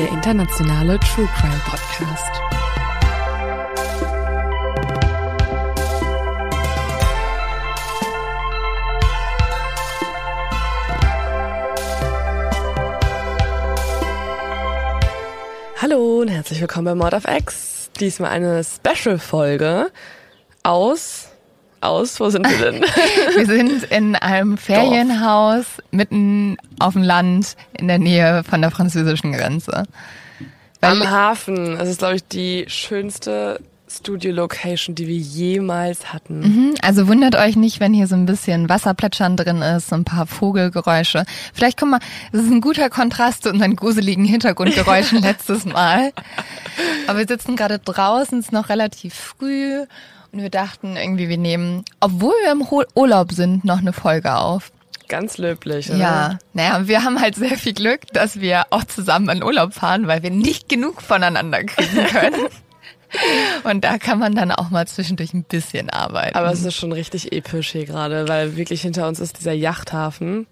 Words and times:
Der 0.00 0.08
internationale 0.08 0.98
True 1.00 1.28
Crime 1.36 1.60
Podcast. 1.66 2.30
Hallo 15.82 16.20
und 16.20 16.28
herzlich 16.28 16.62
willkommen 16.62 16.86
bei 16.86 16.94
Mord 16.94 17.12
of 17.12 17.24
X. 17.28 17.90
Diesmal 18.00 18.30
eine 18.30 18.64
Special-Folge 18.64 19.90
aus. 20.62 21.29
Aus, 21.80 22.20
wo 22.20 22.28
sind 22.28 22.48
wir 22.48 22.58
denn? 22.58 22.82
Wir 23.36 23.46
sind 23.46 23.84
in 23.84 24.14
einem 24.14 24.58
Ferienhaus 24.58 25.64
mitten 25.90 26.58
auf 26.78 26.92
dem 26.92 27.02
Land 27.02 27.56
in 27.72 27.88
der 27.88 27.98
Nähe 27.98 28.44
von 28.44 28.60
der 28.60 28.70
französischen 28.70 29.32
Grenze. 29.32 29.84
Weil, 30.80 30.90
Am 30.90 31.10
Hafen. 31.10 31.76
Das 31.78 31.88
ist, 31.88 31.98
glaube 31.98 32.16
ich, 32.16 32.24
die 32.24 32.66
schönste 32.68 33.60
Studio-Location, 33.90 34.94
die 34.94 35.08
wir 35.08 35.16
jemals 35.16 36.12
hatten. 36.12 36.40
Mhm, 36.40 36.74
also 36.80 37.08
wundert 37.08 37.34
euch 37.34 37.56
nicht, 37.56 37.80
wenn 37.80 37.92
hier 37.92 38.06
so 38.06 38.14
ein 38.14 38.26
bisschen 38.26 38.68
Wasserplätschern 38.68 39.36
drin 39.36 39.62
ist, 39.62 39.88
so 39.88 39.96
ein 39.96 40.04
paar 40.04 40.26
Vogelgeräusche. 40.26 41.24
Vielleicht 41.52 41.78
guck 41.78 41.90
mal, 41.90 42.00
das 42.30 42.44
ist 42.44 42.50
ein 42.50 42.60
guter 42.60 42.88
Kontrast 42.88 43.42
zu 43.42 43.50
unseren 43.50 43.74
gruseligen 43.74 44.24
Hintergrundgeräuschen 44.24 45.18
letztes 45.22 45.64
Mal. 45.64 46.12
Aber 47.08 47.18
wir 47.18 47.26
sitzen 47.26 47.56
gerade 47.56 47.78
draußen, 47.78 48.38
es 48.38 48.46
ist 48.46 48.52
noch 48.52 48.68
relativ 48.68 49.14
früh 49.14 49.86
und 50.32 50.42
wir 50.42 50.50
dachten 50.50 50.96
irgendwie, 50.96 51.28
wir 51.28 51.38
nehmen, 51.38 51.84
obwohl 52.00 52.34
wir 52.44 52.52
im 52.52 52.66
Urlaub 52.94 53.32
sind, 53.32 53.64
noch 53.64 53.78
eine 53.78 53.92
Folge 53.92 54.36
auf. 54.36 54.72
Ganz 55.08 55.38
löblich, 55.38 55.90
oder? 55.90 55.98
Ja, 55.98 56.38
naja, 56.52 56.86
wir 56.86 57.02
haben 57.02 57.20
halt 57.20 57.34
sehr 57.34 57.58
viel 57.58 57.72
Glück, 57.74 58.02
dass 58.12 58.40
wir 58.40 58.66
auch 58.70 58.84
zusammen 58.84 59.28
in 59.28 59.42
Urlaub 59.42 59.74
fahren, 59.74 60.06
weil 60.06 60.22
wir 60.22 60.30
nicht 60.30 60.68
genug 60.68 61.02
voneinander 61.02 61.64
kriegen 61.64 62.06
können. 62.06 62.46
Und 63.64 63.82
da 63.82 63.98
kann 63.98 64.20
man 64.20 64.36
dann 64.36 64.52
auch 64.52 64.70
mal 64.70 64.86
zwischendurch 64.86 65.34
ein 65.34 65.42
bisschen 65.42 65.90
arbeiten. 65.90 66.36
Aber 66.36 66.52
es 66.52 66.62
ist 66.62 66.76
schon 66.76 66.92
richtig 66.92 67.32
episch 67.32 67.72
hier 67.72 67.84
gerade, 67.84 68.28
weil 68.28 68.56
wirklich 68.56 68.82
hinter 68.82 69.08
uns 69.08 69.18
ist 69.18 69.40
dieser 69.40 69.52
Yachthafen. 69.52 70.46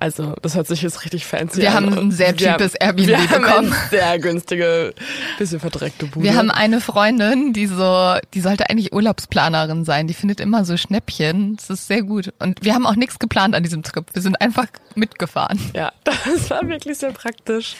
Also, 0.00 0.34
das 0.42 0.56
hört 0.56 0.66
sich 0.66 0.82
jetzt 0.82 1.04
richtig 1.04 1.26
fancy. 1.26 1.60
Wir 1.60 1.68
an. 1.76 1.86
haben 1.94 1.98
ein 1.98 2.10
sehr 2.10 2.28
Wir 2.38 2.52
cheapes 2.56 2.72
haben- 2.80 2.80
Airbnb 2.98 3.06
wir 3.08 3.18
haben 3.30 3.42
bekommen. 3.42 3.72
Eine 3.72 3.88
sehr 3.90 4.18
günstige, 4.18 4.94
bisschen 5.38 5.60
verdreckte 5.60 6.06
Bude. 6.06 6.24
Wir 6.24 6.34
haben 6.36 6.50
eine 6.50 6.80
Freundin, 6.80 7.52
die 7.52 7.66
so, 7.66 8.14
die 8.34 8.40
sollte 8.40 8.68
eigentlich 8.70 8.92
Urlaubsplanerin 8.92 9.84
sein. 9.84 10.06
Die 10.08 10.14
findet 10.14 10.40
immer 10.40 10.64
so 10.64 10.76
Schnäppchen. 10.76 11.56
Das 11.56 11.70
ist 11.70 11.86
sehr 11.86 12.02
gut. 12.02 12.32
Und 12.38 12.64
wir 12.64 12.74
haben 12.74 12.86
auch 12.86 12.96
nichts 12.96 13.18
geplant 13.18 13.54
an 13.54 13.62
diesem 13.62 13.82
Trip. 13.82 14.06
Wir 14.12 14.22
sind 14.22 14.40
einfach 14.40 14.66
mitgefahren. 14.94 15.60
ja, 15.74 15.92
das 16.04 16.48
war 16.50 16.66
wirklich 16.66 16.98
sehr 16.98 17.12
praktisch. 17.12 17.76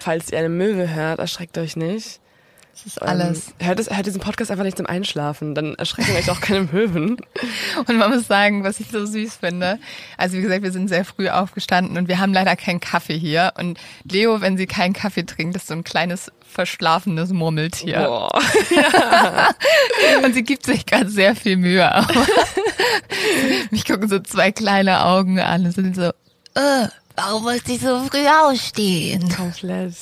Falls 0.00 0.30
ihr 0.30 0.38
eine 0.38 0.48
Möwe 0.48 0.94
hört, 0.94 1.18
erschreckt 1.18 1.58
euch 1.58 1.76
nicht. 1.76 2.20
Das 2.84 2.86
ist 2.86 3.02
alles. 3.02 3.48
Ähm, 3.58 3.66
hört, 3.66 3.80
es, 3.80 3.90
hört 3.90 4.06
diesen 4.06 4.20
Podcast 4.20 4.50
einfach 4.50 4.64
nicht 4.64 4.76
zum 4.76 4.86
Einschlafen, 4.86 5.54
dann 5.54 5.74
erschrecken 5.74 6.14
euch 6.16 6.30
auch 6.30 6.40
keine 6.40 6.68
Möwen. 6.70 7.16
Und 7.86 7.98
man 7.98 8.10
muss 8.10 8.28
sagen, 8.28 8.62
was 8.62 8.78
ich 8.78 8.88
so 8.88 9.04
süß 9.04 9.36
finde. 9.36 9.80
Also 10.16 10.36
wie 10.36 10.42
gesagt, 10.42 10.62
wir 10.62 10.70
sind 10.70 10.86
sehr 10.88 11.04
früh 11.04 11.28
aufgestanden 11.28 11.96
und 11.96 12.08
wir 12.08 12.18
haben 12.18 12.32
leider 12.32 12.54
keinen 12.56 12.80
Kaffee 12.80 13.18
hier. 13.18 13.52
Und 13.58 13.78
Leo, 14.04 14.40
wenn 14.40 14.56
sie 14.56 14.66
keinen 14.66 14.92
Kaffee 14.92 15.24
trinkt, 15.24 15.56
ist 15.56 15.66
so 15.66 15.74
ein 15.74 15.84
kleines 15.84 16.30
verschlafenes 16.48 17.30
Murmeltier. 17.30 17.98
Boah. 18.00 18.30
Und 20.24 20.34
sie 20.34 20.42
gibt 20.42 20.64
sich 20.64 20.86
gerade 20.86 21.08
sehr 21.08 21.36
viel 21.36 21.56
Mühe. 21.56 21.88
Mich 23.70 23.84
gucken 23.86 24.08
so 24.08 24.18
zwei 24.18 24.50
kleine 24.50 25.04
Augen 25.04 25.38
an 25.38 25.66
und 25.66 25.72
sind 25.72 25.94
so, 25.94 26.10
äh, 26.54 26.88
warum 27.18 27.42
muss 27.42 27.60
ich 27.66 27.80
so 27.80 27.98
früh 28.04 28.26
ausstehen? 28.26 29.28
Komplett. 29.34 29.94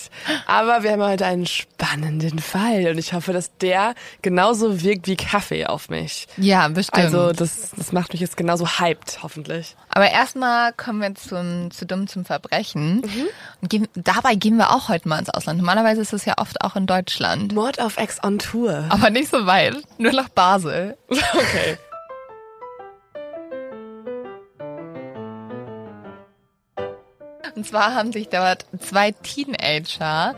Aber 0.47 0.83
wir 0.83 0.93
haben 0.93 1.03
heute 1.03 1.25
einen 1.27 1.47
spannenden 1.47 2.39
Fall 2.39 2.89
und 2.89 2.99
ich 2.99 3.13
hoffe, 3.13 3.33
dass 3.33 3.57
der 3.59 3.95
genauso 4.23 4.83
wirkt 4.83 5.07
wie 5.07 5.17
Kaffee 5.17 5.67
auf 5.67 5.89
mich. 5.89 6.27
Ja, 6.37 6.69
bestimmt. 6.69 7.05
Also 7.05 7.33
das, 7.33 7.71
das 7.77 7.93
macht 7.93 8.13
mich 8.13 8.21
jetzt 8.21 8.37
genauso 8.37 8.67
hyped, 8.67 9.23
hoffentlich. 9.23 9.77
Aber 9.89 10.11
erstmal 10.11 10.73
kommen 10.75 11.01
wir 11.01 11.15
zum, 11.15 11.71
zu 11.71 11.87
dumm 11.87 12.07
zum 12.07 12.25
Verbrechen. 12.25 13.03
Und 13.63 13.71
gehen, 13.71 13.89
dabei 13.95 14.35
gehen 14.35 14.59
wir 14.59 14.71
auch 14.71 14.89
heute 14.89 15.09
mal 15.09 15.19
ins 15.19 15.31
Ausland. 15.31 15.59
Normalerweise 15.59 16.03
ist 16.03 16.13
es 16.13 16.27
ja 16.27 16.35
oft 16.37 16.61
auch 16.61 16.77
in 16.77 16.87
Deutschland. 16.87 17.55
Mord 17.55 17.81
auf 17.81 17.97
Ex 17.97 18.23
on 18.23 18.39
Tour. 18.39 18.85
Aber 18.91 19.09
nicht 19.11 19.31
so 19.31 19.47
weit. 19.47 19.77
Nur 19.99 20.13
nach 20.13 20.29
Basel. 20.29 20.97
Okay. 21.37 21.79
Und 27.57 27.67
zwar 27.67 27.95
haben 27.95 28.13
sich 28.13 28.29
dort 28.29 28.67
zwei 28.79 29.13
Teenager 29.13 30.35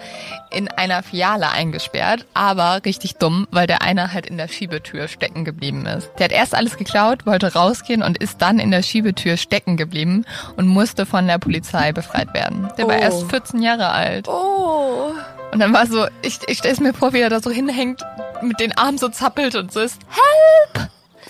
in 0.50 0.68
einer 0.68 1.02
Filiale 1.02 1.50
eingesperrt, 1.50 2.24
aber 2.32 2.80
richtig 2.84 3.16
dumm, 3.16 3.48
weil 3.50 3.66
der 3.66 3.82
eine 3.82 4.12
halt 4.12 4.26
in 4.26 4.38
der 4.38 4.46
Schiebetür 4.46 5.08
stecken 5.08 5.44
geblieben 5.44 5.84
ist. 5.86 6.10
Der 6.18 6.26
hat 6.26 6.32
erst 6.32 6.54
alles 6.54 6.76
geklaut, 6.76 7.26
wollte 7.26 7.52
rausgehen 7.54 8.04
und 8.04 8.18
ist 8.18 8.40
dann 8.40 8.60
in 8.60 8.70
der 8.70 8.82
Schiebetür 8.82 9.36
stecken 9.36 9.76
geblieben 9.76 10.24
und 10.56 10.68
musste 10.68 11.06
von 11.06 11.26
der 11.26 11.38
Polizei 11.38 11.90
befreit 11.92 12.32
werden. 12.34 12.68
Der 12.78 12.86
war 12.86 12.94
Oh. 12.96 13.00
erst 13.00 13.28
14 13.30 13.62
Jahre 13.62 13.88
alt. 13.90 14.28
Oh. 14.28 15.10
Und 15.50 15.58
dann 15.58 15.72
war 15.72 15.86
so, 15.86 16.06
ich, 16.22 16.38
ich 16.46 16.58
stelle 16.58 16.74
es 16.74 16.80
mir 16.80 16.94
vor, 16.94 17.12
wie 17.14 17.20
er 17.20 17.30
da 17.30 17.40
so 17.40 17.50
hinhängt, 17.50 18.00
mit 18.42 18.60
den 18.60 18.78
Armen 18.78 18.98
so 18.98 19.08
zappelt 19.08 19.56
und 19.56 19.72
so 19.72 19.80
ist. 19.80 19.98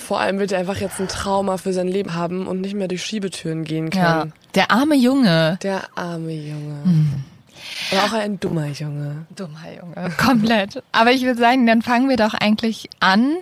Vor 0.09 0.21
allem 0.21 0.39
wird 0.39 0.53
er 0.53 0.59
einfach 0.61 0.79
jetzt 0.79 0.99
ein 1.01 1.07
Trauma 1.09 1.59
für 1.59 1.75
sein 1.75 1.87
Leben 1.87 2.15
haben 2.15 2.47
und 2.47 2.63
nicht 2.63 2.75
mehr 2.75 2.89
durch 2.89 3.05
Schiebetüren 3.05 3.65
gehen 3.65 3.91
Ja, 3.93 4.21
kann. 4.21 4.33
der 4.55 4.71
arme 4.71 4.95
Junge. 4.95 5.59
Der 5.63 5.83
arme 5.97 6.33
Junge. 6.33 6.83
Hm. 6.83 7.25
Aber 7.93 8.05
auch 8.05 8.13
ein 8.19 8.41
dummer 8.41 8.69
Junge. 8.69 9.27
Dummer 9.37 9.65
Junge. 9.79 10.11
Komplett. 10.17 10.83
Aber 10.93 11.11
ich 11.13 11.25
würde 11.25 11.39
sagen, 11.39 11.67
dann 11.67 11.83
fangen 11.83 12.09
wir 12.09 12.17
doch 12.17 12.33
eigentlich 12.33 12.89
an. 13.01 13.35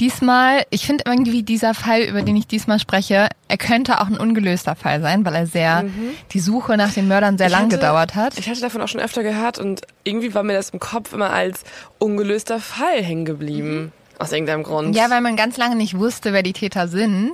Diesmal, 0.00 0.62
ich 0.70 0.86
finde 0.86 1.04
irgendwie 1.06 1.42
dieser 1.42 1.74
Fall, 1.74 2.00
über 2.02 2.22
den 2.22 2.36
ich 2.36 2.46
diesmal 2.46 2.78
spreche, 2.78 3.28
er 3.48 3.56
könnte 3.58 4.00
auch 4.00 4.06
ein 4.06 4.16
ungelöster 4.16 4.74
Fall 4.74 5.02
sein, 5.02 5.22
weil 5.26 5.34
er 5.34 5.46
sehr, 5.46 5.84
die 6.32 6.40
Suche 6.40 6.78
nach 6.78 6.92
den 6.94 7.08
Mördern 7.08 7.36
sehr 7.36 7.48
Ich 7.48 7.52
lang 7.52 7.64
hatte- 7.64 7.76
gedauert 7.76 8.14
hat. 8.14 8.38
Ich 8.38 8.48
hatte 8.48 8.60
davon 8.62 8.80
auch 8.80 8.88
schon 8.88 9.02
öfter 9.02 9.22
gehört 9.22 9.58
und 9.58 9.82
irgendwie 10.04 10.32
war 10.34 10.42
mir 10.44 10.54
das 10.54 10.70
im 10.70 10.80
Kopf 10.80 11.12
immer 11.12 11.30
als 11.30 11.62
ungelöster 11.98 12.58
Fall 12.60 13.02
hängen 13.02 13.26
geblieben. 13.26 13.92
Aus 14.18 14.32
irgendeinem 14.32 14.62
Grund. 14.62 14.96
Ja, 14.96 15.10
weil 15.10 15.20
man 15.20 15.36
ganz 15.36 15.58
lange 15.58 15.76
nicht 15.76 15.98
wusste, 15.98 16.32
wer 16.32 16.42
die 16.42 16.54
Täter 16.54 16.88
sind. 16.88 17.32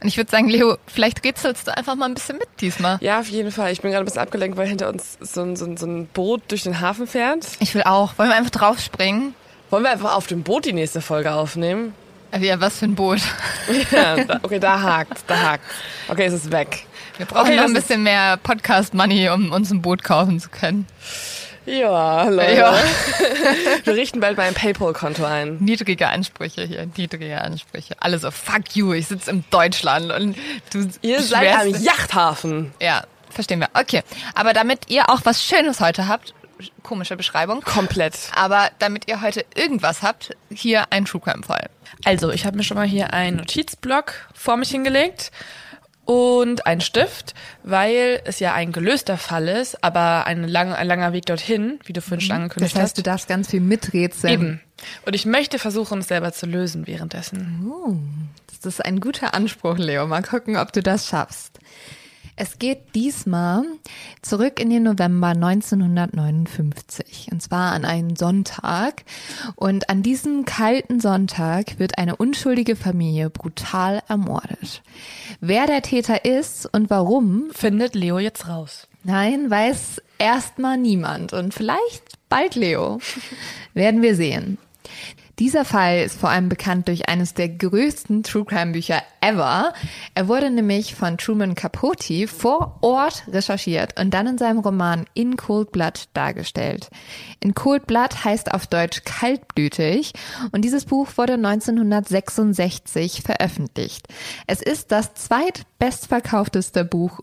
Und 0.00 0.08
ich 0.08 0.16
würde 0.16 0.30
sagen, 0.30 0.48
Leo, 0.48 0.78
vielleicht 0.86 1.24
rätselst 1.24 1.68
du 1.68 1.76
einfach 1.76 1.94
mal 1.94 2.06
ein 2.06 2.14
bisschen 2.14 2.38
mit 2.38 2.48
diesmal. 2.60 2.98
Ja, 3.00 3.20
auf 3.20 3.28
jeden 3.28 3.52
Fall. 3.52 3.70
Ich 3.70 3.80
bin 3.82 3.92
gerade 3.92 4.02
ein 4.02 4.06
bisschen 4.06 4.22
abgelenkt, 4.22 4.56
weil 4.56 4.66
hinter 4.66 4.88
uns 4.88 5.16
so 5.20 5.42
ein, 5.42 5.54
so 5.54 5.64
ein, 5.64 5.76
so 5.76 5.86
ein 5.86 6.06
Boot 6.06 6.42
durch 6.48 6.64
den 6.64 6.80
Hafen 6.80 7.06
fährt. 7.06 7.46
Ich 7.60 7.74
will 7.74 7.84
auch. 7.84 8.18
Wollen 8.18 8.30
wir 8.30 8.36
einfach 8.36 8.50
draufspringen? 8.50 9.34
Wollen 9.70 9.84
wir 9.84 9.90
einfach 9.92 10.16
auf 10.16 10.26
dem 10.26 10.42
Boot 10.42 10.64
die 10.64 10.72
nächste 10.72 11.00
Folge 11.00 11.32
aufnehmen? 11.32 11.94
Ja, 12.40 12.60
was 12.60 12.78
für 12.78 12.86
ein 12.86 12.96
Boot. 12.96 13.20
Ja, 13.92 14.16
da, 14.24 14.40
okay, 14.42 14.58
da 14.58 14.80
hakt, 14.82 15.18
da 15.28 15.40
hakt. 15.40 15.64
Okay, 16.08 16.24
es 16.26 16.34
ist 16.34 16.50
weg. 16.50 16.84
Wir 17.16 17.26
brauchen 17.26 17.46
Okay, 17.46 17.56
noch 17.56 17.64
ein 17.64 17.74
bisschen 17.74 18.02
mehr 18.02 18.36
Podcast-Money, 18.38 19.28
um 19.30 19.52
uns 19.52 19.70
ein 19.70 19.82
Boot 19.82 20.02
kaufen 20.02 20.40
zu 20.40 20.48
können. 20.48 20.86
Ja, 21.66 22.28
Leute. 22.28 22.54
Ja. 22.54 22.74
Wir 23.84 23.94
richten 23.94 24.20
bald 24.20 24.36
mal 24.36 24.44
ein 24.44 24.54
Paypal-Konto 24.54 25.24
ein. 25.24 25.56
Niedrige 25.60 26.08
Ansprüche 26.08 26.62
hier, 26.62 26.86
niedrige 26.96 27.40
Ansprüche. 27.40 27.94
Alle 28.00 28.18
so, 28.18 28.30
fuck 28.30 28.74
you, 28.74 28.92
ich 28.92 29.08
sitze 29.08 29.30
in 29.30 29.44
Deutschland 29.50 30.12
und 30.12 30.36
du 30.72 30.88
Ihr 31.02 31.22
seid 31.22 31.54
am 31.54 31.68
Yachthafen. 31.68 32.74
Ja, 32.80 33.04
verstehen 33.30 33.60
wir. 33.60 33.68
Okay, 33.74 34.02
aber 34.34 34.52
damit 34.52 34.90
ihr 34.90 35.08
auch 35.08 35.20
was 35.24 35.42
Schönes 35.42 35.80
heute 35.80 36.06
habt, 36.06 36.34
komische 36.82 37.16
Beschreibung. 37.16 37.62
Komplett. 37.62 38.14
Aber 38.34 38.70
damit 38.78 39.08
ihr 39.08 39.20
heute 39.20 39.44
irgendwas 39.54 40.02
habt, 40.02 40.36
hier 40.52 40.86
ein 40.90 41.04
True 41.04 41.20
Crime 41.20 41.42
Fall. 41.42 41.68
Also, 42.04 42.30
ich 42.30 42.46
habe 42.46 42.56
mir 42.56 42.62
schon 42.62 42.76
mal 42.76 42.86
hier 42.86 43.12
einen 43.12 43.38
Notizblock 43.38 44.12
vor 44.34 44.56
mich 44.56 44.70
hingelegt 44.70 45.30
und 46.04 46.66
einen 46.66 46.80
Stift, 46.80 47.34
weil 47.62 48.20
es 48.24 48.38
ja 48.40 48.52
ein 48.54 48.72
gelöster 48.72 49.16
Fall 49.16 49.48
ist, 49.48 49.82
aber 49.82 50.26
ein, 50.26 50.46
lang, 50.46 50.72
ein 50.72 50.86
langer 50.86 51.12
Weg 51.12 51.26
dorthin, 51.26 51.78
wie 51.84 51.92
du 51.92 52.00
vorhin 52.00 52.20
schon 52.20 52.36
angekündigt 52.36 52.74
Das 52.74 52.80
heißt, 52.80 52.90
hast. 52.90 52.98
du 52.98 53.02
darfst 53.02 53.28
ganz 53.28 53.50
viel 53.50 53.60
miträtseln. 53.60 54.32
Eben. 54.32 54.60
Und 55.06 55.14
ich 55.14 55.24
möchte 55.24 55.58
versuchen, 55.58 56.00
es 56.00 56.08
selber 56.08 56.32
zu 56.32 56.46
lösen 56.46 56.86
währenddessen. 56.86 57.72
Das 58.48 58.74
ist 58.74 58.84
ein 58.84 59.00
guter 59.00 59.34
Anspruch, 59.34 59.78
Leo. 59.78 60.06
Mal 60.06 60.22
gucken, 60.22 60.56
ob 60.56 60.72
du 60.72 60.82
das 60.82 61.06
schaffst. 61.06 61.53
Es 62.36 62.58
geht 62.58 62.96
diesmal 62.96 63.62
zurück 64.20 64.58
in 64.58 64.68
den 64.68 64.82
November 64.82 65.28
1959. 65.28 67.28
Und 67.30 67.40
zwar 67.40 67.72
an 67.72 67.84
einen 67.84 68.16
Sonntag. 68.16 69.04
Und 69.54 69.88
an 69.88 70.02
diesem 70.02 70.44
kalten 70.44 70.98
Sonntag 70.98 71.78
wird 71.78 71.96
eine 71.96 72.16
unschuldige 72.16 72.74
Familie 72.74 73.30
brutal 73.30 74.02
ermordet. 74.08 74.82
Wer 75.40 75.66
der 75.66 75.82
Täter 75.82 76.24
ist 76.24 76.68
und 76.72 76.90
warum, 76.90 77.50
Findet 77.52 77.94
Leo 77.94 78.18
jetzt 78.18 78.48
raus. 78.48 78.88
Nein, 79.04 79.48
weiß 79.48 80.02
erstmal 80.18 80.76
niemand 80.76 81.32
und 81.32 81.54
vielleicht 81.54 82.02
bald 82.28 82.56
Leo. 82.56 82.98
Werden 83.74 84.02
wir 84.02 84.16
sehen. 84.16 84.58
Dieser 85.38 85.64
Fall 85.64 86.04
ist 86.04 86.18
vor 86.18 86.28
allem 86.28 86.48
bekannt 86.48 86.86
durch 86.86 87.08
eines 87.08 87.34
der 87.34 87.48
größten 87.48 88.22
True 88.22 88.44
Crime 88.44 88.72
Bücher 88.72 89.02
ever. 89.20 89.72
Er 90.14 90.28
wurde 90.28 90.48
nämlich 90.48 90.94
von 90.94 91.18
Truman 91.18 91.56
Capote 91.56 92.28
vor 92.28 92.78
Ort 92.82 93.24
recherchiert 93.26 93.98
und 94.00 94.14
dann 94.14 94.28
in 94.28 94.38
seinem 94.38 94.60
Roman 94.60 95.06
In 95.14 95.36
Cold 95.36 95.72
Blood 95.72 96.04
dargestellt. 96.14 96.88
In 97.40 97.54
Cold 97.54 97.86
Blood 97.86 98.24
heißt 98.24 98.54
auf 98.54 98.68
Deutsch 98.68 99.02
kaltblütig 99.04 100.12
und 100.52 100.62
dieses 100.64 100.84
Buch 100.84 101.08
wurde 101.16 101.34
1966 101.34 103.22
veröffentlicht. 103.22 104.06
Es 104.46 104.62
ist 104.62 104.92
das 104.92 105.14
zweitbestverkaufteste 105.14 106.84
Buch 106.84 107.20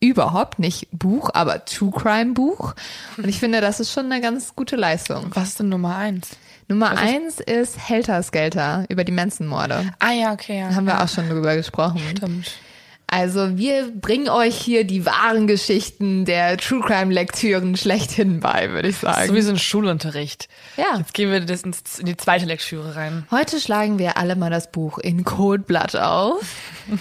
überhaupt 0.00 0.58
nicht 0.58 0.88
Buch, 0.92 1.30
aber 1.32 1.64
True 1.64 1.92
Crime 1.92 2.32
Buch. 2.32 2.74
Und 3.16 3.28
ich 3.28 3.38
finde, 3.38 3.60
das 3.60 3.80
ist 3.80 3.92
schon 3.92 4.10
eine 4.10 4.20
ganz 4.20 4.54
gute 4.56 4.76
Leistung. 4.76 5.26
Was 5.34 5.50
ist 5.50 5.60
denn 5.60 5.68
Nummer 5.68 5.96
eins? 5.96 6.30
Nummer 6.70 6.96
eins 6.96 7.40
ist 7.40 7.88
Helter 7.88 8.22
Skelter 8.22 8.84
über 8.88 9.02
die 9.02 9.10
Manson-Morde. 9.10 9.92
Ah 9.98 10.12
ja, 10.12 10.32
okay. 10.32 10.60
Ja. 10.60 10.72
Haben 10.72 10.86
wir 10.86 11.02
auch 11.02 11.08
schon 11.08 11.28
drüber 11.28 11.56
gesprochen. 11.56 12.00
Stimmt. 12.16 12.52
Also 13.08 13.58
wir 13.58 13.90
bringen 13.90 14.28
euch 14.28 14.56
hier 14.56 14.84
die 14.84 15.04
wahren 15.04 15.48
Geschichten 15.48 16.24
der 16.24 16.56
True 16.58 16.80
Crime 16.80 17.12
Lektüren 17.12 17.76
schlechthin 17.76 18.38
bei, 18.38 18.70
würde 18.70 18.86
ich 18.86 18.98
sagen. 18.98 19.26
So 19.26 19.34
wie 19.34 19.42
so 19.42 19.50
ein 19.50 19.58
Schulunterricht. 19.58 20.48
Ja. 20.76 20.96
Jetzt 20.96 21.12
gehen 21.12 21.32
wir 21.32 21.40
das 21.40 21.62
in 21.62 22.06
die 22.06 22.16
zweite 22.16 22.46
Lektüre 22.46 22.94
rein. 22.94 23.26
Heute 23.32 23.58
schlagen 23.58 23.98
wir 23.98 24.16
alle 24.16 24.36
mal 24.36 24.50
das 24.50 24.70
Buch 24.70 24.98
in 24.98 25.24
Cold 25.24 25.66
Blood 25.66 25.96
auf. 25.96 26.54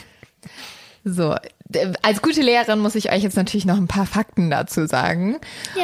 So, 1.05 1.33
als 2.01 2.21
gute 2.21 2.41
Lehrerin 2.41 2.79
muss 2.79 2.95
ich 2.95 3.11
euch 3.11 3.21
jetzt 3.23 3.37
natürlich 3.37 3.65
noch 3.65 3.77
ein 3.77 3.87
paar 3.87 4.05
Fakten 4.05 4.49
dazu 4.49 4.87
sagen. 4.87 5.39
Ja. 5.75 5.83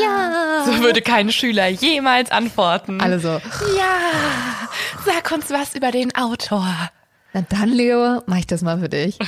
Ja. 0.00 0.64
So 0.64 0.80
würde 0.80 1.02
kein 1.02 1.30
Schüler 1.32 1.68
jemals 1.68 2.30
antworten. 2.30 3.00
Alle 3.00 3.18
so, 3.18 3.28
Ja. 3.28 3.40
Sag 5.04 5.30
uns 5.32 5.50
was 5.50 5.74
über 5.74 5.90
den 5.90 6.14
Autor. 6.14 6.66
Na 7.32 7.44
dann, 7.48 7.68
Leo, 7.70 8.22
mach 8.26 8.38
ich 8.38 8.46
das 8.46 8.62
mal 8.62 8.78
für 8.78 8.88
dich. 8.88 9.18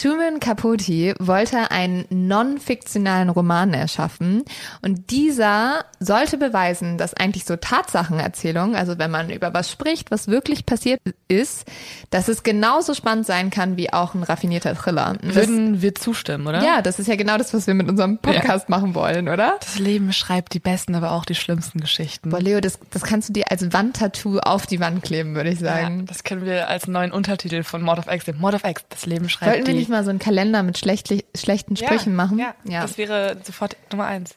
Truman 0.00 0.40
Capote 0.40 1.14
wollte 1.18 1.70
einen 1.70 2.04
non-fiktionalen 2.10 3.30
Roman 3.30 3.72
erschaffen 3.72 4.44
und 4.82 5.10
dieser 5.10 5.84
sollte 6.00 6.36
beweisen, 6.36 6.98
dass 6.98 7.14
eigentlich 7.14 7.44
so 7.46 7.56
Tatsachenerzählung, 7.56 8.76
also 8.76 8.98
wenn 8.98 9.10
man 9.10 9.30
über 9.30 9.54
was 9.54 9.70
spricht, 9.70 10.10
was 10.10 10.28
wirklich 10.28 10.66
passiert 10.66 11.00
ist, 11.28 11.66
dass 12.10 12.28
es 12.28 12.42
genauso 12.42 12.92
spannend 12.94 13.26
sein 13.26 13.50
kann 13.50 13.76
wie 13.76 13.92
auch 13.92 14.14
ein 14.14 14.22
raffinierter 14.22 14.74
Thriller. 14.74 15.16
Das, 15.22 15.34
Würden 15.34 15.80
wir 15.80 15.94
zustimmen, 15.94 16.46
oder? 16.46 16.62
ja, 16.62 16.82
das 16.82 16.98
ist 16.98 17.06
ja 17.06 17.16
genau 17.16 17.38
das, 17.38 17.54
was 17.54 17.66
wir 17.66 17.74
mit 17.74 17.88
unserem 17.88 18.18
Podcast 18.18 18.68
machen 18.68 18.94
wollen, 18.94 19.28
oder? 19.28 19.56
Das 19.60 19.78
Leben 19.78 20.12
schreibt 20.12 20.52
die 20.52 20.60
besten, 20.60 20.94
aber 20.94 21.12
auch 21.12 21.24
die 21.24 21.34
schlimmsten 21.34 21.80
Geschichten. 21.80 22.30
Boah, 22.30 22.40
Leo, 22.40 22.60
das, 22.60 22.78
das 22.90 23.02
kannst 23.02 23.30
du 23.30 23.32
dir 23.32 23.50
als 23.50 23.72
Wandtattoo 23.72 24.38
auf 24.40 24.66
die 24.66 24.80
Wand 24.80 25.02
kleben, 25.02 25.34
würde 25.34 25.50
ich 25.50 25.60
Ja, 25.60 25.68
sagen. 25.74 26.04
das 26.06 26.22
können 26.22 26.44
wir 26.44 26.68
als 26.68 26.86
neuen 26.86 27.12
Untertitel 27.12 27.62
von 27.62 27.82
Mord 27.82 27.98
of 27.98 28.12
X. 28.12 28.26
Mord 28.38 28.54
of 28.54 28.64
X, 28.64 28.84
das 28.90 29.06
Leben 29.06 29.28
schreibt 29.28 29.52
Sollten 29.54 29.76
die. 29.76 29.85
Nicht 29.86 29.92
mal 29.92 30.04
so 30.04 30.10
einen 30.10 30.18
Kalender 30.18 30.62
mit 30.62 30.78
schlechten 30.78 31.76
Sprüchen 31.76 32.14
machen? 32.16 32.38
Ja, 32.38 32.54
das 32.80 32.98
wäre 32.98 33.36
sofort 33.44 33.76
Nummer 33.92 34.06
eins. 34.06 34.34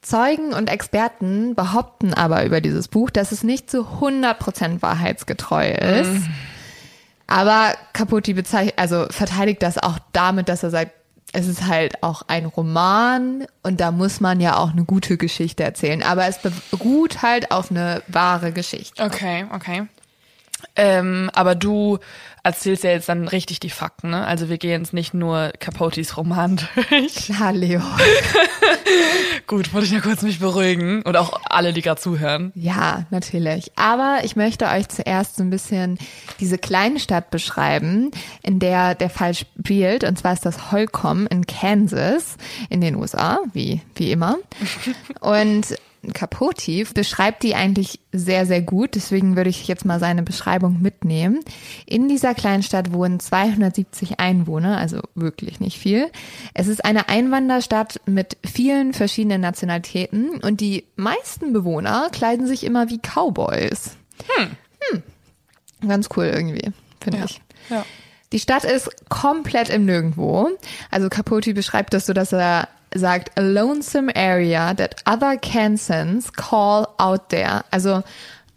Zeugen 0.00 0.52
und 0.52 0.68
Experten 0.68 1.54
behaupten 1.54 2.12
aber 2.12 2.44
über 2.44 2.60
dieses 2.60 2.88
Buch, 2.88 3.10
dass 3.10 3.30
es 3.30 3.44
nicht 3.44 3.70
zu 3.70 3.82
100% 4.00 4.82
wahrheitsgetreu 4.82 5.70
ist. 5.70 6.22
Aber 7.28 7.74
Capote 7.92 8.34
bezeichnet, 8.34 8.74
also 8.78 9.06
verteidigt 9.10 9.62
das 9.62 9.78
auch 9.78 9.98
damit, 10.12 10.48
dass 10.48 10.62
er 10.62 10.70
sagt, 10.70 10.90
es 11.32 11.46
ist 11.46 11.66
halt 11.66 12.02
auch 12.02 12.22
ein 12.26 12.46
Roman 12.46 13.46
und 13.62 13.80
da 13.80 13.90
muss 13.90 14.20
man 14.20 14.40
ja 14.40 14.56
auch 14.56 14.72
eine 14.72 14.84
gute 14.84 15.16
Geschichte 15.16 15.62
erzählen. 15.62 16.02
Aber 16.02 16.26
es 16.26 16.40
beruht 16.70 17.22
halt 17.22 17.52
auf 17.52 17.70
eine 17.70 18.02
wahre 18.08 18.52
Geschichte. 18.52 19.02
Okay, 19.02 19.46
okay. 19.54 19.84
Ähm, 20.76 21.30
aber 21.34 21.54
du 21.54 21.98
erzählst 22.44 22.82
ja 22.82 22.90
jetzt 22.90 23.08
dann 23.08 23.28
richtig 23.28 23.60
die 23.60 23.70
Fakten, 23.70 24.10
ne? 24.10 24.26
Also 24.26 24.48
wir 24.48 24.58
gehen 24.58 24.82
jetzt 24.82 24.92
nicht 24.92 25.14
nur 25.14 25.52
Capotes 25.60 26.16
Roman 26.16 26.56
durch. 26.90 27.14
Klar, 27.14 27.52
Leo. 27.52 27.80
Gut, 29.46 29.72
wollte 29.72 29.86
ich 29.86 29.92
ja 29.92 30.00
kurz 30.00 30.22
mich 30.22 30.40
beruhigen. 30.40 31.02
Und 31.02 31.16
auch 31.16 31.40
alle, 31.48 31.72
die 31.72 31.82
gerade 31.82 32.00
zuhören. 32.00 32.52
Ja, 32.54 33.04
natürlich. 33.10 33.70
Aber 33.76 34.20
ich 34.24 34.34
möchte 34.34 34.66
euch 34.66 34.88
zuerst 34.88 35.36
so 35.36 35.42
ein 35.42 35.50
bisschen 35.50 35.98
diese 36.40 36.58
kleine 36.58 36.98
Stadt 36.98 37.30
beschreiben, 37.30 38.10
in 38.42 38.58
der 38.58 38.94
der 38.94 39.10
Fall 39.10 39.34
spielt. 39.34 40.02
Und 40.04 40.18
zwar 40.18 40.32
ist 40.32 40.44
das 40.44 40.72
Holcomb 40.72 41.30
in 41.30 41.46
Kansas 41.46 42.36
in 42.70 42.80
den 42.80 42.96
USA, 42.96 43.38
wie, 43.52 43.82
wie 43.94 44.10
immer. 44.10 44.38
Und 45.20 45.76
Capote 46.14 46.84
beschreibt 46.94 47.42
die 47.44 47.54
eigentlich 47.54 48.00
sehr, 48.12 48.44
sehr 48.46 48.60
gut. 48.60 48.94
Deswegen 48.96 49.36
würde 49.36 49.50
ich 49.50 49.68
jetzt 49.68 49.84
mal 49.84 50.00
seine 50.00 50.22
Beschreibung 50.22 50.82
mitnehmen. 50.82 51.40
In 51.86 52.08
dieser 52.08 52.34
kleinen 52.34 52.62
Stadt 52.62 52.92
wohnen 52.92 53.20
270 53.20 54.18
Einwohner, 54.18 54.78
also 54.78 55.00
wirklich 55.14 55.60
nicht 55.60 55.78
viel. 55.78 56.10
Es 56.54 56.66
ist 56.66 56.84
eine 56.84 57.08
Einwanderstadt 57.08 58.00
mit 58.06 58.36
vielen 58.44 58.92
verschiedenen 58.94 59.40
Nationalitäten 59.40 60.40
und 60.40 60.60
die 60.60 60.84
meisten 60.96 61.52
Bewohner 61.52 62.08
kleiden 62.10 62.46
sich 62.46 62.64
immer 62.64 62.88
wie 62.88 62.98
Cowboys. 62.98 63.96
Hm. 64.36 65.02
Ganz 65.86 66.08
cool 66.16 66.26
irgendwie, 66.26 66.70
finde 67.00 67.18
Ja. 67.18 67.24
ich. 67.24 67.40
Ja. 67.70 67.84
Die 68.32 68.40
Stadt 68.40 68.64
ist 68.64 68.90
komplett 69.08 69.68
im 69.68 69.84
Nirgendwo. 69.84 70.48
Also 70.90 71.08
Capote 71.08 71.54
beschreibt 71.54 71.94
das 71.94 72.06
so, 72.06 72.12
dass 72.12 72.32
er 72.32 72.68
sagt, 72.94 73.38
a 73.38 73.42
lonesome 73.42 74.14
area 74.16 74.74
that 74.74 74.96
other 75.06 75.36
Kansans 75.36 76.32
call 76.32 76.86
out 76.98 77.28
there. 77.28 77.64
Also 77.70 78.02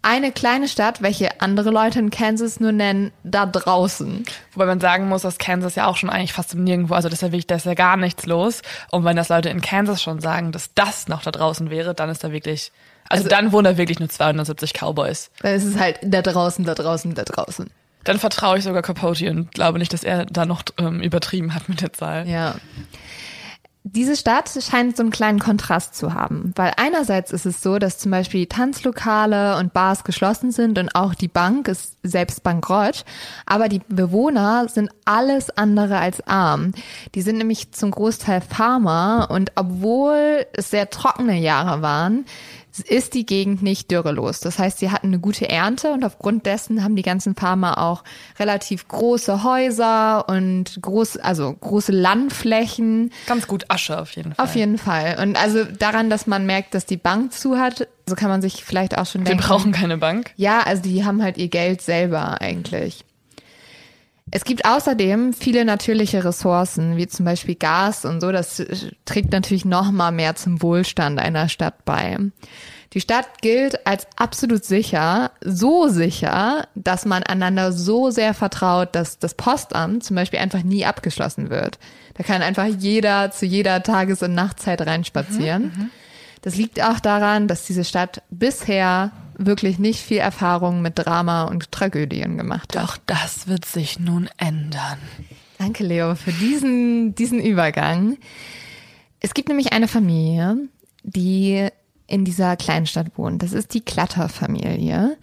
eine 0.02 0.30
kleine 0.30 0.68
Stadt, 0.68 1.02
welche 1.02 1.40
andere 1.40 1.70
Leute 1.70 1.98
in 1.98 2.10
Kansas 2.10 2.60
nur 2.60 2.70
nennen, 2.70 3.12
da 3.24 3.44
draußen. 3.44 4.24
Wobei 4.54 4.66
man 4.66 4.78
sagen 4.78 5.08
muss, 5.08 5.22
dass 5.22 5.38
Kansas 5.38 5.74
ja 5.74 5.86
auch 5.86 5.96
schon 5.96 6.10
eigentlich 6.10 6.32
fast 6.32 6.54
im 6.54 6.62
Nirgendwo, 6.62 6.94
also 6.94 7.08
das 7.08 7.18
ist 7.18 7.22
ja 7.22 7.28
wirklich, 7.32 7.48
da 7.48 7.56
ist 7.56 7.66
ja 7.66 7.74
gar 7.74 7.96
nichts 7.96 8.24
los. 8.24 8.62
Und 8.90 9.04
wenn 9.04 9.16
das 9.16 9.30
Leute 9.30 9.48
in 9.48 9.60
Kansas 9.60 10.00
schon 10.00 10.20
sagen, 10.20 10.52
dass 10.52 10.72
das 10.74 11.08
noch 11.08 11.22
da 11.22 11.32
draußen 11.32 11.70
wäre, 11.70 11.92
dann 11.92 12.08
ist 12.08 12.22
da 12.22 12.30
wirklich, 12.30 12.70
also, 13.08 13.28
dann 13.28 13.50
wohnen 13.52 13.64
da 13.64 13.76
wirklich 13.76 13.98
nur 13.98 14.08
270 14.08 14.74
Cowboys. 14.74 15.30
Es 15.42 15.64
ist 15.64 15.78
halt 15.78 15.98
da 16.02 16.22
draußen, 16.22 16.64
da 16.64 16.74
draußen, 16.74 17.14
da 17.14 17.24
draußen. 17.24 17.68
Dann 18.06 18.18
vertraue 18.18 18.58
ich 18.58 18.64
sogar 18.64 18.82
Capote 18.82 19.30
und 19.30 19.52
glaube 19.52 19.78
nicht, 19.78 19.92
dass 19.92 20.04
er 20.04 20.26
da 20.26 20.46
noch 20.46 20.62
ähm, 20.78 21.00
übertrieben 21.00 21.54
hat 21.54 21.68
mit 21.68 21.80
der 21.80 21.92
Zahl. 21.92 22.28
Ja. 22.28 22.54
Diese 23.88 24.16
Stadt 24.16 24.50
scheint 24.68 24.96
so 24.96 25.04
einen 25.04 25.12
kleinen 25.12 25.38
Kontrast 25.38 25.94
zu 25.94 26.12
haben, 26.12 26.52
weil 26.56 26.72
einerseits 26.76 27.30
ist 27.30 27.46
es 27.46 27.62
so, 27.62 27.78
dass 27.78 27.98
zum 27.98 28.10
Beispiel 28.10 28.46
Tanzlokale 28.46 29.56
und 29.58 29.72
Bars 29.72 30.02
geschlossen 30.02 30.50
sind 30.50 30.78
und 30.78 30.96
auch 30.96 31.14
die 31.14 31.28
Bank 31.28 31.68
ist 31.68 31.96
selbst 32.02 32.42
bankrott, 32.42 33.04
aber 33.44 33.68
die 33.68 33.80
Bewohner 33.88 34.66
sind 34.68 34.90
alles 35.04 35.50
andere 35.50 35.98
als 35.98 36.20
arm. 36.26 36.72
Die 37.14 37.22
sind 37.22 37.38
nämlich 37.38 37.70
zum 37.70 37.92
Großteil 37.92 38.40
Farmer 38.40 39.28
und 39.30 39.52
obwohl 39.54 40.46
es 40.52 40.70
sehr 40.70 40.90
trockene 40.90 41.38
Jahre 41.38 41.80
waren, 41.80 42.24
ist 42.80 43.14
die 43.14 43.26
Gegend 43.26 43.62
nicht 43.62 43.90
dürrelos. 43.90 44.40
Das 44.40 44.58
heißt, 44.58 44.78
sie 44.78 44.90
hatten 44.90 45.08
eine 45.08 45.18
gute 45.18 45.48
Ernte 45.48 45.92
und 45.92 46.04
aufgrund 46.04 46.46
dessen 46.46 46.82
haben 46.82 46.96
die 46.96 47.02
ganzen 47.02 47.34
Farmer 47.34 47.78
auch 47.82 48.04
relativ 48.38 48.86
große 48.88 49.42
Häuser 49.42 50.28
und 50.28 50.78
groß, 50.82 51.16
also 51.18 51.52
große 51.52 51.92
Landflächen. 51.92 53.12
Ganz 53.26 53.46
gut 53.46 53.64
Asche 53.68 54.00
auf 54.00 54.12
jeden 54.12 54.34
Fall. 54.34 54.44
Auf 54.44 54.54
jeden 54.56 54.78
Fall. 54.78 55.18
Und 55.22 55.40
also 55.40 55.64
daran, 55.64 56.10
dass 56.10 56.26
man 56.26 56.46
merkt, 56.46 56.74
dass 56.74 56.86
die 56.86 56.96
Bank 56.96 57.32
zu 57.32 57.58
hat, 57.58 57.88
so 58.06 58.14
kann 58.14 58.28
man 58.28 58.42
sich 58.42 58.64
vielleicht 58.64 58.96
auch 58.98 59.06
schon 59.06 59.22
Wir 59.22 59.30
denken. 59.30 59.44
brauchen 59.44 59.72
keine 59.72 59.98
Bank. 59.98 60.32
Ja, 60.36 60.60
also 60.60 60.82
die 60.82 61.04
haben 61.04 61.22
halt 61.22 61.38
ihr 61.38 61.48
Geld 61.48 61.82
selber 61.82 62.40
eigentlich. 62.40 63.04
Es 64.32 64.44
gibt 64.44 64.64
außerdem 64.64 65.32
viele 65.32 65.64
natürliche 65.64 66.24
Ressourcen, 66.24 66.96
wie 66.96 67.06
zum 67.06 67.24
Beispiel 67.24 67.54
Gas 67.54 68.04
und 68.04 68.20
so. 68.20 68.32
Das 68.32 68.62
trägt 69.04 69.30
natürlich 69.30 69.64
noch 69.64 69.92
mal 69.92 70.10
mehr 70.10 70.34
zum 70.34 70.62
Wohlstand 70.62 71.20
einer 71.20 71.48
Stadt 71.48 71.84
bei. 71.84 72.18
Die 72.92 73.00
Stadt 73.00 73.40
gilt 73.40 73.86
als 73.86 74.06
absolut 74.16 74.64
sicher, 74.64 75.30
so 75.44 75.88
sicher, 75.88 76.66
dass 76.74 77.04
man 77.04 77.22
einander 77.22 77.70
so 77.70 78.10
sehr 78.10 78.34
vertraut, 78.34 78.94
dass 78.94 79.18
das 79.18 79.34
Postamt 79.34 80.02
zum 80.02 80.16
Beispiel 80.16 80.38
einfach 80.38 80.62
nie 80.62 80.84
abgeschlossen 80.84 81.50
wird. 81.50 81.78
Da 82.14 82.24
kann 82.24 82.42
einfach 82.42 82.66
jeder 82.66 83.30
zu 83.30 83.46
jeder 83.46 83.82
Tages- 83.82 84.22
und 84.22 84.34
Nachtzeit 84.34 84.80
reinspazieren. 84.80 85.62
Mhm, 85.62 85.82
mhm. 85.82 85.90
das 86.42 86.56
liegt 86.56 86.82
auch 86.82 86.98
daran, 86.98 87.48
dass 87.48 87.66
diese 87.66 87.84
Stadt 87.84 88.22
bisher 88.30 89.12
wirklich 89.38 89.78
nicht 89.78 90.00
viel 90.00 90.18
Erfahrung 90.18 90.82
mit 90.82 90.98
Drama 90.98 91.44
und 91.44 91.70
Tragödien 91.72 92.36
gemacht 92.36 92.76
hat. 92.76 92.82
Doch 92.82 92.96
das 93.06 93.48
wird 93.48 93.64
sich 93.64 93.98
nun 93.98 94.28
ändern. 94.38 94.98
Danke, 95.58 95.84
Leo, 95.84 96.14
für 96.14 96.32
diesen, 96.32 97.14
diesen 97.14 97.40
Übergang. 97.40 98.18
Es 99.20 99.34
gibt 99.34 99.48
nämlich 99.48 99.72
eine 99.72 99.88
Familie, 99.88 100.56
die 101.02 101.68
in 102.06 102.24
dieser 102.24 102.56
Kleinstadt 102.56 103.16
wohnt. 103.16 103.42
Das 103.42 103.52
ist 103.52 103.74
die 103.74 103.80
Klatter-Familie. 103.80 105.16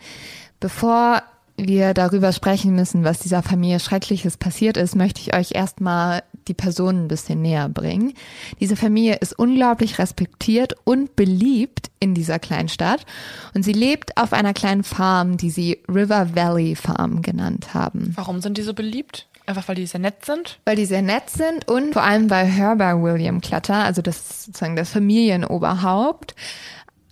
Bevor 0.60 1.22
wir 1.56 1.94
darüber 1.94 2.32
sprechen 2.34 2.76
müssen, 2.76 3.04
was 3.04 3.20
dieser 3.20 3.44
Familie 3.44 3.80
Schreckliches 3.80 4.38
passiert 4.38 4.78
ist, 4.78 4.96
möchte 4.96 5.22
ich 5.22 5.36
euch 5.36 5.52
erstmal 5.52 6.24
die 6.48 6.54
Personen 6.54 7.06
ein 7.06 7.08
bisschen 7.08 7.42
näher 7.42 7.70
bringen. 7.70 8.14
Diese 8.60 8.76
Familie 8.76 9.16
ist 9.16 9.38
unglaublich 9.38 10.00
respektiert 10.00 10.76
und 10.84 11.16
beliebt 11.16 11.92
in 12.00 12.14
dieser 12.14 12.40
Kleinstadt 12.40 13.06
und 13.54 13.64
sie 13.64 13.74
lebt 13.74 14.18
auf 14.18 14.34
einer 14.34 14.54
kleinen 14.54 14.84
Farm, 14.84 15.38
die 15.38 15.50
sie 15.50 15.80
River 15.88 16.36
Valley 16.36 16.76
Farm 16.76 17.22
genannt 17.22 17.74
haben. 17.74 18.14
Warum 18.16 18.42
sind 18.42 18.58
die 18.58 18.64
so 18.64 18.74
beliebt? 18.74 19.28
Einfach 19.46 19.68
weil 19.68 19.76
die 19.76 19.86
sehr 19.86 20.00
nett 20.00 20.26
sind? 20.26 20.60
Weil 20.64 20.78
die 20.78 20.86
sehr 20.86 21.02
nett 21.02 21.30
sind 21.30 21.68
und 21.68 21.94
vor 21.94 22.04
allem 22.04 22.30
weil 22.30 22.46
Herbert 22.46 23.02
William 23.02 23.42
Clutter, 23.42 23.76
also 23.76 24.02
das 24.02 24.46
sozusagen 24.46 24.76
das 24.76 24.90
Familienoberhaupt, 24.90 26.34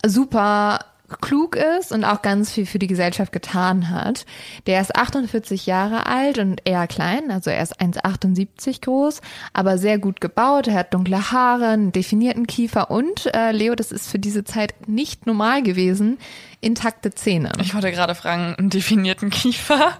super 0.04 0.80
klug 1.20 1.56
ist 1.56 1.92
und 1.92 2.04
auch 2.04 2.22
ganz 2.22 2.50
viel 2.50 2.66
für 2.66 2.78
die 2.78 2.86
Gesellschaft 2.86 3.32
getan 3.32 3.90
hat. 3.90 4.24
Der 4.66 4.80
ist 4.80 4.94
48 4.94 5.66
Jahre 5.66 6.06
alt 6.06 6.38
und 6.38 6.60
eher 6.64 6.86
klein, 6.86 7.30
also 7.30 7.50
er 7.50 7.62
ist 7.62 7.80
1,78 7.80 8.82
groß, 8.82 9.20
aber 9.52 9.78
sehr 9.78 9.98
gut 9.98 10.20
gebaut. 10.20 10.68
Er 10.68 10.74
hat 10.74 10.94
dunkle 10.94 11.32
Haare, 11.32 11.68
einen 11.68 11.92
definierten 11.92 12.46
Kiefer 12.46 12.90
und, 12.90 13.32
äh, 13.34 13.52
Leo, 13.52 13.74
das 13.74 13.92
ist 13.92 14.10
für 14.10 14.18
diese 14.18 14.44
Zeit 14.44 14.88
nicht 14.88 15.26
normal 15.26 15.62
gewesen, 15.62 16.18
intakte 16.60 17.10
Zähne. 17.10 17.52
Ich 17.60 17.74
wollte 17.74 17.90
gerade 17.90 18.14
fragen, 18.14 18.54
einen 18.56 18.70
definierten 18.70 19.30
Kiefer? 19.30 19.98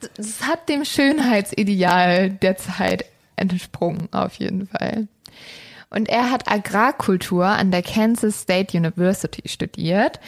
das, 0.00 0.16
das 0.16 0.46
hat 0.46 0.68
dem 0.68 0.84
Schönheitsideal 0.84 2.30
der 2.30 2.56
Zeit 2.56 3.04
entsprungen, 3.36 4.08
auf 4.12 4.34
jeden 4.34 4.66
Fall. 4.66 5.08
Und 5.90 6.08
er 6.08 6.30
hat 6.30 6.50
Agrarkultur 6.50 7.46
an 7.46 7.70
der 7.70 7.82
Kansas 7.82 8.42
State 8.42 8.76
University 8.76 9.48
studiert. 9.48 10.20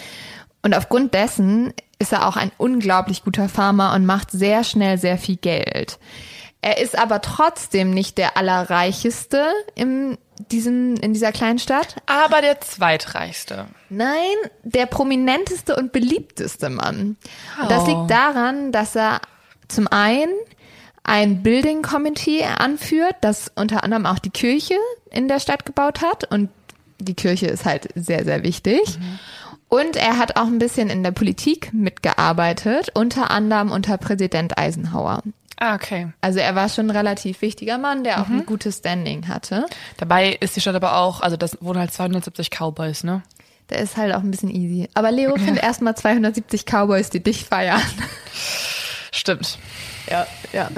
Und 0.63 0.75
aufgrund 0.75 1.15
dessen 1.15 1.73
ist 1.99 2.13
er 2.13 2.27
auch 2.27 2.37
ein 2.37 2.51
unglaublich 2.57 3.25
guter 3.25 3.49
Farmer 3.49 3.95
und 3.95 4.07
macht 4.07 4.31
sehr 4.31 4.65
schnell 4.65 4.99
sehr 4.99 5.19
viel 5.19 5.37
Geld. 5.37 5.99
Er 6.63 6.79
ist 6.79 6.99
aber 6.99 7.23
trotzdem 7.23 7.91
nicht 7.91 8.19
der 8.19 8.37
allerreicheste 8.37 9.47
in, 9.75 10.19
diesem, 10.51 10.97
in 10.97 11.15
dieser 11.15 11.33
kleinen 11.33 11.59
Stadt. 11.59 11.97
Aber 12.07 12.43
der 12.43 12.61
zweitreichste. 12.61 13.67
Nein, 13.89 14.37
der 14.63 14.87
prominenteste 14.87 15.77
und 15.77 15.93
beliebteste 15.93 16.69
Mann. 16.69 17.17
Oh. 17.59 17.63
Und 17.63 17.71
das 17.71 17.87
liegt 17.87 18.11
daran, 18.11 18.73
dass 18.73 18.95
er 18.95 19.21
zum 19.69 19.89
einen 19.89 20.33
ein 21.05 21.43
Building 21.43 21.83
Committee 21.83 22.45
anführt, 22.45 23.17
das 23.21 23.51
unter 23.55 23.85
anderem 23.85 24.07
auch 24.07 24.19
die 24.19 24.31
Kirche 24.31 24.75
in 25.11 25.29
der 25.29 25.41
Stadt 25.41 25.67
gebaut 25.67 26.03
hat. 26.03 26.31
Und 26.31 26.51
die 26.99 27.15
Kirche 27.15 27.47
ist 27.47 27.65
halt 27.65 27.89
sehr, 27.95 28.25
sehr 28.25 28.43
wichtig. 28.43 28.99
Mhm. 28.99 29.19
Und 29.69 29.97
er 29.97 30.19
hat 30.19 30.37
auch 30.37 30.47
ein 30.47 30.59
bisschen 30.59 30.91
in 30.91 31.03
der 31.03 31.13
Politik 31.13 31.73
mitgearbeitet, 31.73 32.91
unter 32.95 33.31
anderem 33.31 33.71
unter 33.71 33.99
Präsident 33.99 34.59
Eisenhower. 34.59 35.23
Ah, 35.59 35.75
okay. 35.75 36.09
Also 36.21 36.41
er 36.41 36.55
war 36.55 36.69
schon 36.69 36.87
ein 36.87 36.97
relativ 36.97 37.43
wichtiger 37.43 37.79
Mann, 37.79 38.03
der 38.03 38.21
auch 38.21 38.29
mhm. 38.29 38.41
ein 38.41 38.47
gutes 38.47 38.79
Standing 38.79 39.29
hatte. 39.29 39.67
Dabei 39.99 40.33
ist 40.41 40.57
die 40.57 40.61
Stadt 40.61 40.75
aber 40.75 40.97
auch, 40.97 41.21
also 41.21 41.37
das 41.37 41.59
wohnen 41.61 41.79
halt 41.79 41.93
270 41.93 42.51
Cowboys, 42.51 43.05
ne? 43.05 43.23
Der 43.69 43.79
ist 43.79 43.97
halt 43.97 44.13
auch 44.15 44.21
ein 44.21 44.31
bisschen 44.31 44.51
easy. 44.51 44.89
Aber 44.95 45.13
Leo, 45.13 45.37
ja. 45.37 45.43
find 45.43 45.63
erstmal 45.63 45.97
270 45.97 46.65
Cowboys, 46.65 47.11
die 47.11 47.23
dich 47.23 47.45
feiern. 47.45 47.81
Stimmt. 49.13 49.59
Ja, 50.11 50.27
ja, 50.53 50.69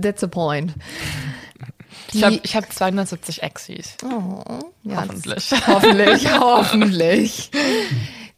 that's 0.00 0.20
the 0.20 0.28
point. 0.28 0.74
Die, 2.12 2.18
ich 2.18 2.24
habe 2.24 2.40
ich 2.42 2.56
hab 2.56 2.72
270 2.72 3.42
Exis. 3.42 3.96
Oh, 4.02 4.42
ja, 4.82 5.02
hoffentlich. 5.02 5.50
Hoffentlich, 5.66 6.40
hoffentlich. 6.40 7.50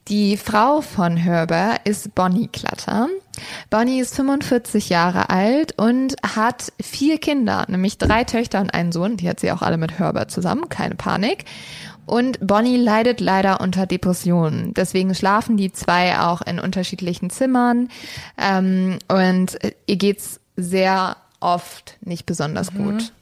Die 0.08 0.36
Frau 0.36 0.80
von 0.80 1.16
Herbert 1.16 1.86
ist 1.86 2.16
Bonnie 2.16 2.48
Klatter. 2.48 3.06
Bonnie 3.70 4.00
ist 4.00 4.16
45 4.16 4.88
Jahre 4.88 5.30
alt 5.30 5.78
und 5.78 6.16
hat 6.34 6.72
vier 6.80 7.18
Kinder, 7.18 7.64
nämlich 7.68 7.96
drei 7.96 8.24
Töchter 8.24 8.60
und 8.60 8.74
einen 8.74 8.90
Sohn. 8.90 9.16
Die 9.16 9.28
hat 9.28 9.38
sie 9.38 9.52
auch 9.52 9.62
alle 9.62 9.76
mit 9.76 10.00
Herbert 10.00 10.32
zusammen, 10.32 10.68
keine 10.68 10.96
Panik. 10.96 11.44
Und 12.06 12.44
Bonnie 12.44 12.76
leidet 12.76 13.20
leider 13.20 13.60
unter 13.60 13.86
Depressionen. 13.86 14.74
Deswegen 14.74 15.14
schlafen 15.14 15.56
die 15.56 15.70
zwei 15.70 16.18
auch 16.18 16.42
in 16.42 16.58
unterschiedlichen 16.58 17.30
Zimmern. 17.30 17.88
Ähm, 18.36 18.98
und 19.06 19.56
ihr 19.86 19.96
geht's 19.96 20.39
sehr 20.62 21.16
oft 21.40 21.96
nicht 22.00 22.26
besonders 22.26 22.72
mhm. 22.72 22.84
gut. 22.84 23.12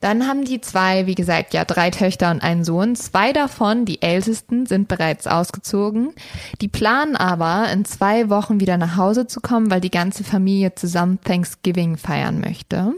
Dann 0.00 0.26
haben 0.28 0.44
die 0.44 0.60
zwei, 0.60 1.06
wie 1.06 1.14
gesagt, 1.14 1.54
ja, 1.54 1.64
drei 1.64 1.90
Töchter 1.90 2.30
und 2.30 2.42
einen 2.42 2.64
Sohn. 2.64 2.96
Zwei 2.96 3.32
davon, 3.32 3.86
die 3.86 4.02
ältesten, 4.02 4.66
sind 4.66 4.88
bereits 4.88 5.26
ausgezogen. 5.26 6.12
Die 6.60 6.68
planen 6.68 7.16
aber, 7.16 7.70
in 7.72 7.86
zwei 7.86 8.28
Wochen 8.28 8.60
wieder 8.60 8.76
nach 8.76 8.96
Hause 8.96 9.26
zu 9.26 9.40
kommen, 9.40 9.70
weil 9.70 9.80
die 9.80 9.90
ganze 9.90 10.22
Familie 10.22 10.74
zusammen 10.74 11.18
Thanksgiving 11.24 11.96
feiern 11.96 12.40
möchte. 12.40 12.92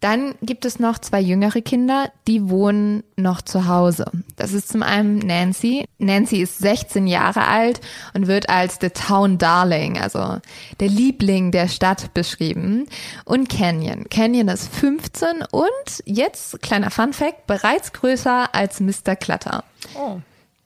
Dann 0.00 0.36
gibt 0.42 0.64
es 0.64 0.78
noch 0.78 0.98
zwei 0.98 1.20
jüngere 1.20 1.60
Kinder, 1.60 2.12
die 2.28 2.48
wohnen 2.48 3.02
noch 3.16 3.42
zu 3.42 3.66
Hause. 3.66 4.04
Das 4.36 4.52
ist 4.52 4.68
zum 4.68 4.84
einen 4.84 5.18
Nancy. 5.18 5.86
Nancy 5.98 6.36
ist 6.36 6.58
16 6.58 7.08
Jahre 7.08 7.46
alt 7.46 7.80
und 8.14 8.28
wird 8.28 8.48
als 8.48 8.78
the 8.80 8.90
Town 8.90 9.38
Darling, 9.38 9.98
also 9.98 10.38
der 10.78 10.88
Liebling 10.88 11.50
der 11.50 11.66
Stadt 11.66 12.14
beschrieben. 12.14 12.86
Und 13.24 13.48
Canyon. 13.48 14.08
Canyon 14.08 14.48
ist 14.48 14.72
15 14.72 15.42
und 15.50 15.64
jetzt, 16.04 16.62
kleiner 16.62 16.90
Fun 16.90 17.12
Fact, 17.12 17.48
bereits 17.48 17.92
größer 17.92 18.54
als 18.54 18.78
Mr. 18.78 19.16
Clutter. 19.16 19.64
Oh. 19.96 20.18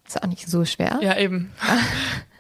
Ist 0.07 0.23
auch 0.23 0.29
nicht 0.29 0.47
so 0.47 0.67
schwer. 0.67 0.99
Ja, 1.01 1.17
eben. 1.17 1.53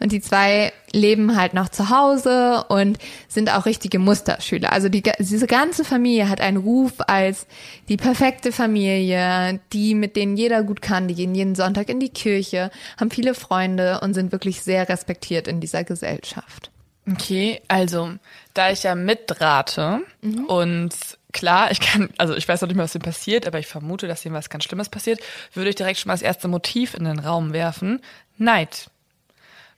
Und 0.00 0.12
die 0.12 0.20
zwei 0.20 0.72
leben 0.92 1.36
halt 1.36 1.54
noch 1.54 1.68
zu 1.68 1.90
Hause 1.90 2.64
und 2.68 2.98
sind 3.28 3.50
auch 3.50 3.66
richtige 3.66 3.98
Musterschüler. 3.98 4.72
Also 4.72 4.88
die, 4.88 5.02
diese 5.18 5.46
ganze 5.46 5.84
Familie 5.84 6.28
hat 6.28 6.40
einen 6.40 6.56
Ruf 6.56 6.92
als 7.06 7.46
die 7.88 7.96
perfekte 7.96 8.52
Familie, 8.52 9.60
die 9.72 9.94
mit 9.94 10.16
denen 10.16 10.36
jeder 10.36 10.62
gut 10.62 10.82
kann, 10.82 11.08
die 11.08 11.14
gehen 11.14 11.34
jeden 11.34 11.54
Sonntag 11.54 11.88
in 11.88 12.00
die 12.00 12.10
Kirche, 12.10 12.70
haben 12.98 13.10
viele 13.10 13.34
Freunde 13.34 14.00
und 14.00 14.14
sind 14.14 14.32
wirklich 14.32 14.62
sehr 14.62 14.88
respektiert 14.88 15.48
in 15.48 15.60
dieser 15.60 15.84
Gesellschaft. 15.84 16.70
Okay, 17.10 17.60
also 17.68 18.14
da 18.54 18.70
ich 18.70 18.82
ja 18.82 18.94
mitrate 18.94 20.00
mhm. 20.22 20.46
und 20.46 20.94
klar, 21.32 21.70
ich 21.70 21.80
kann, 21.80 22.08
also 22.16 22.34
ich 22.34 22.48
weiß 22.48 22.62
noch 22.62 22.68
nicht 22.68 22.76
mehr, 22.76 22.84
was 22.84 22.94
ihm 22.94 23.02
passiert, 23.02 23.46
aber 23.46 23.58
ich 23.58 23.66
vermute, 23.66 24.08
dass 24.08 24.24
ihm 24.24 24.32
was 24.32 24.48
ganz 24.48 24.64
Schlimmes 24.64 24.88
passiert, 24.88 25.20
würde 25.52 25.68
ich 25.68 25.76
direkt 25.76 25.98
schon 25.98 26.08
mal 26.08 26.14
das 26.14 26.22
erste 26.22 26.48
Motiv 26.48 26.94
in 26.94 27.04
den 27.04 27.18
Raum 27.18 27.52
werfen. 27.52 28.00
Neid 28.38 28.90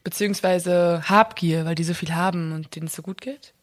beziehungsweise 0.03 1.03
Habgier, 1.05 1.65
weil 1.65 1.75
die 1.75 1.83
so 1.83 1.93
viel 1.93 2.13
haben 2.13 2.51
und 2.51 2.75
denen 2.75 2.87
es 2.87 2.95
so 2.95 3.01
gut 3.01 3.21
geht? 3.21 3.53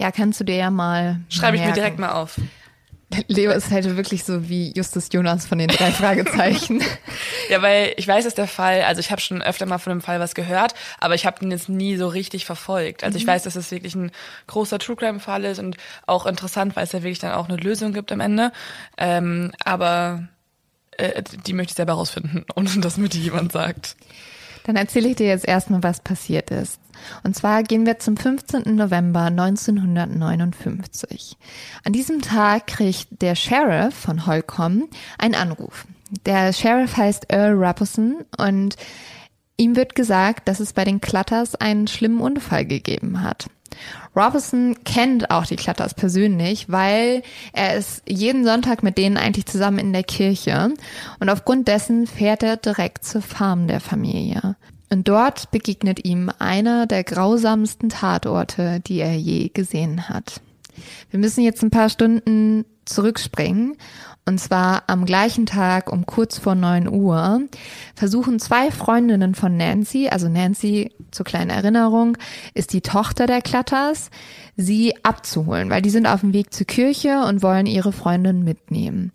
Ja, 0.00 0.12
kannst 0.12 0.40
du 0.40 0.44
dir 0.44 0.56
ja 0.56 0.70
mal. 0.70 1.20
Schreibe 1.28 1.56
ich 1.56 1.64
mir 1.64 1.72
direkt 1.72 1.98
mal 1.98 2.12
auf. 2.12 2.38
Leo 3.28 3.52
ist 3.52 3.70
halt 3.70 3.96
wirklich 3.96 4.24
so 4.24 4.48
wie 4.48 4.72
Justus 4.76 5.08
Jonas 5.10 5.46
von 5.46 5.58
den 5.58 5.68
drei 5.68 5.90
Fragezeichen. 5.90 6.82
ja, 7.48 7.62
weil 7.62 7.94
ich 7.96 8.06
weiß, 8.06 8.24
dass 8.24 8.34
der 8.34 8.46
Fall, 8.46 8.82
also 8.82 9.00
ich 9.00 9.10
habe 9.10 9.20
schon 9.20 9.40
öfter 9.42 9.66
mal 9.66 9.78
von 9.78 9.90
dem 9.90 10.02
Fall 10.02 10.20
was 10.20 10.34
gehört, 10.34 10.74
aber 11.00 11.14
ich 11.14 11.24
habe 11.24 11.40
den 11.40 11.50
jetzt 11.50 11.68
nie 11.68 11.96
so 11.96 12.06
richtig 12.08 12.44
verfolgt. 12.44 13.04
Also 13.04 13.16
mhm. 13.16 13.22
ich 13.22 13.26
weiß, 13.26 13.44
dass 13.44 13.56
es 13.56 13.70
wirklich 13.70 13.94
ein 13.94 14.10
großer 14.46 14.78
True 14.78 14.96
Crime 14.96 15.20
Fall 15.20 15.44
ist 15.44 15.58
und 15.58 15.76
auch 16.06 16.26
interessant, 16.26 16.76
weil 16.76 16.84
es 16.84 16.92
ja 16.92 17.02
wirklich 17.02 17.18
dann 17.18 17.32
auch 17.32 17.48
eine 17.48 17.56
Lösung 17.56 17.92
gibt 17.92 18.12
am 18.12 18.20
Ende. 18.20 18.52
Ähm, 18.98 19.52
aber 19.64 20.28
äh, 20.98 21.22
die 21.46 21.54
möchte 21.54 21.72
ich 21.72 21.76
selber 21.76 21.94
rausfinden, 21.94 22.44
ohne 22.54 22.68
dass 22.80 22.98
mir 22.98 23.08
die 23.08 23.22
jemand 23.22 23.52
sagt. 23.52 23.96
Dann 24.68 24.76
erzähle 24.76 25.08
ich 25.08 25.16
dir 25.16 25.28
jetzt 25.28 25.48
erstmal, 25.48 25.82
was 25.82 26.00
passiert 26.00 26.50
ist. 26.50 26.78
Und 27.24 27.34
zwar 27.34 27.62
gehen 27.62 27.86
wir 27.86 28.00
zum 28.00 28.18
15. 28.18 28.76
November 28.76 29.22
1959. 29.22 31.38
An 31.84 31.94
diesem 31.94 32.20
Tag 32.20 32.66
kriegt 32.66 33.22
der 33.22 33.34
Sheriff 33.34 33.94
von 33.94 34.26
Holcomb 34.26 34.94
einen 35.16 35.34
Anruf. 35.34 35.86
Der 36.26 36.52
Sheriff 36.52 36.98
heißt 36.98 37.32
Earl 37.32 37.54
Rapperson 37.54 38.26
und 38.36 38.76
ihm 39.56 39.74
wird 39.74 39.94
gesagt, 39.94 40.48
dass 40.48 40.60
es 40.60 40.74
bei 40.74 40.84
den 40.84 41.00
Clutters 41.00 41.54
einen 41.54 41.86
schlimmen 41.86 42.20
Unfall 42.20 42.66
gegeben 42.66 43.22
hat. 43.22 43.46
Robinson 44.16 44.76
kennt 44.84 45.30
auch 45.30 45.46
die 45.46 45.56
Klatters 45.56 45.94
persönlich, 45.94 46.70
weil 46.70 47.22
er 47.52 47.76
ist 47.76 48.02
jeden 48.06 48.44
Sonntag 48.44 48.82
mit 48.82 48.98
denen 48.98 49.16
eigentlich 49.16 49.46
zusammen 49.46 49.78
in 49.78 49.92
der 49.92 50.04
Kirche 50.04 50.72
und 51.20 51.28
aufgrund 51.28 51.68
dessen 51.68 52.06
fährt 52.06 52.42
er 52.42 52.56
direkt 52.56 53.04
zur 53.04 53.22
Farm 53.22 53.66
der 53.66 53.80
Familie. 53.80 54.56
Und 54.90 55.06
dort 55.08 55.50
begegnet 55.50 56.04
ihm 56.04 56.30
einer 56.38 56.86
der 56.86 57.04
grausamsten 57.04 57.90
Tatorte, 57.90 58.80
die 58.80 59.00
er 59.00 59.14
je 59.14 59.48
gesehen 59.48 60.08
hat. 60.08 60.40
Wir 61.10 61.20
müssen 61.20 61.44
jetzt 61.44 61.62
ein 61.62 61.70
paar 61.70 61.90
Stunden 61.90 62.64
zurückspringen. 62.84 63.76
Und 64.28 64.36
zwar 64.36 64.82
am 64.88 65.06
gleichen 65.06 65.46
Tag 65.46 65.90
um 65.90 66.04
kurz 66.04 66.36
vor 66.36 66.54
neun 66.54 66.86
Uhr 66.86 67.40
versuchen 67.94 68.38
zwei 68.38 68.70
Freundinnen 68.70 69.34
von 69.34 69.56
Nancy, 69.56 70.10
also 70.10 70.28
Nancy 70.28 70.92
zur 71.10 71.24
kleinen 71.24 71.48
Erinnerung, 71.48 72.18
ist 72.52 72.74
die 72.74 72.82
Tochter 72.82 73.26
der 73.26 73.40
Klatters, 73.40 74.10
sie 74.54 75.02
abzuholen, 75.02 75.70
weil 75.70 75.80
die 75.80 75.88
sind 75.88 76.06
auf 76.06 76.20
dem 76.20 76.34
Weg 76.34 76.52
zur 76.52 76.66
Kirche 76.66 77.24
und 77.24 77.42
wollen 77.42 77.64
ihre 77.64 77.90
Freundin 77.90 78.44
mitnehmen. 78.44 79.12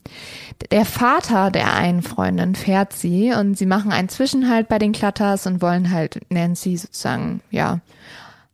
Der 0.71 0.83
Vater 0.83 1.51
der 1.51 1.75
einen 1.75 2.01
Freundin 2.01 2.55
fährt 2.55 2.93
sie 2.93 3.33
und 3.33 3.55
sie 3.55 3.67
machen 3.67 3.91
einen 3.91 4.09
Zwischenhalt 4.09 4.67
bei 4.67 4.79
den 4.79 4.93
Klatters 4.93 5.45
und 5.45 5.61
wollen 5.61 5.91
halt 5.91 6.21
Nancy 6.29 6.75
sozusagen, 6.75 7.41
ja, 7.51 7.81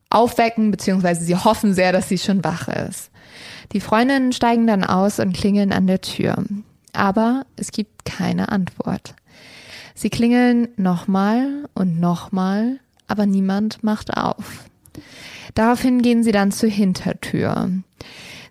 aufwecken, 0.09 0.71
beziehungsweise 0.71 1.23
sie 1.23 1.37
hoffen 1.37 1.73
sehr, 1.73 1.93
dass 1.93 2.09
sie 2.09 2.17
schon 2.17 2.43
wach 2.43 2.67
ist. 2.67 3.11
Die 3.71 3.81
Freundinnen 3.81 4.31
steigen 4.33 4.67
dann 4.67 4.83
aus 4.83 5.19
und 5.19 5.33
klingeln 5.33 5.71
an 5.71 5.87
der 5.87 6.01
Tür. 6.01 6.43
Aber 6.93 7.45
es 7.55 7.71
gibt 7.71 8.05
keine 8.05 8.49
Antwort. 8.49 9.15
Sie 9.93 10.09
klingeln 10.09 10.69
nochmal 10.77 11.65
und 11.73 11.99
nochmal, 11.99 12.79
aber 13.07 13.25
niemand 13.25 13.83
macht 13.83 14.15
auf. 14.15 14.65
Daraufhin 15.55 16.01
gehen 16.01 16.23
sie 16.23 16.31
dann 16.31 16.51
zur 16.51 16.69
Hintertür. 16.69 17.69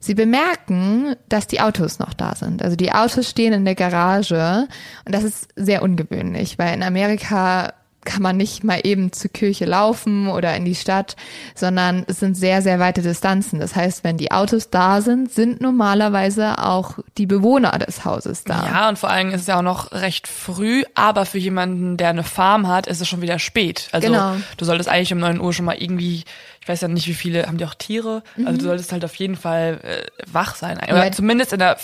Sie 0.01 0.15
bemerken, 0.15 1.17
dass 1.29 1.47
die 1.47 1.61
Autos 1.61 1.99
noch 1.99 2.15
da 2.15 2.35
sind. 2.35 2.63
Also 2.63 2.77
die 2.77 2.93
Autos 2.93 3.29
stehen 3.29 3.53
in 3.53 3.65
der 3.65 3.75
Garage 3.75 4.69
und 5.05 5.15
das 5.15 5.25
ist 5.25 5.49
sehr 5.57 5.83
ungewöhnlich, 5.83 6.59
weil 6.59 6.75
in 6.75 6.83
Amerika 6.83 7.73
kann 8.09 8.23
man 8.23 8.39
nicht 8.39 8.65
mal 8.65 8.81
eben 8.85 9.13
zur 9.13 9.31
Kirche 9.31 9.67
laufen 9.67 10.29
oder 10.29 10.57
in 10.57 10.65
die 10.65 10.75
Stadt, 10.75 11.15
sondern 11.55 12.05
es 12.09 12.19
sind 12.21 12.37
sehr, 12.37 12.63
sehr 12.63 12.81
weite 12.81 13.03
Distanzen. 13.03 13.61
Das 13.61 13.77
heißt, 13.77 14.03
wenn 14.03 14.17
die 14.17 14.33
Autos 14.33 14.71
da 14.71 15.03
sind, 15.03 15.31
sind 15.31 15.61
normalerweise 15.61 16.59
auch 16.59 16.99
die 17.19 17.27
Bewohner 17.27 17.79
des 17.79 18.07
Hauses 18.07 18.45
da. 18.45 18.67
Ja, 18.67 18.89
und 18.89 18.99
vor 18.99 19.11
allem 19.11 19.29
ist 19.29 19.43
es 19.43 19.47
ja 19.47 19.59
auch 19.59 19.63
noch 19.63 19.93
recht 19.93 20.27
früh, 20.27 20.85
aber 20.95 21.27
für 21.27 21.39
jemanden, 21.39 21.99
der 21.99 22.09
eine 22.09 22.25
Farm 22.25 22.67
hat, 22.67 22.87
ist 22.87 23.01
es 23.03 23.09
schon 23.09 23.21
wieder 23.21 23.39
spät. 23.39 23.89
Also 23.93 24.09
Genau. 24.09 24.37
du 24.57 24.65
solltest 24.65 24.89
eigentlich 24.89 25.13
um 25.13 25.19
9 25.19 25.39
Uhr 25.41 25.53
schon 25.53 25.67
mal 25.67 25.77
irgendwie, 25.77 26.25
ich 26.69 26.73
weiß 26.73 26.83
ja 26.83 26.89
nicht, 26.89 27.09
wie 27.09 27.15
viele, 27.15 27.47
haben 27.47 27.57
die 27.57 27.65
auch 27.65 27.73
Tiere? 27.75 28.23
Also 28.45 28.59
du 28.59 28.65
solltest 28.65 28.93
halt 28.93 29.03
auf 29.03 29.15
jeden 29.15 29.37
Fall 29.37 29.81
äh, 29.83 30.07
wach 30.31 30.55
sein. 30.55 30.77
Oder 30.77 30.93
Mhm. 30.97 31.03
Ja. 31.05 31.13
zumindest 31.13 31.55
in 31.55 31.61
der, 31.61 31.79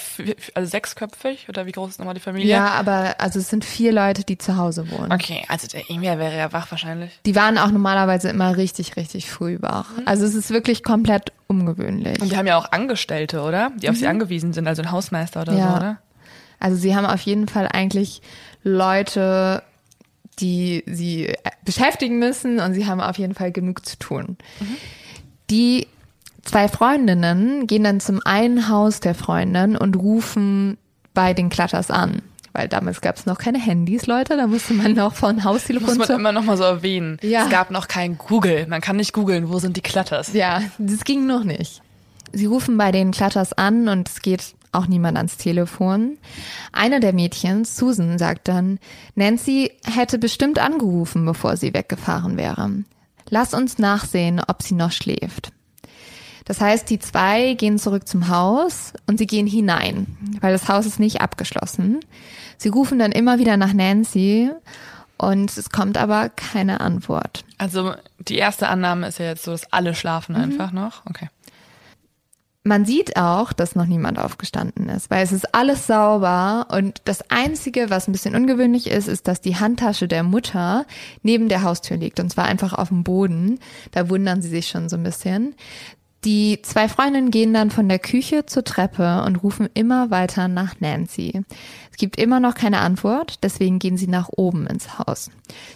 also 0.53 0.71
sechsköpfig, 0.71 1.49
oder 1.49 1.65
wie 1.65 1.73
groß 1.73 1.93
ist 1.93 1.99
nochmal 2.01 2.13
die 2.13 2.21
Familie? 2.21 2.51
Ja, 2.51 2.67
aber 2.73 3.15
also 3.19 3.39
es 3.39 3.49
sind 3.49 3.65
vier 3.65 3.93
Leute, 3.93 4.25
die 4.25 4.37
zu 4.37 4.59
Hause 4.59 4.91
wohnen. 4.91 5.11
Okay, 5.11 5.43
also 5.49 5.67
der 5.69 5.89
Emir 5.91 6.19
wäre 6.19 6.37
ja 6.37 6.53
wach 6.53 6.71
wahrscheinlich. 6.71 7.19
Die 7.25 7.35
waren 7.35 7.57
auch 7.57 7.71
normalerweise 7.71 8.29
immer 8.29 8.59
richtig, 8.59 8.97
richtig 8.97 9.31
früh 9.31 9.57
wach. 9.63 9.87
Also 10.05 10.27
es 10.27 10.35
ist 10.35 10.51
wirklich 10.51 10.83
komplett 10.83 11.33
ungewöhnlich. 11.47 12.21
Und 12.21 12.31
die 12.31 12.37
haben 12.37 12.47
ja 12.47 12.59
auch 12.59 12.71
Angestellte, 12.71 13.41
oder? 13.41 13.73
Die 13.77 13.89
auf 13.89 13.97
sie 13.97 14.07
angewiesen 14.07 14.53
sind, 14.53 14.69
also 14.69 14.83
ein 14.83 14.91
Hausmeister 14.91 15.41
oder 15.41 15.53
Mhm. 15.53 15.59
Ja. 15.61 15.71
so, 15.71 15.77
oder? 15.79 15.99
Also 16.61 16.77
sie 16.77 16.95
haben 16.95 17.07
auf 17.07 17.23
jeden 17.23 17.49
Fall 17.49 17.69
eigentlich 17.73 18.21
Leute, 18.63 19.63
die 20.41 20.83
sie 20.87 21.29
äh, 21.29 21.37
beschäftigen 21.65 22.19
müssen 22.19 22.61
und 22.61 22.75
sie 22.75 22.87
haben 22.87 23.01
auf 23.01 23.19
jeden 23.19 23.35
Fall 23.35 23.53
genug 23.53 23.87
zu 23.87 23.99
tun. 23.99 24.37
Die 25.51 25.87
zwei 26.43 26.69
Freundinnen 26.69 27.67
gehen 27.67 27.85
dann 27.85 28.01
zum 28.01 28.21
einen 28.25 28.69
Haus 28.69 29.01
der 29.01 29.15
Freundin 29.15 29.77
und 29.77 29.97
rufen 29.97 30.79
bei 31.13 31.35
den 31.35 31.49
Klatters 31.49 31.91
an. 31.91 32.23
Weil 32.53 32.69
damals 32.69 33.01
gab 33.01 33.17
es 33.17 33.27
noch 33.27 33.39
keine 33.39 33.59
Handys, 33.59 34.07
Leute. 34.07 34.37
Da 34.37 34.47
musste 34.47 34.75
man 34.75 34.93
noch 34.93 35.15
von 35.15 35.37
Muss 35.37 35.45
Haustelefon 35.45 35.99
man 35.99 36.07
zu 36.07 36.13
immer 36.15 36.31
noch 36.31 36.45
mal 36.45 36.57
so 36.57 36.63
erwähnen. 36.63 37.19
Ja. 37.21 37.45
Es 37.45 37.51
gab 37.51 37.73
noch 37.73 37.89
kein 37.89 38.17
Google. 38.17 38.67
Man 38.69 38.81
kann 38.81 38.97
nicht 38.97 39.13
googeln, 39.13 39.49
wo 39.49 39.59
sind 39.59 39.77
die 39.77 39.81
Klatters. 39.81 40.33
Ja, 40.33 40.63
das 40.79 41.03
ging 41.05 41.27
noch 41.27 41.43
nicht. 41.43 41.83
Sie 42.33 42.47
rufen 42.47 42.77
bei 42.77 42.93
den 42.93 43.11
Klatters 43.11 43.53
an 43.53 43.89
und 43.89 44.09
es 44.09 44.23
geht 44.23 44.55
auch 44.75 44.87
niemand 44.87 45.17
ans 45.17 45.37
Telefon. 45.37 46.19
Eine 46.73 47.01
der 47.01 47.13
Mädchen, 47.13 47.65
Susan, 47.65 48.19
sagt 48.19 48.49
dann, 48.49 48.79
Nancy 49.15 49.73
hätte 49.85 50.19
bestimmt 50.19 50.59
angerufen, 50.59 51.25
bevor 51.25 51.57
sie 51.57 51.75
weggefahren 51.75 52.37
wäre. 52.37 52.71
Lass 53.31 53.55
uns 53.55 53.79
nachsehen, 53.79 54.41
ob 54.47 54.63
sie 54.63 54.75
noch 54.75 54.93
schläft. 54.93 55.51
Das 56.47 56.61
heißt, 56.61 56.91
die 56.91 56.99
zwei 56.99 57.55
gehen 57.55 57.79
zurück 57.79 58.07
zum 58.07 58.29
Haus 58.29 58.93
und 59.07 59.17
sie 59.19 59.27
gehen 59.27 59.47
hinein, 59.47 60.07
weil 60.41 60.53
das 60.53 60.69
Haus 60.69 60.85
ist 60.85 61.01
nicht 61.01 61.23
abgeschlossen. 61.23 62.01
Sie 62.59 62.69
rufen 62.69 62.99
dann 62.99 63.13
immer 63.13 63.39
wieder 63.39 63.57
nach 63.57 63.73
Nancy 63.73 64.51
und 65.17 65.57
es 65.57 65.71
kommt 65.71 65.97
aber 65.97 66.29
keine 66.29 66.81
Antwort. 66.83 67.45
Also 67.57 67.95
die 68.19 68.37
erste 68.37 68.69
Annahme 68.69 69.09
ist 69.09 69.19
ja 69.19 69.27
jetzt 69.27 69.45
so, 69.45 69.53
dass 69.53 69.73
alle 69.73 69.93
Mhm. 69.93 69.95
schlafen 69.95 70.37
einfach 70.37 70.71
noch. 70.73 71.07
Okay. 71.07 71.29
Man 72.67 72.87
sieht 72.87 73.19
auch, 73.19 73.53
dass 73.53 73.77
noch 73.77 73.85
niemand 73.85 74.19
aufgestanden 74.19 74.89
ist, 74.89 75.11
weil 75.11 75.23
es 75.23 75.33
ist 75.33 75.55
alles 75.55 75.87
sauber 75.87 76.67
und 76.73 77.03
das 77.05 77.31
Einzige, 77.31 77.91
was 77.91 78.09
ein 78.09 78.13
bisschen 78.13 78.35
ungewöhnlich 78.35 78.87
ist, 78.87 79.07
ist, 79.07 79.29
dass 79.29 79.43
die 79.43 79.57
Handtasche 79.57 80.09
der 80.09 80.23
Mutter 80.23 80.87
neben 81.23 81.51
der 81.51 81.63
Haustür 81.63 81.99
liegt 81.99 82.21
und 82.21 82.31
zwar 82.31 82.47
einfach 82.47 82.73
auf 82.73 82.89
dem 82.89 83.05
Boden. 83.05 83.61
Da 83.91 84.09
wundern 84.09 84.41
sie 84.41 84.49
sich 84.49 84.67
schon 84.69 84.89
so 84.89 84.97
ein 84.97 85.03
bisschen. 85.03 85.55
Die 86.25 86.63
zwei 86.63 86.89
Freundinnen 86.89 87.31
gehen 87.31 87.53
dann 87.53 87.71
von 87.71 87.87
der 87.87 87.99
Küche 87.99 88.47
zur 88.47 88.65
Treppe 88.65 89.23
und 89.27 89.37
rufen 89.37 89.69
immer 89.75 90.11
weiter 90.11 90.49
nach 90.49 90.81
Nancy. 90.81 91.43
Es 91.91 91.99
gibt 91.99 92.19
immer 92.19 92.41
noch 92.41 92.55
keine 92.55 92.79
Antwort, 92.79 93.41
deswegen 93.43 93.79
gehen 93.79 93.99
sie 93.99 94.07
nach 94.07 94.31
oben 94.35 94.67
ins 94.67 94.99
Haus. 94.99 95.31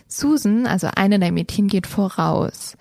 Susan, 0.07 0.67
also 0.67 0.89
eine 0.97 1.19
der 1.19 1.33
Mädchen, 1.33 1.69
geht 1.69 1.87
voraus. 1.87 2.79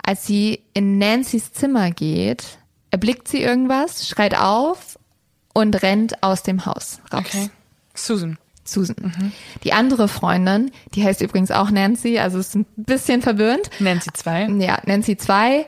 Als 0.00 0.26
sie 0.26 0.60
in 0.74 0.98
Nancy's 0.98 1.52
Zimmer 1.52 1.90
geht, 1.90 2.58
erblickt 2.90 3.28
sie 3.28 3.42
irgendwas, 3.42 4.08
schreit 4.08 4.36
auf 4.36 4.98
und 5.52 5.82
rennt 5.82 6.22
aus 6.22 6.42
dem 6.42 6.66
Haus 6.66 6.78
raus. 6.78 7.00
Okay. 7.12 7.50
Susan. 7.94 8.38
Susan. 8.64 9.32
Die 9.64 9.72
andere 9.72 10.08
Freundin, 10.08 10.70
die 10.94 11.02
heißt 11.02 11.22
übrigens 11.22 11.50
auch 11.50 11.70
Nancy, 11.70 12.18
also 12.18 12.38
ist 12.38 12.54
ein 12.54 12.66
bisschen 12.76 13.22
verwirrend. 13.22 13.70
Nancy 13.80 14.10
2. 14.12 14.48
Ja, 14.58 14.80
Nancy 14.84 15.16
2 15.16 15.66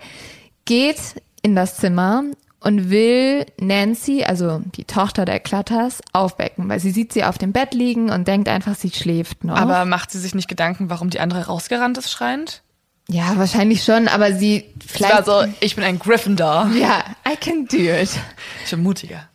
geht 0.66 1.00
in 1.42 1.56
das 1.56 1.78
Zimmer 1.78 2.24
und 2.60 2.90
will 2.90 3.46
Nancy, 3.58 4.22
also 4.22 4.60
die 4.76 4.84
Tochter 4.84 5.24
der 5.24 5.40
Klatters, 5.40 6.02
aufwecken, 6.12 6.68
weil 6.68 6.78
sie 6.78 6.90
sieht 6.90 7.14
sie 7.14 7.24
auf 7.24 7.38
dem 7.38 7.52
Bett 7.52 7.72
liegen 7.72 8.10
und 8.10 8.28
denkt 8.28 8.48
einfach, 8.50 8.74
sie 8.74 8.90
schläft 8.90 9.44
noch. 9.44 9.56
Aber 9.56 9.86
macht 9.86 10.10
sie 10.10 10.18
sich 10.18 10.34
nicht 10.34 10.48
Gedanken, 10.48 10.90
warum 10.90 11.08
die 11.08 11.20
andere 11.20 11.46
rausgerannt 11.46 11.96
ist, 11.96 12.10
schreiend? 12.10 12.62
Ja, 13.10 13.36
wahrscheinlich 13.36 13.82
schon, 13.82 14.08
aber 14.08 14.32
sie 14.34 14.64
vielleicht 14.86 15.26
war 15.26 15.44
so, 15.44 15.52
ich 15.60 15.74
bin 15.74 15.84
ein 15.84 15.98
Gryffindor. 15.98 16.70
ja, 16.78 17.04
I 17.28 17.36
can 17.36 17.66
do 17.66 17.78
it. 17.78 18.10
Ich 18.64 18.70
bin 18.70 18.82
mutiger. 18.82 19.28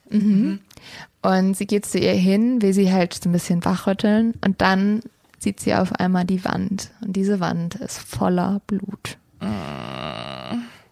Und 1.21 1.57
sie 1.57 1.65
geht 1.65 1.85
zu 1.85 1.97
ihr 1.99 2.13
hin, 2.13 2.61
will 2.61 2.73
sie 2.73 2.91
halt 2.91 3.13
so 3.13 3.29
ein 3.29 3.33
bisschen 3.33 3.65
wachrütteln 3.65 4.35
und 4.45 4.61
dann 4.61 5.01
sieht 5.39 5.59
sie 5.59 5.75
auf 5.75 5.91
einmal 5.93 6.23
die 6.25 6.45
Wand. 6.45 6.91
Und 7.01 7.15
diese 7.15 7.39
Wand 7.39 7.75
ist 7.75 7.99
voller 7.99 8.61
Blut. 8.67 9.17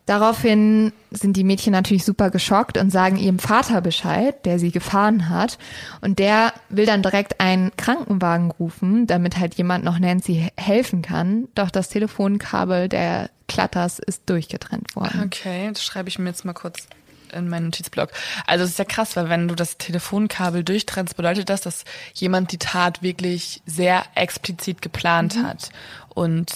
Daraufhin 0.05 0.91
sind 1.11 1.37
die 1.37 1.45
Mädchen 1.45 1.71
natürlich 1.71 2.03
super 2.03 2.29
geschockt 2.29 2.77
und 2.77 2.89
sagen 2.89 3.15
ihrem 3.15 3.39
Vater 3.39 3.79
Bescheid, 3.79 4.45
der 4.45 4.59
sie 4.59 4.71
gefahren 4.71 5.29
hat. 5.29 5.57
Und 6.01 6.19
der 6.19 6.53
will 6.69 6.85
dann 6.85 7.01
direkt 7.01 7.39
einen 7.39 7.71
Krankenwagen 7.77 8.51
rufen, 8.51 9.07
damit 9.07 9.37
halt 9.39 9.55
jemand 9.55 9.85
noch 9.85 9.97
Nancy 9.99 10.33
he- 10.33 10.51
helfen 10.61 11.01
kann. 11.01 11.47
Doch 11.55 11.71
das 11.71 11.87
Telefonkabel 11.89 12.89
der 12.89 13.29
Klatters 13.47 13.99
ist 13.99 14.29
durchgetrennt 14.29 14.95
worden. 14.95 15.21
Okay, 15.25 15.69
das 15.71 15.83
schreibe 15.83 16.09
ich 16.09 16.19
mir 16.19 16.29
jetzt 16.29 16.43
mal 16.43 16.53
kurz 16.53 16.87
in 17.31 17.49
meinen 17.49 17.65
Notizblock. 17.65 18.09
Also 18.45 18.63
es 18.63 18.71
ist 18.71 18.79
ja 18.79 18.85
krass, 18.85 19.15
weil 19.15 19.29
wenn 19.29 19.47
du 19.47 19.55
das 19.55 19.77
Telefonkabel 19.77 20.63
durchtrennst, 20.63 21.15
bedeutet 21.15 21.49
das, 21.49 21.61
dass 21.61 21.83
jemand 22.13 22.51
die 22.51 22.59
Tat 22.59 23.01
wirklich 23.01 23.61
sehr 23.65 24.03
explizit 24.15 24.81
geplant 24.81 25.37
hat 25.41 25.69
und 26.09 26.51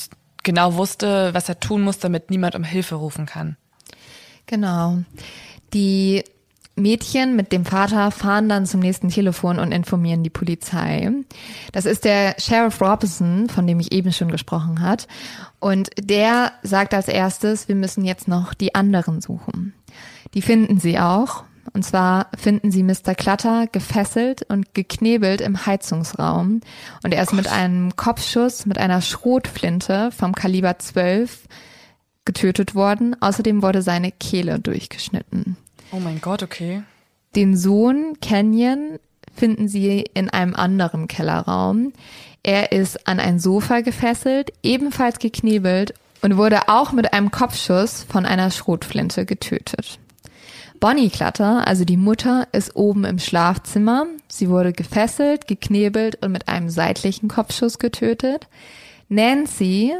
genau 0.48 0.76
wusste, 0.76 1.34
was 1.34 1.50
er 1.50 1.60
tun 1.60 1.82
muss, 1.82 2.00
damit 2.00 2.32
niemand 2.32 2.56
um 2.56 2.64
Hilfe 2.64 2.96
rufen 2.96 3.26
kann. 3.26 3.58
Genau. 4.46 5.00
Die 5.74 6.24
Mädchen 6.78 7.36
mit 7.36 7.52
dem 7.52 7.66
Vater 7.66 8.12
fahren 8.12 8.48
dann 8.48 8.66
zum 8.66 8.80
nächsten 8.80 9.10
Telefon 9.10 9.60
und 9.60 9.74
informieren 9.74 10.24
die 10.24 10.30
Polizei. 10.30 11.12
Das 11.74 11.86
ist 11.86 12.06
der 12.06 12.36
Sheriff 12.40 12.80
Robinson, 12.80 13.50
von 13.50 13.68
dem 13.68 13.82
ich 13.82 13.92
eben 13.92 14.14
schon 14.14 14.32
gesprochen 14.32 14.82
hat. 14.82 15.10
Und 15.60 15.90
der 16.00 16.54
sagt 16.64 16.94
als 16.94 17.10
erstes, 17.10 17.68
wir 17.68 17.76
müssen 17.76 18.06
jetzt 18.06 18.30
noch 18.30 18.54
die 18.54 18.74
anderen 18.74 19.20
suchen. 19.20 19.74
Die 20.34 20.42
finden 20.42 20.80
sie 20.80 20.98
auch. 20.98 21.44
Und 21.74 21.84
zwar 21.84 22.28
finden 22.38 22.72
sie 22.72 22.84
Mr. 22.84 23.16
Clutter 23.16 23.68
gefesselt 23.72 24.44
und 24.50 24.74
geknebelt 24.74 25.42
im 25.42 25.66
Heizungsraum. 25.66 26.62
Und 27.04 27.14
er 27.14 27.24
ist 27.24 27.34
mit 27.34 27.48
einem 27.48 27.96
Kopfschuss, 27.96 28.66
mit 28.66 28.78
einer 28.78 29.02
Schrotflinte 29.02 30.12
vom 30.12 30.34
Kaliber 30.34 30.80
12 30.80 31.46
getötet 32.26 32.76
worden. 32.76 33.16
Außerdem 33.20 33.62
wurde 33.62 33.82
seine 33.82 34.12
Kehle 34.12 34.60
durchgeschnitten. 34.60 35.58
Oh 35.92 36.00
mein 36.00 36.22
Gott, 36.22 36.44
okay. 36.44 36.84
Den 37.36 37.56
Sohn 37.56 38.18
Kenyon 38.22 39.00
finden 39.36 39.68
sie 39.68 40.06
in 40.14 40.30
einem 40.30 40.56
anderen 40.56 41.08
Kellerraum. 41.08 41.94
Er 42.44 42.72
ist 42.72 43.08
an 43.08 43.20
ein 43.20 43.40
Sofa 43.40 43.82
gefesselt, 43.82 44.52
ebenfalls 44.64 45.20
geknebelt 45.20 45.94
und 46.22 46.38
wurde 46.38 46.70
auch 46.70 46.92
mit 46.92 47.14
einem 47.14 47.32
Kopfschuss 47.32 48.04
von 48.04 48.26
einer 48.26 48.52
Schrotflinte 48.52 49.26
getötet. 49.26 50.00
Bonnie 50.80 51.10
Clutter, 51.10 51.68
also 51.68 51.86
die 51.86 51.98
Mutter, 51.98 52.48
ist 52.52 52.76
oben 52.76 53.04
im 53.04 53.20
Schlafzimmer. 53.20 54.06
Sie 54.28 54.50
wurde 54.50 54.74
gefesselt, 54.74 55.48
geknebelt 55.48 56.24
und 56.24 56.32
mit 56.32 56.48
einem 56.48 56.70
seitlichen 56.70 57.30
Kopfschuss 57.30 57.80
getötet. 57.80 58.48
Nancy, 59.10 59.94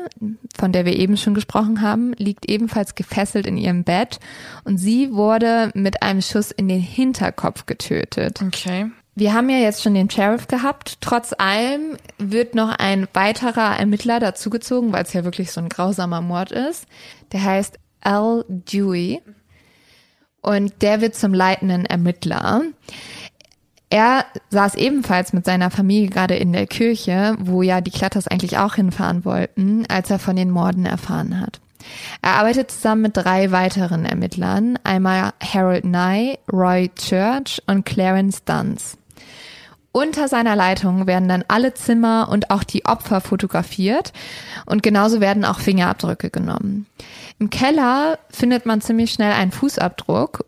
von 0.58 0.72
der 0.72 0.86
wir 0.86 0.96
eben 0.98 1.16
schon 1.16 1.34
gesprochen 1.34 1.82
haben, 1.82 2.14
liegt 2.18 2.50
ebenfalls 2.50 2.96
gefesselt 2.96 3.48
in 3.48 3.58
ihrem 3.58 3.84
Bett 3.84 4.20
und 4.66 4.78
sie 4.78 5.14
wurde 5.14 5.72
mit 5.74 6.04
einem 6.04 6.22
Schuss 6.22 6.52
in 6.52 6.68
den 6.68 6.82
Hinterkopf 6.82 7.66
getötet. 7.66 8.42
Okay. 8.42 8.92
Wir 9.16 9.34
haben 9.34 9.50
ja 9.50 9.58
jetzt 9.58 9.82
schon 9.82 9.96
den 9.96 10.12
Sheriff 10.12 10.48
gehabt. 10.48 10.98
Trotz 11.02 11.34
allem 11.36 11.98
wird 12.20 12.54
noch 12.54 12.70
ein 12.78 13.08
weiterer 13.14 13.80
Ermittler 13.80 14.20
dazugezogen, 14.20 14.94
weil 14.94 15.04
es 15.04 15.14
ja 15.14 15.24
wirklich 15.24 15.52
so 15.52 15.60
ein 15.60 15.70
grausamer 15.70 16.22
Mord 16.22 16.52
ist. 16.52 16.86
Der 17.32 17.44
heißt 17.44 17.80
Al 18.02 18.46
Dewey. 18.48 19.22
Und 20.48 20.82
der 20.82 21.02
wird 21.02 21.14
zum 21.14 21.34
leitenden 21.34 21.86
Ermittler. 21.86 22.62
Er 23.90 24.24
saß 24.50 24.76
ebenfalls 24.76 25.34
mit 25.34 25.44
seiner 25.44 25.70
Familie 25.70 26.08
gerade 26.08 26.36
in 26.38 26.54
der 26.54 26.68
Kirche, 26.68 27.36
wo 27.38 27.64
ja 27.64 27.82
die 27.82 27.92
Klatters 27.92 28.30
eigentlich 28.30 28.58
auch 28.58 28.76
hinfahren 28.76 29.26
wollten, 29.26 29.86
als 29.90 30.10
er 30.10 30.20
von 30.20 30.38
den 30.38 30.50
Morden 30.50 30.86
erfahren 30.86 31.42
hat. 31.42 31.60
Er 32.22 32.36
arbeitet 32.36 32.72
zusammen 32.72 33.02
mit 33.02 33.18
drei 33.18 33.52
weiteren 33.52 34.06
Ermittlern, 34.06 34.80
einmal 34.86 35.34
Harold 35.44 35.84
Nye, 35.84 36.38
Roy 36.50 36.92
Church 36.96 37.62
und 37.68 37.86
Clarence 37.86 38.46
Duns. 38.46 38.98
Unter 39.92 40.28
seiner 40.28 40.56
Leitung 40.56 41.08
werden 41.08 41.28
dann 41.28 41.44
alle 41.48 41.74
Zimmer 41.74 42.28
und 42.30 42.52
auch 42.52 42.64
die 42.64 42.86
Opfer 42.86 43.20
fotografiert 43.22 44.14
und 44.66 44.84
genauso 44.84 45.22
werden 45.22 45.44
auch 45.46 45.60
Fingerabdrücke 45.60 46.30
genommen. 46.30 46.86
Im 47.40 47.50
Keller 47.50 48.20
findet 48.30 48.66
man 48.66 48.82
ziemlich 48.82 49.12
schnell 49.12 49.32
einen 49.34 49.52
Fußabdruck 49.52 50.46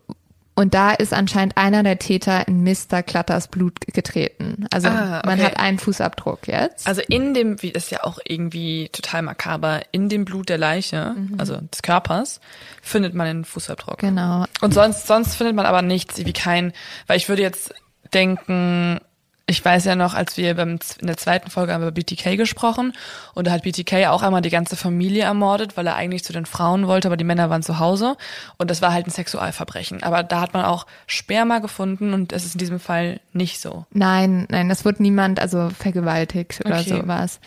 und 0.54 0.74
da 0.74 0.90
ist 0.90 1.14
anscheinend 1.14 1.56
einer 1.56 1.82
der 1.82 1.98
Täter 1.98 2.46
in 2.46 2.62
Mr. 2.62 3.02
Klatters 3.02 3.48
Blut 3.48 3.80
getreten. 3.86 4.66
Also 4.70 4.88
Ah, 4.88 5.18
okay. 5.18 5.26
man 5.26 5.42
hat 5.42 5.58
einen 5.58 5.78
Fußabdruck 5.78 6.46
jetzt. 6.48 6.86
Also 6.86 7.00
in 7.08 7.32
dem, 7.34 7.62
wie 7.62 7.72
das 7.72 7.84
ist 7.84 7.90
ja 7.90 8.04
auch 8.04 8.18
irgendwie 8.24 8.90
total 8.92 9.22
makaber, 9.22 9.80
in 9.90 10.08
dem 10.08 10.24
Blut 10.26 10.48
der 10.48 10.58
Leiche, 10.58 11.16
also 11.38 11.56
des 11.56 11.82
Körpers, 11.82 12.40
findet 12.82 13.14
man 13.14 13.26
den 13.26 13.44
Fußabdruck. 13.44 13.98
Genau. 13.98 14.44
Und 14.60 14.74
sonst, 14.74 15.06
sonst 15.06 15.34
findet 15.34 15.56
man 15.56 15.64
aber 15.66 15.80
nichts, 15.82 16.24
wie 16.24 16.32
kein, 16.34 16.72
weil 17.06 17.16
ich 17.16 17.28
würde 17.28 17.42
jetzt 17.42 17.72
denken, 18.12 19.00
ich 19.50 19.64
weiß 19.64 19.84
ja 19.84 19.96
noch, 19.96 20.14
als 20.14 20.36
wir 20.36 20.54
beim, 20.54 20.78
in 21.00 21.06
der 21.06 21.16
zweiten 21.16 21.50
Folge 21.50 21.72
haben 21.72 21.82
wir 21.82 21.88
über 21.88 22.00
BTK 22.00 22.36
gesprochen 22.36 22.92
und 23.34 23.46
da 23.46 23.50
hat 23.50 23.64
BTK 23.64 24.06
auch 24.06 24.22
einmal 24.22 24.42
die 24.42 24.50
ganze 24.50 24.76
Familie 24.76 25.24
ermordet, 25.24 25.76
weil 25.76 25.86
er 25.86 25.96
eigentlich 25.96 26.24
zu 26.24 26.32
den 26.32 26.46
Frauen 26.46 26.86
wollte, 26.86 27.08
aber 27.08 27.16
die 27.16 27.24
Männer 27.24 27.50
waren 27.50 27.62
zu 27.62 27.78
Hause 27.80 28.16
und 28.58 28.70
das 28.70 28.80
war 28.80 28.92
halt 28.92 29.06
ein 29.06 29.10
Sexualverbrechen. 29.10 30.02
Aber 30.04 30.22
da 30.22 30.40
hat 30.40 30.54
man 30.54 30.64
auch 30.64 30.86
Sperma 31.06 31.58
gefunden 31.58 32.14
und 32.14 32.32
es 32.32 32.44
ist 32.44 32.54
in 32.54 32.58
diesem 32.60 32.78
Fall 32.80 33.20
nicht 33.32 33.60
so. 33.60 33.84
Nein, 33.92 34.46
nein, 34.50 34.70
es 34.70 34.84
wurde 34.84 35.02
niemand 35.02 35.40
also 35.40 35.70
vergewaltigt 35.76 36.60
oder 36.64 36.78
Okay. 36.80 37.00
sowas. 37.02 37.40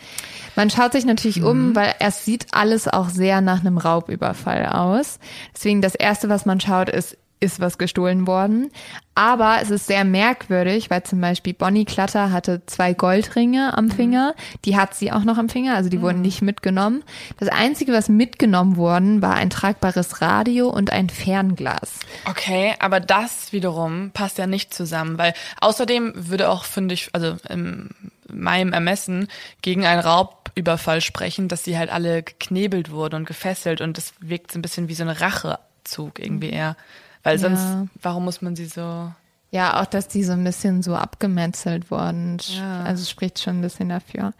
Man 0.56 0.68
schaut 0.70 0.92
sich 0.92 1.06
natürlich 1.06 1.42
um, 1.42 1.74
weil 1.74 1.94
es 2.00 2.24
sieht 2.24 2.48
alles 2.52 2.86
auch 2.86 3.08
sehr 3.08 3.40
nach 3.40 3.60
einem 3.60 3.78
Raubüberfall 3.78 4.66
aus. 4.66 5.18
Deswegen 5.54 5.80
das 5.80 5.94
erste, 5.94 6.28
was 6.28 6.44
man 6.44 6.60
schaut, 6.60 6.90
ist, 6.90 7.16
ist 7.40 7.60
was 7.60 7.78
gestohlen 7.78 8.26
worden. 8.26 8.70
Aber 9.14 9.58
es 9.62 9.70
ist 9.70 9.86
sehr 9.86 10.04
merkwürdig, 10.04 10.90
weil 10.90 11.04
zum 11.04 11.20
Beispiel 11.20 11.54
Bonnie 11.54 11.84
Clutter 11.84 12.32
hatte 12.32 12.62
zwei 12.66 12.94
Goldringe 12.94 13.76
am 13.76 13.90
Finger. 13.90 14.34
Die 14.64 14.76
hat 14.76 14.94
sie 14.94 15.12
auch 15.12 15.22
noch 15.22 15.38
am 15.38 15.48
Finger, 15.48 15.76
also 15.76 15.88
die 15.88 16.00
wurden 16.00 16.20
nicht 16.20 16.42
mitgenommen. 16.42 17.04
Das 17.38 17.48
Einzige, 17.48 17.92
was 17.92 18.08
mitgenommen 18.08 18.76
worden, 18.76 19.22
war 19.22 19.34
ein 19.34 19.50
tragbares 19.50 20.20
Radio 20.20 20.68
und 20.68 20.90
ein 20.90 21.10
Fernglas. 21.10 22.00
Okay, 22.24 22.74
aber 22.80 22.98
das 22.98 23.52
wiederum 23.52 24.10
passt 24.12 24.38
ja 24.38 24.46
nicht 24.46 24.74
zusammen, 24.74 25.16
weil 25.18 25.34
außerdem 25.60 26.12
würde 26.16 26.48
auch, 26.48 26.64
finde 26.64 26.94
ich, 26.94 27.10
also 27.12 27.36
in 27.48 27.90
meinem 28.28 28.72
Ermessen 28.72 29.28
gegen 29.62 29.86
einen 29.86 30.00
Raubüberfall 30.00 31.00
sprechen, 31.00 31.46
dass 31.48 31.62
sie 31.62 31.78
halt 31.78 31.90
alle 31.90 32.22
geknebelt 32.22 32.90
wurden 32.90 33.16
und 33.16 33.26
gefesselt 33.26 33.80
und 33.80 33.96
das 33.96 34.14
wirkt 34.18 34.50
so 34.50 34.58
ein 34.58 34.62
bisschen 34.62 34.88
wie 34.88 34.94
so 34.94 35.04
ein 35.04 35.10
Rachezug 35.10 36.18
irgendwie 36.18 36.50
eher. 36.50 36.76
Weil 37.24 37.38
sonst, 37.38 37.60
Ja. 37.62 37.86
warum 38.00 38.24
muss 38.24 38.40
man 38.42 38.54
sie 38.54 38.66
so... 38.66 39.10
Ja, 39.50 39.80
auch, 39.80 39.86
dass 39.86 40.08
die 40.08 40.24
so 40.24 40.32
ein 40.32 40.42
bisschen 40.42 40.82
so 40.82 40.96
abgemetzelt 40.96 41.88
wurden. 41.88 42.38
Ja. 42.56 42.82
Also 42.82 43.04
spricht 43.08 43.38
schon 43.38 43.58
ein 43.58 43.62
bisschen 43.62 43.88
dafür. 43.88 44.32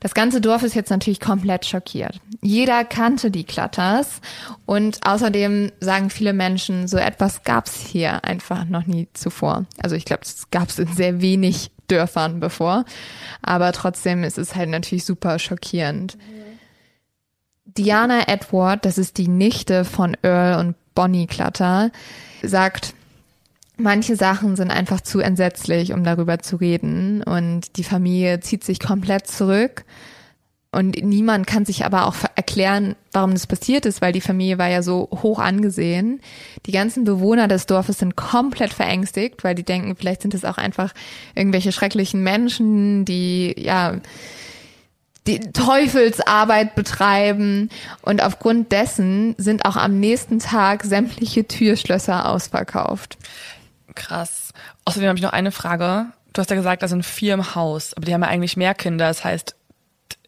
Das 0.00 0.14
ganze 0.14 0.40
Dorf 0.40 0.62
ist 0.62 0.74
jetzt 0.74 0.88
natürlich 0.88 1.20
komplett 1.20 1.66
schockiert. 1.66 2.18
Jeder 2.40 2.82
kannte 2.86 3.30
die 3.30 3.44
Klatters 3.44 4.22
und 4.64 5.06
außerdem 5.06 5.70
sagen 5.80 6.08
viele 6.08 6.32
Menschen, 6.32 6.88
so 6.88 6.96
etwas 6.96 7.42
gab's 7.42 7.76
hier 7.78 8.24
einfach 8.24 8.64
noch 8.64 8.86
nie 8.86 9.06
zuvor. 9.12 9.66
Also 9.82 9.96
ich 9.96 10.06
glaube, 10.06 10.22
es 10.22 10.48
gab's 10.50 10.78
in 10.78 10.90
sehr 10.94 11.20
wenig 11.20 11.70
Dörfern 11.88 12.40
bevor, 12.40 12.86
aber 13.42 13.70
trotzdem 13.72 14.24
ist 14.24 14.38
es 14.38 14.54
halt 14.54 14.70
natürlich 14.70 15.04
super 15.04 15.38
schockierend. 15.38 16.16
Diana 17.66 18.28
Edward, 18.28 18.86
das 18.86 18.96
ist 18.96 19.18
die 19.18 19.28
Nichte 19.28 19.84
von 19.84 20.16
Earl 20.22 20.58
und 20.60 20.74
Bonnie 20.94 21.26
Clutter, 21.26 21.90
sagt, 22.42 22.94
manche 23.76 24.16
Sachen 24.16 24.56
sind 24.56 24.70
einfach 24.70 25.00
zu 25.00 25.20
entsetzlich, 25.20 25.92
um 25.92 26.04
darüber 26.04 26.38
zu 26.38 26.56
reden. 26.56 27.22
Und 27.22 27.76
die 27.76 27.84
Familie 27.84 28.40
zieht 28.40 28.64
sich 28.64 28.80
komplett 28.80 29.26
zurück. 29.26 29.84
Und 30.74 31.00
niemand 31.04 31.46
kann 31.46 31.64
sich 31.64 31.84
aber 31.84 32.06
auch 32.06 32.16
erklären, 32.34 32.96
warum 33.12 33.30
das 33.30 33.46
passiert 33.46 33.86
ist, 33.86 34.02
weil 34.02 34.12
die 34.12 34.20
Familie 34.20 34.58
war 34.58 34.68
ja 34.68 34.82
so 34.82 35.08
hoch 35.22 35.38
angesehen. 35.38 36.20
Die 36.66 36.72
ganzen 36.72 37.04
Bewohner 37.04 37.46
des 37.46 37.66
Dorfes 37.66 37.98
sind 37.98 38.16
komplett 38.16 38.72
verängstigt, 38.74 39.44
weil 39.44 39.54
die 39.54 39.62
denken, 39.62 39.94
vielleicht 39.94 40.22
sind 40.22 40.34
es 40.34 40.44
auch 40.44 40.58
einfach 40.58 40.92
irgendwelche 41.36 41.70
schrecklichen 41.70 42.24
Menschen, 42.24 43.04
die, 43.04 43.54
ja, 43.56 43.98
die 45.26 45.40
Teufelsarbeit 45.40 46.74
betreiben. 46.74 47.70
Und 48.02 48.22
aufgrund 48.22 48.72
dessen 48.72 49.34
sind 49.38 49.64
auch 49.64 49.76
am 49.76 49.98
nächsten 49.98 50.38
Tag 50.38 50.84
sämtliche 50.84 51.46
Türschlösser 51.46 52.28
ausverkauft. 52.28 53.16
Krass. 53.94 54.52
Außerdem 54.84 55.08
habe 55.08 55.18
ich 55.18 55.24
noch 55.24 55.32
eine 55.32 55.52
Frage. 55.52 56.06
Du 56.32 56.40
hast 56.40 56.50
ja 56.50 56.56
gesagt, 56.56 56.82
da 56.82 56.88
sind 56.88 57.06
vier 57.06 57.34
im 57.34 57.54
Haus, 57.54 57.94
aber 57.94 58.06
die 58.06 58.12
haben 58.12 58.22
ja 58.22 58.28
eigentlich 58.28 58.56
mehr 58.56 58.74
Kinder. 58.74 59.06
Das 59.06 59.24
heißt, 59.24 59.54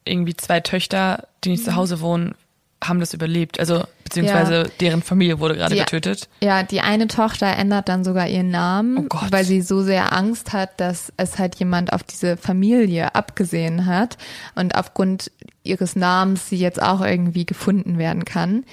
irgendwie 0.04 0.36
zwei 0.36 0.60
Töchter, 0.60 1.26
die 1.42 1.50
nicht 1.50 1.64
zu 1.64 1.74
Hause 1.74 2.00
wohnen, 2.00 2.34
haben 2.84 3.00
das 3.00 3.14
überlebt. 3.14 3.58
Also, 3.58 3.84
beziehungsweise 4.04 4.70
deren 4.80 5.02
Familie 5.02 5.40
wurde 5.40 5.56
gerade 5.56 5.74
Die- 5.74 5.80
getötet. 5.80 6.28
Ja, 6.40 6.62
die 6.62 6.80
eine 6.82 7.06
Tochter 7.08 7.46
ändert 7.46 7.88
dann 7.88 8.04
sogar 8.04 8.28
ihren 8.28 8.50
Namen, 8.50 9.08
Oh 9.10 9.18
weil 9.30 9.44
sie 9.44 9.62
so 9.62 9.82
sehr 9.82 10.12
Angst 10.12 10.52
hat, 10.52 10.78
dass 10.78 11.12
es 11.16 11.38
halt 11.38 11.54
jemand 11.56 11.92
auf 11.92 12.02
diese 12.02 12.36
Familie 12.36 13.14
abgesehen 13.14 13.86
hat 13.86 14.18
und 14.54 14.76
aufgrund 14.76 15.30
ihres 15.64 15.96
Namens 15.96 16.48
sie 16.48 16.56
jetzt 16.58 16.80
auch 16.80 17.00
irgendwie 17.00 17.46
gefunden 17.46 17.98
werden 17.98 18.24
kann. 18.24 18.64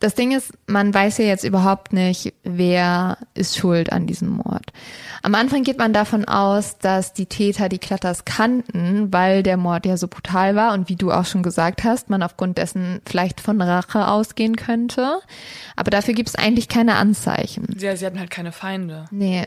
Das 0.00 0.14
Ding 0.14 0.30
ist, 0.30 0.52
man 0.68 0.94
weiß 0.94 1.18
ja 1.18 1.24
jetzt 1.24 1.42
überhaupt 1.42 1.92
nicht, 1.92 2.32
wer 2.44 3.18
ist 3.34 3.56
schuld 3.56 3.92
an 3.92 4.06
diesem 4.06 4.28
Mord. 4.28 4.72
Am 5.22 5.34
Anfang 5.34 5.64
geht 5.64 5.78
man 5.78 5.92
davon 5.92 6.24
aus, 6.24 6.78
dass 6.78 7.14
die 7.14 7.26
Täter 7.26 7.68
die 7.68 7.80
Klatters 7.80 8.24
kannten, 8.24 9.12
weil 9.12 9.42
der 9.42 9.56
Mord 9.56 9.86
ja 9.86 9.96
so 9.96 10.06
brutal 10.06 10.54
war 10.54 10.72
und 10.72 10.88
wie 10.88 10.94
du 10.94 11.10
auch 11.10 11.26
schon 11.26 11.42
gesagt 11.42 11.82
hast, 11.82 12.10
man 12.10 12.22
aufgrund 12.22 12.58
dessen 12.58 13.00
vielleicht 13.06 13.40
von 13.40 13.60
Rache 13.60 14.06
ausgehen 14.06 14.54
könnte. 14.54 15.18
Aber 15.74 15.90
dafür 15.90 16.14
gibt 16.14 16.28
es 16.28 16.36
eigentlich 16.36 16.68
keine 16.68 16.94
Anzeichen. 16.94 17.66
Sie, 17.76 17.96
sie 17.96 18.06
hatten 18.06 18.20
halt 18.20 18.30
keine 18.30 18.52
Feinde. 18.52 19.06
Nee. 19.10 19.46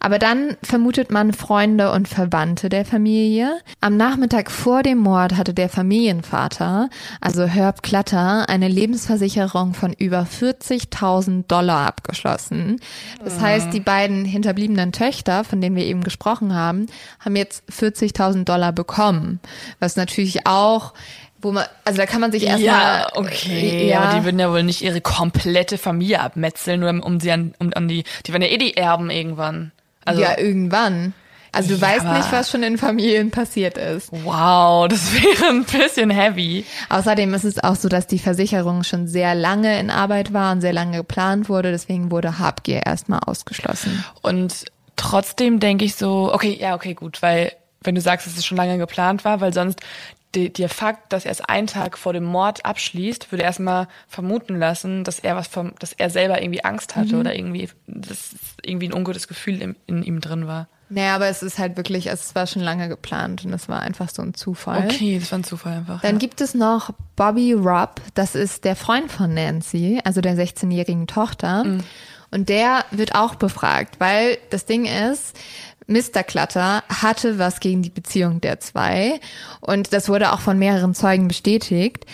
Aber 0.00 0.18
dann 0.18 0.56
vermutet 0.62 1.10
man 1.10 1.32
Freunde 1.32 1.92
und 1.92 2.08
Verwandte 2.08 2.68
der 2.68 2.84
Familie. 2.84 3.60
Am 3.80 3.96
Nachmittag 3.96 4.50
vor 4.50 4.82
dem 4.82 4.98
Mord 4.98 5.36
hatte 5.36 5.54
der 5.54 5.68
Familienvater, 5.68 6.88
also 7.20 7.44
Herb 7.44 7.82
Clutter, 7.82 8.48
eine 8.48 8.68
Lebensversicherung 8.68 9.74
von 9.74 9.92
über 9.92 10.22
40.000 10.22 11.46
Dollar 11.46 11.86
abgeschlossen. 11.86 12.80
Das 13.22 13.40
heißt, 13.40 13.72
die 13.72 13.80
beiden 13.80 14.24
hinterbliebenen 14.24 14.92
Töchter, 14.92 15.44
von 15.44 15.60
denen 15.60 15.76
wir 15.76 15.84
eben 15.84 16.02
gesprochen 16.02 16.54
haben, 16.54 16.86
haben 17.20 17.36
jetzt 17.36 17.64
40.000 17.70 18.44
Dollar 18.44 18.72
bekommen. 18.72 19.40
Was 19.80 19.96
natürlich 19.96 20.46
auch, 20.46 20.94
wo 21.42 21.52
man, 21.52 21.66
also 21.84 21.98
da 21.98 22.06
kann 22.06 22.20
man 22.20 22.32
sich 22.32 22.44
erstmal. 22.44 22.64
Ja, 22.64 23.08
okay. 23.14 23.88
Ja, 23.88 24.00
Aber 24.00 24.18
die 24.18 24.24
würden 24.24 24.38
ja 24.38 24.50
wohl 24.50 24.62
nicht 24.62 24.82
ihre 24.82 25.00
komplette 25.00 25.76
Familie 25.76 26.20
abmetzeln, 26.20 26.80
nur 26.80 27.04
um 27.04 27.20
sie 27.20 27.32
an, 27.32 27.54
um, 27.58 27.72
an 27.74 27.88
die, 27.88 28.04
die 28.26 28.32
werden 28.32 28.42
ja 28.42 28.48
eh 28.48 28.58
die 28.58 28.76
Erben 28.76 29.10
irgendwann. 29.10 29.72
Also, 30.04 30.22
ja, 30.22 30.38
irgendwann. 30.38 31.14
Also 31.54 31.74
du 31.74 31.74
Ja, 31.74 31.82
weißt 31.82 32.06
nicht, 32.06 32.32
was 32.32 32.50
schon 32.50 32.62
in 32.62 32.78
Familien 32.78 33.30
passiert 33.30 33.76
ist. 33.76 34.08
Wow, 34.10 34.88
das 34.90 35.12
wäre 35.12 35.50
ein 35.50 35.64
bisschen 35.64 36.08
heavy. 36.08 36.64
Außerdem 36.88 37.34
ist 37.34 37.44
es 37.44 37.62
auch 37.62 37.76
so, 37.76 37.88
dass 37.88 38.06
die 38.06 38.18
Versicherung 38.18 38.84
schon 38.84 39.06
sehr 39.06 39.34
lange 39.34 39.78
in 39.78 39.90
Arbeit 39.90 40.32
war 40.32 40.52
und 40.52 40.62
sehr 40.62 40.72
lange 40.72 40.96
geplant 40.96 41.50
wurde. 41.50 41.70
Deswegen 41.70 42.10
wurde 42.10 42.38
Habgier 42.38 42.86
erstmal 42.86 43.20
ausgeschlossen. 43.26 44.02
Und 44.22 44.64
trotzdem 44.96 45.60
denke 45.60 45.84
ich 45.84 45.94
so, 45.94 46.32
okay, 46.32 46.56
ja, 46.58 46.74
okay, 46.74 46.94
gut, 46.94 47.20
weil 47.20 47.52
wenn 47.82 47.94
du 47.94 48.00
sagst, 48.00 48.26
dass 48.26 48.36
es 48.36 48.46
schon 48.46 48.56
lange 48.56 48.78
geplant 48.78 49.24
war, 49.24 49.40
weil 49.40 49.52
sonst 49.52 49.80
der 50.34 50.68
Fakt, 50.68 51.12
dass 51.12 51.24
er 51.24 51.32
es 51.32 51.40
einen 51.40 51.66
Tag 51.66 51.98
vor 51.98 52.12
dem 52.12 52.24
Mord 52.24 52.64
abschließt, 52.64 53.30
würde 53.30 53.44
erstmal 53.44 53.88
vermuten 54.08 54.58
lassen, 54.58 55.04
dass 55.04 55.18
er 55.18 55.36
was 55.36 55.46
vom, 55.46 55.72
dass 55.78 55.92
er 55.92 56.10
selber 56.10 56.40
irgendwie 56.40 56.64
Angst 56.64 56.96
hatte 56.96 57.16
oder 57.16 57.34
irgendwie, 57.34 57.68
dass 57.86 58.30
irgendwie 58.62 58.88
ein 58.88 58.94
ungutes 58.94 59.28
Gefühl 59.28 59.60
in, 59.60 59.76
in 59.86 60.02
ihm 60.02 60.20
drin 60.20 60.46
war. 60.46 60.68
Naja, 60.88 61.14
aber 61.14 61.28
es 61.28 61.42
ist 61.42 61.58
halt 61.58 61.78
wirklich, 61.78 62.08
es 62.08 62.34
war 62.34 62.46
schon 62.46 62.60
lange 62.60 62.88
geplant 62.88 63.46
und 63.46 63.52
es 63.54 63.68
war 63.68 63.80
einfach 63.80 64.10
so 64.10 64.20
ein 64.20 64.34
Zufall. 64.34 64.84
Okay, 64.84 65.18
das 65.18 65.32
war 65.32 65.38
ein 65.38 65.44
Zufall 65.44 65.78
einfach. 65.78 66.02
Dann 66.02 66.16
ja. 66.16 66.18
gibt 66.18 66.42
es 66.42 66.54
noch 66.54 66.90
Bobby 67.16 67.54
Rupp, 67.54 68.00
das 68.14 68.34
ist 68.34 68.64
der 68.64 68.76
Freund 68.76 69.10
von 69.10 69.32
Nancy, 69.32 70.00
also 70.04 70.20
der 70.20 70.36
16-jährigen 70.36 71.06
Tochter. 71.06 71.64
Und 72.30 72.48
der 72.48 72.84
wird 72.90 73.14
auch 73.14 73.34
befragt, 73.34 74.00
weil 74.00 74.38
das 74.50 74.66
Ding 74.66 74.86
ist, 74.86 75.38
Mr. 75.86 76.22
Clutter 76.22 76.82
hatte 76.88 77.38
was 77.38 77.60
gegen 77.60 77.82
die 77.82 77.90
Beziehung 77.90 78.40
der 78.40 78.60
zwei. 78.60 79.20
Und 79.60 79.92
das 79.92 80.08
wurde 80.08 80.32
auch 80.32 80.40
von 80.40 80.58
mehreren 80.58 80.94
Zeugen 80.94 81.28
bestätigt. 81.28 82.06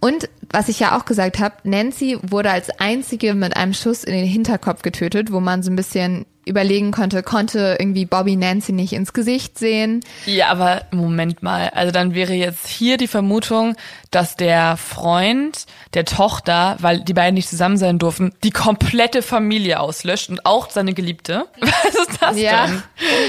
Und 0.00 0.28
was 0.52 0.68
ich 0.68 0.78
ja 0.80 0.96
auch 0.96 1.04
gesagt 1.04 1.38
habe, 1.38 1.54
Nancy 1.64 2.18
wurde 2.22 2.50
als 2.50 2.70
einzige 2.78 3.34
mit 3.34 3.56
einem 3.56 3.74
Schuss 3.74 4.04
in 4.04 4.12
den 4.14 4.26
Hinterkopf 4.26 4.82
getötet, 4.82 5.32
wo 5.32 5.40
man 5.40 5.62
so 5.62 5.70
ein 5.70 5.76
bisschen 5.76 6.26
überlegen 6.44 6.90
konnte, 6.90 7.22
konnte 7.22 7.76
irgendwie 7.78 8.04
Bobby 8.04 8.34
Nancy 8.34 8.72
nicht 8.72 8.92
ins 8.94 9.12
Gesicht 9.12 9.60
sehen. 9.60 10.00
Ja, 10.26 10.48
aber 10.48 10.82
Moment 10.90 11.40
mal. 11.44 11.68
Also 11.72 11.92
dann 11.92 12.14
wäre 12.14 12.32
jetzt 12.32 12.66
hier 12.66 12.96
die 12.96 13.06
Vermutung, 13.06 13.76
dass 14.10 14.34
der 14.34 14.76
Freund 14.76 15.66
der 15.94 16.04
Tochter, 16.04 16.76
weil 16.80 16.98
die 16.98 17.14
beiden 17.14 17.34
nicht 17.34 17.48
zusammen 17.48 17.76
sein 17.76 18.00
durften, 18.00 18.32
die 18.42 18.50
komplette 18.50 19.22
Familie 19.22 19.78
auslöscht 19.78 20.30
und 20.30 20.44
auch 20.44 20.68
seine 20.68 20.94
Geliebte. 20.94 21.46
Was 21.60 21.94
ist 22.08 22.20
das 22.20 22.36
Ja, 22.36 22.66
denn? 22.66 22.82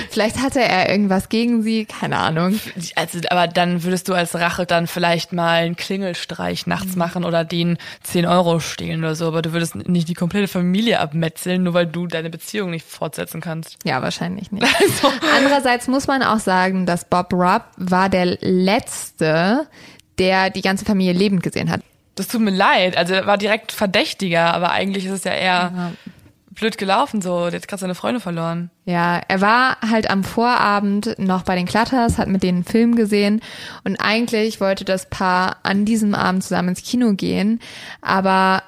vielleicht 0.09 0.39
hatte 0.41 0.61
er 0.63 0.89
irgendwas 0.89 1.29
gegen 1.29 1.61
sie, 1.61 1.85
keine 1.85 2.17
Ahnung. 2.17 2.59
Also, 2.95 3.19
aber 3.29 3.45
dann 3.47 3.83
würdest 3.83 4.07
du 4.09 4.15
als 4.15 4.33
Rache 4.33 4.65
dann 4.65 4.87
vielleicht 4.87 5.33
mal 5.33 5.59
einen 5.61 5.75
Klingelstreich 5.75 6.65
nachts 6.65 6.95
machen 6.95 7.12
oder 7.15 7.45
den 7.45 7.77
10 8.01 8.25
Euro 8.25 8.59
stehlen 8.59 8.99
oder 8.99 9.15
so, 9.15 9.27
aber 9.27 9.41
du 9.41 9.53
würdest 9.53 9.75
nicht 9.75 10.09
die 10.09 10.15
komplette 10.15 10.47
Familie 10.47 10.99
abmetzeln, 10.99 11.63
nur 11.63 11.73
weil 11.73 11.85
du 11.85 12.07
deine 12.07 12.29
Beziehung 12.29 12.71
nicht 12.71 12.85
fortsetzen 12.85 13.41
kannst. 13.41 13.77
Ja, 13.83 14.01
wahrscheinlich 14.01 14.51
nicht. 14.51 14.65
Andererseits 15.37 15.87
muss 15.87 16.07
man 16.07 16.23
auch 16.23 16.39
sagen, 16.39 16.85
dass 16.85 17.05
Bob 17.05 17.31
Rupp 17.33 17.63
war 17.77 18.09
der 18.09 18.37
Letzte, 18.41 19.67
der 20.17 20.49
die 20.49 20.61
ganze 20.61 20.85
Familie 20.85 21.13
lebend 21.13 21.43
gesehen 21.43 21.69
hat. 21.69 21.81
Das 22.15 22.27
tut 22.27 22.41
mir 22.41 22.51
leid. 22.51 22.97
Also 22.97 23.13
er 23.13 23.25
war 23.25 23.37
direkt 23.37 23.71
Verdächtiger, 23.71 24.53
aber 24.53 24.71
eigentlich 24.71 25.05
ist 25.05 25.11
es 25.11 25.23
ja 25.23 25.33
eher 25.33 25.93
blöd 26.53 26.77
gelaufen 26.77 27.21
so. 27.21 27.49
Der 27.49 27.59
hat 27.59 27.67
gerade 27.67 27.81
seine 27.81 27.95
Freunde 27.95 28.19
verloren. 28.19 28.69
Ja, 28.85 29.21
er 29.27 29.41
war 29.41 29.77
halt 29.81 30.09
am 30.09 30.23
Vorabend 30.23 31.15
noch 31.17 31.43
bei 31.43 31.55
den 31.55 31.65
Klatters, 31.65 32.17
hat 32.17 32.27
mit 32.27 32.43
denen 32.43 32.59
einen 32.59 32.65
Film 32.65 32.95
gesehen 32.95 33.41
und 33.83 33.97
eigentlich 33.97 34.59
wollte 34.61 34.85
das 34.85 35.09
Paar 35.09 35.57
an 35.63 35.85
diesem 35.85 36.15
Abend 36.15 36.43
zusammen 36.43 36.69
ins 36.69 36.83
Kino 36.83 37.13
gehen, 37.13 37.59
aber 38.01 38.63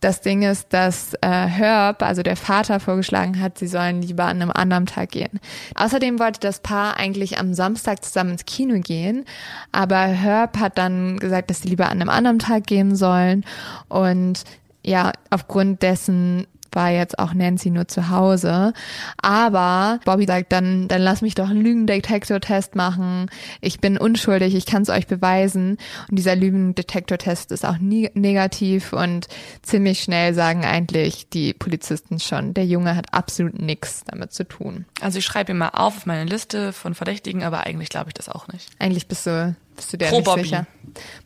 das 0.00 0.20
Ding 0.20 0.42
ist, 0.42 0.72
dass 0.72 1.14
äh, 1.22 1.28
Herb, 1.28 2.02
also 2.02 2.22
der 2.22 2.36
Vater, 2.36 2.78
vorgeschlagen 2.78 3.40
hat, 3.40 3.58
sie 3.58 3.66
sollen 3.66 4.00
lieber 4.00 4.26
an 4.26 4.40
einem 4.40 4.52
anderen 4.52 4.86
Tag 4.86 5.10
gehen. 5.10 5.40
Außerdem 5.74 6.20
wollte 6.20 6.38
das 6.38 6.60
Paar 6.60 6.96
eigentlich 6.98 7.38
am 7.38 7.52
Samstag 7.52 8.04
zusammen 8.04 8.30
ins 8.32 8.44
Kino 8.44 8.80
gehen, 8.80 9.24
aber 9.72 9.98
Herb 9.98 10.58
hat 10.58 10.78
dann 10.78 11.18
gesagt, 11.18 11.50
dass 11.50 11.62
sie 11.62 11.68
lieber 11.68 11.86
an 11.86 12.00
einem 12.00 12.10
anderen 12.10 12.38
Tag 12.38 12.66
gehen 12.66 12.94
sollen 12.94 13.44
und 13.88 14.44
ja, 14.84 15.12
aufgrund 15.30 15.82
dessen 15.82 16.46
war 16.72 16.90
jetzt 16.90 17.18
auch 17.18 17.34
Nancy 17.34 17.70
nur 17.70 17.88
zu 17.88 18.08
Hause. 18.08 18.72
Aber 19.20 20.00
Bobby 20.04 20.26
sagt 20.26 20.52
dann, 20.52 20.88
dann 20.88 21.02
lass 21.02 21.20
mich 21.20 21.34
doch 21.34 21.50
einen 21.50 21.62
Lügendetektor-Test 21.62 22.74
machen. 22.74 23.30
Ich 23.60 23.80
bin 23.80 23.98
unschuldig, 23.98 24.54
ich 24.54 24.66
kann 24.66 24.82
es 24.82 24.88
euch 24.88 25.06
beweisen. 25.06 25.78
Und 26.08 26.18
dieser 26.18 26.36
Lügendetektor-Test 26.36 27.52
ist 27.52 27.66
auch 27.66 27.78
nie 27.78 28.10
negativ 28.14 28.92
und 28.92 29.26
ziemlich 29.62 30.00
schnell 30.02 30.32
sagen 30.32 30.64
eigentlich 30.64 31.28
die 31.28 31.52
Polizisten 31.52 32.18
schon, 32.18 32.54
der 32.54 32.66
Junge 32.66 32.96
hat 32.96 33.12
absolut 33.12 33.60
nichts 33.60 34.04
damit 34.06 34.32
zu 34.32 34.44
tun. 34.44 34.86
Also 35.00 35.18
ich 35.18 35.24
schreibe 35.24 35.52
ihn 35.52 35.58
mal 35.58 35.70
auf 35.70 35.98
auf 35.98 36.06
meine 36.06 36.24
Liste 36.24 36.72
von 36.72 36.94
Verdächtigen, 36.94 37.42
aber 37.42 37.66
eigentlich 37.66 37.88
glaube 37.88 38.10
ich 38.10 38.14
das 38.14 38.28
auch 38.28 38.46
nicht. 38.48 38.70
Eigentlich 38.78 39.08
bist 39.08 39.26
du, 39.26 39.56
bist 39.74 39.92
du 39.92 39.96
dir 39.96 40.06
Pro 40.08 40.16
nicht 40.16 40.24
Bobby. 40.24 40.42
sicher. 40.42 40.66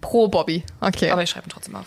Pro 0.00 0.28
Bobby, 0.28 0.64
okay. 0.80 1.10
Aber 1.10 1.22
ich 1.22 1.30
schreibe 1.30 1.46
ihn 1.46 1.50
trotzdem 1.50 1.76
auf. 1.76 1.86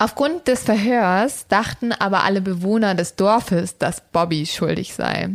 Aufgrund 0.00 0.48
des 0.48 0.62
Verhörs 0.62 1.46
dachten 1.48 1.92
aber 1.92 2.24
alle 2.24 2.40
Bewohner 2.40 2.94
des 2.94 3.16
Dorfes, 3.16 3.76
dass 3.76 4.00
Bobby 4.00 4.46
schuldig 4.46 4.94
sei. 4.94 5.28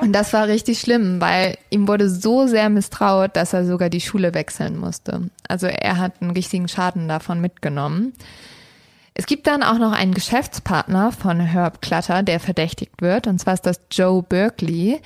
Und 0.00 0.12
das 0.12 0.32
war 0.32 0.48
richtig 0.48 0.80
schlimm, 0.80 1.20
weil 1.20 1.56
ihm 1.70 1.86
wurde 1.86 2.10
so 2.10 2.48
sehr 2.48 2.68
misstraut, 2.68 3.36
dass 3.36 3.52
er 3.52 3.64
sogar 3.64 3.88
die 3.88 4.00
Schule 4.00 4.34
wechseln 4.34 4.76
musste. 4.76 5.30
Also 5.46 5.68
er 5.68 5.98
hat 5.98 6.14
einen 6.20 6.32
richtigen 6.32 6.66
Schaden 6.66 7.06
davon 7.06 7.40
mitgenommen. 7.40 8.12
Es 9.20 9.26
gibt 9.26 9.46
dann 9.46 9.62
auch 9.62 9.76
noch 9.76 9.92
einen 9.92 10.14
Geschäftspartner 10.14 11.12
von 11.12 11.40
Herb 11.40 11.82
Clutter, 11.82 12.22
der 12.22 12.40
verdächtigt 12.40 13.02
wird, 13.02 13.26
und 13.26 13.38
zwar 13.38 13.52
ist 13.52 13.66
das 13.66 13.78
Joe 13.92 14.22
Berkeley. 14.22 15.02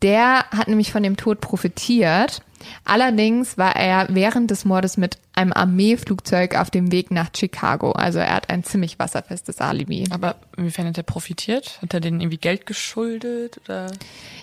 Der 0.00 0.44
hat 0.50 0.68
nämlich 0.68 0.92
von 0.92 1.02
dem 1.02 1.16
Tod 1.16 1.40
profitiert. 1.40 2.40
Allerdings 2.84 3.58
war 3.58 3.74
er 3.74 4.06
während 4.10 4.52
des 4.52 4.64
Mordes 4.64 4.96
mit 4.96 5.18
einem 5.34 5.52
Armeeflugzeug 5.52 6.54
auf 6.54 6.70
dem 6.70 6.92
Weg 6.92 7.10
nach 7.10 7.30
Chicago. 7.36 7.90
Also 7.90 8.20
er 8.20 8.36
hat 8.36 8.48
ein 8.48 8.62
ziemlich 8.62 9.00
wasserfestes 9.00 9.60
Alibi. 9.60 10.04
Aber 10.10 10.36
inwiefern 10.56 10.86
hat 10.86 10.96
er 10.96 11.02
profitiert? 11.02 11.80
Hat 11.82 11.94
er 11.94 11.98
denen 11.98 12.20
irgendwie 12.20 12.38
Geld 12.38 12.64
geschuldet? 12.64 13.60
Oder? 13.64 13.90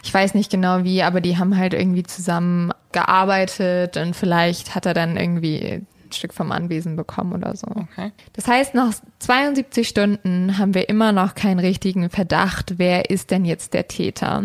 Ich 0.03 0.13
weiß 0.13 0.33
nicht 0.33 0.51
genau 0.51 0.83
wie, 0.83 1.03
aber 1.03 1.21
die 1.21 1.37
haben 1.37 1.55
halt 1.55 1.73
irgendwie 1.73 2.03
zusammen 2.03 2.73
gearbeitet 2.91 3.95
und 3.95 4.13
vielleicht 4.13 4.75
hat 4.75 4.85
er 4.85 4.93
dann 4.93 5.15
irgendwie 5.15 5.85
Stück 6.15 6.33
vom 6.33 6.51
Anwesen 6.51 6.95
bekommen 6.95 7.33
oder 7.33 7.55
so. 7.55 7.67
Okay. 7.67 8.11
Das 8.33 8.47
heißt, 8.47 8.73
nach 8.73 8.93
72 9.19 9.87
Stunden 9.87 10.57
haben 10.57 10.73
wir 10.73 10.89
immer 10.89 11.11
noch 11.11 11.35
keinen 11.35 11.59
richtigen 11.59 12.09
Verdacht, 12.09 12.77
wer 12.77 13.09
ist 13.09 13.31
denn 13.31 13.45
jetzt 13.45 13.73
der 13.73 13.87
Täter. 13.87 14.43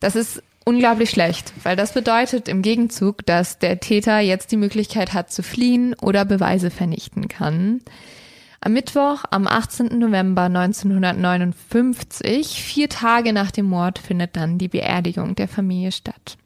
Das 0.00 0.16
ist 0.16 0.42
unglaublich 0.64 1.10
schlecht, 1.10 1.52
weil 1.62 1.76
das 1.76 1.92
bedeutet 1.92 2.48
im 2.48 2.62
Gegenzug, 2.62 3.26
dass 3.26 3.58
der 3.58 3.80
Täter 3.80 4.20
jetzt 4.20 4.50
die 4.52 4.56
Möglichkeit 4.56 5.12
hat 5.12 5.30
zu 5.30 5.42
fliehen 5.42 5.94
oder 6.00 6.24
Beweise 6.24 6.70
vernichten 6.70 7.28
kann. 7.28 7.82
Am 8.60 8.72
Mittwoch, 8.72 9.24
am 9.30 9.46
18. 9.46 9.98
November 9.98 10.44
1959, 10.44 12.62
vier 12.62 12.88
Tage 12.88 13.34
nach 13.34 13.50
dem 13.50 13.66
Mord, 13.66 13.98
findet 13.98 14.36
dann 14.36 14.56
die 14.56 14.68
Beerdigung 14.68 15.34
der 15.34 15.48
Familie 15.48 15.92
statt. 15.92 16.38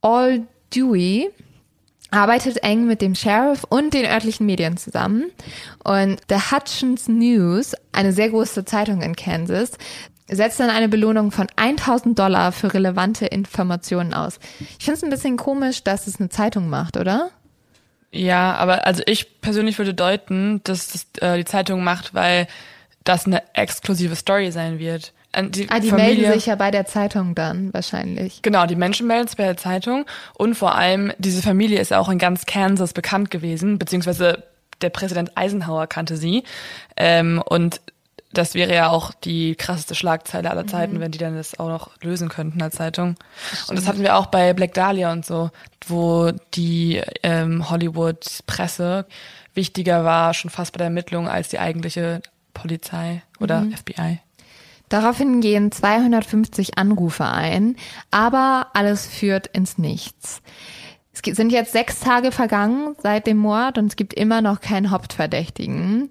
All 0.00 0.42
Dewey 0.72 1.30
arbeitet 2.14 2.62
eng 2.62 2.86
mit 2.86 3.00
dem 3.02 3.14
Sheriff 3.14 3.64
und 3.68 3.94
den 3.94 4.06
örtlichen 4.06 4.46
Medien 4.46 4.76
zusammen. 4.76 5.30
Und 5.82 6.20
The 6.28 6.36
Hutchins 6.50 7.08
News, 7.08 7.74
eine 7.92 8.12
sehr 8.12 8.30
große 8.30 8.64
Zeitung 8.64 9.02
in 9.02 9.16
Kansas, 9.16 9.72
setzt 10.28 10.60
dann 10.60 10.70
eine 10.70 10.88
Belohnung 10.88 11.30
von 11.30 11.46
1000 11.56 12.18
Dollar 12.18 12.52
für 12.52 12.72
relevante 12.72 13.26
Informationen 13.26 14.14
aus. 14.14 14.38
Ich 14.78 14.84
finde 14.84 14.98
es 14.98 15.02
ein 15.04 15.10
bisschen 15.10 15.36
komisch, 15.36 15.84
dass 15.84 16.06
es 16.06 16.18
eine 16.18 16.28
Zeitung 16.30 16.68
macht, 16.68 16.96
oder? 16.96 17.30
Ja, 18.10 18.54
aber 18.54 18.86
also 18.86 19.02
ich 19.06 19.40
persönlich 19.40 19.76
würde 19.78 19.92
deuten, 19.92 20.62
dass 20.64 20.88
das 20.88 21.06
äh, 21.20 21.36
die 21.36 21.44
Zeitung 21.44 21.82
macht, 21.82 22.14
weil 22.14 22.46
das 23.02 23.26
eine 23.26 23.42
exklusive 23.54 24.16
Story 24.16 24.50
sein 24.52 24.78
wird. 24.78 25.12
Die 25.36 25.68
Ah, 25.68 25.80
die 25.80 25.92
melden 25.92 26.32
sich 26.32 26.46
ja 26.46 26.54
bei 26.54 26.70
der 26.70 26.86
Zeitung 26.86 27.34
dann 27.34 27.72
wahrscheinlich. 27.72 28.42
Genau, 28.42 28.66
die 28.66 28.76
Menschen 28.76 29.06
melden 29.06 29.28
sich 29.28 29.36
bei 29.36 29.44
der 29.44 29.56
Zeitung 29.56 30.06
und 30.34 30.54
vor 30.54 30.74
allem 30.74 31.12
diese 31.18 31.42
Familie 31.42 31.80
ist 31.80 31.90
ja 31.90 31.98
auch 31.98 32.08
in 32.08 32.18
ganz 32.18 32.46
Kansas 32.46 32.92
bekannt 32.92 33.30
gewesen, 33.30 33.78
beziehungsweise 33.78 34.44
der 34.80 34.90
Präsident 34.90 35.36
Eisenhower 35.36 35.86
kannte 35.86 36.16
sie 36.16 36.44
ähm, 36.96 37.42
und 37.44 37.80
das 38.34 38.54
wäre 38.54 38.74
ja 38.74 38.88
auch 38.90 39.12
die 39.12 39.54
krasseste 39.54 39.94
Schlagzeile 39.94 40.50
aller 40.50 40.66
Zeiten, 40.66 41.00
wenn 41.00 41.12
die 41.12 41.18
dann 41.18 41.36
das 41.36 41.58
auch 41.58 41.68
noch 41.68 41.90
lösen 42.02 42.28
könnten 42.28 42.60
als 42.62 42.76
Zeitung. 42.76 43.14
Und 43.68 43.78
das 43.78 43.86
hatten 43.86 44.02
wir 44.02 44.16
auch 44.16 44.26
bei 44.26 44.52
Black 44.52 44.74
Dahlia 44.74 45.12
und 45.12 45.24
so, 45.24 45.50
wo 45.86 46.32
die 46.54 47.00
ähm, 47.22 47.70
Hollywood-Presse 47.70 49.06
wichtiger 49.54 50.04
war, 50.04 50.34
schon 50.34 50.50
fast 50.50 50.72
bei 50.72 50.78
der 50.78 50.86
Ermittlung, 50.86 51.28
als 51.28 51.48
die 51.48 51.60
eigentliche 51.60 52.22
Polizei 52.52 53.22
oder 53.38 53.66
FBI. 53.76 54.20
Daraufhin 54.94 55.40
gehen 55.40 55.72
250 55.72 56.78
Anrufe 56.78 57.24
ein, 57.24 57.74
aber 58.12 58.68
alles 58.74 59.08
führt 59.08 59.48
ins 59.48 59.76
Nichts. 59.76 60.40
Es 61.12 61.36
sind 61.36 61.50
jetzt 61.50 61.72
sechs 61.72 61.98
Tage 61.98 62.30
vergangen 62.30 62.94
seit 63.02 63.26
dem 63.26 63.38
Mord 63.38 63.76
und 63.76 63.86
es 63.86 63.96
gibt 63.96 64.14
immer 64.14 64.40
noch 64.40 64.60
keinen 64.60 64.92
Hauptverdächtigen. 64.92 66.10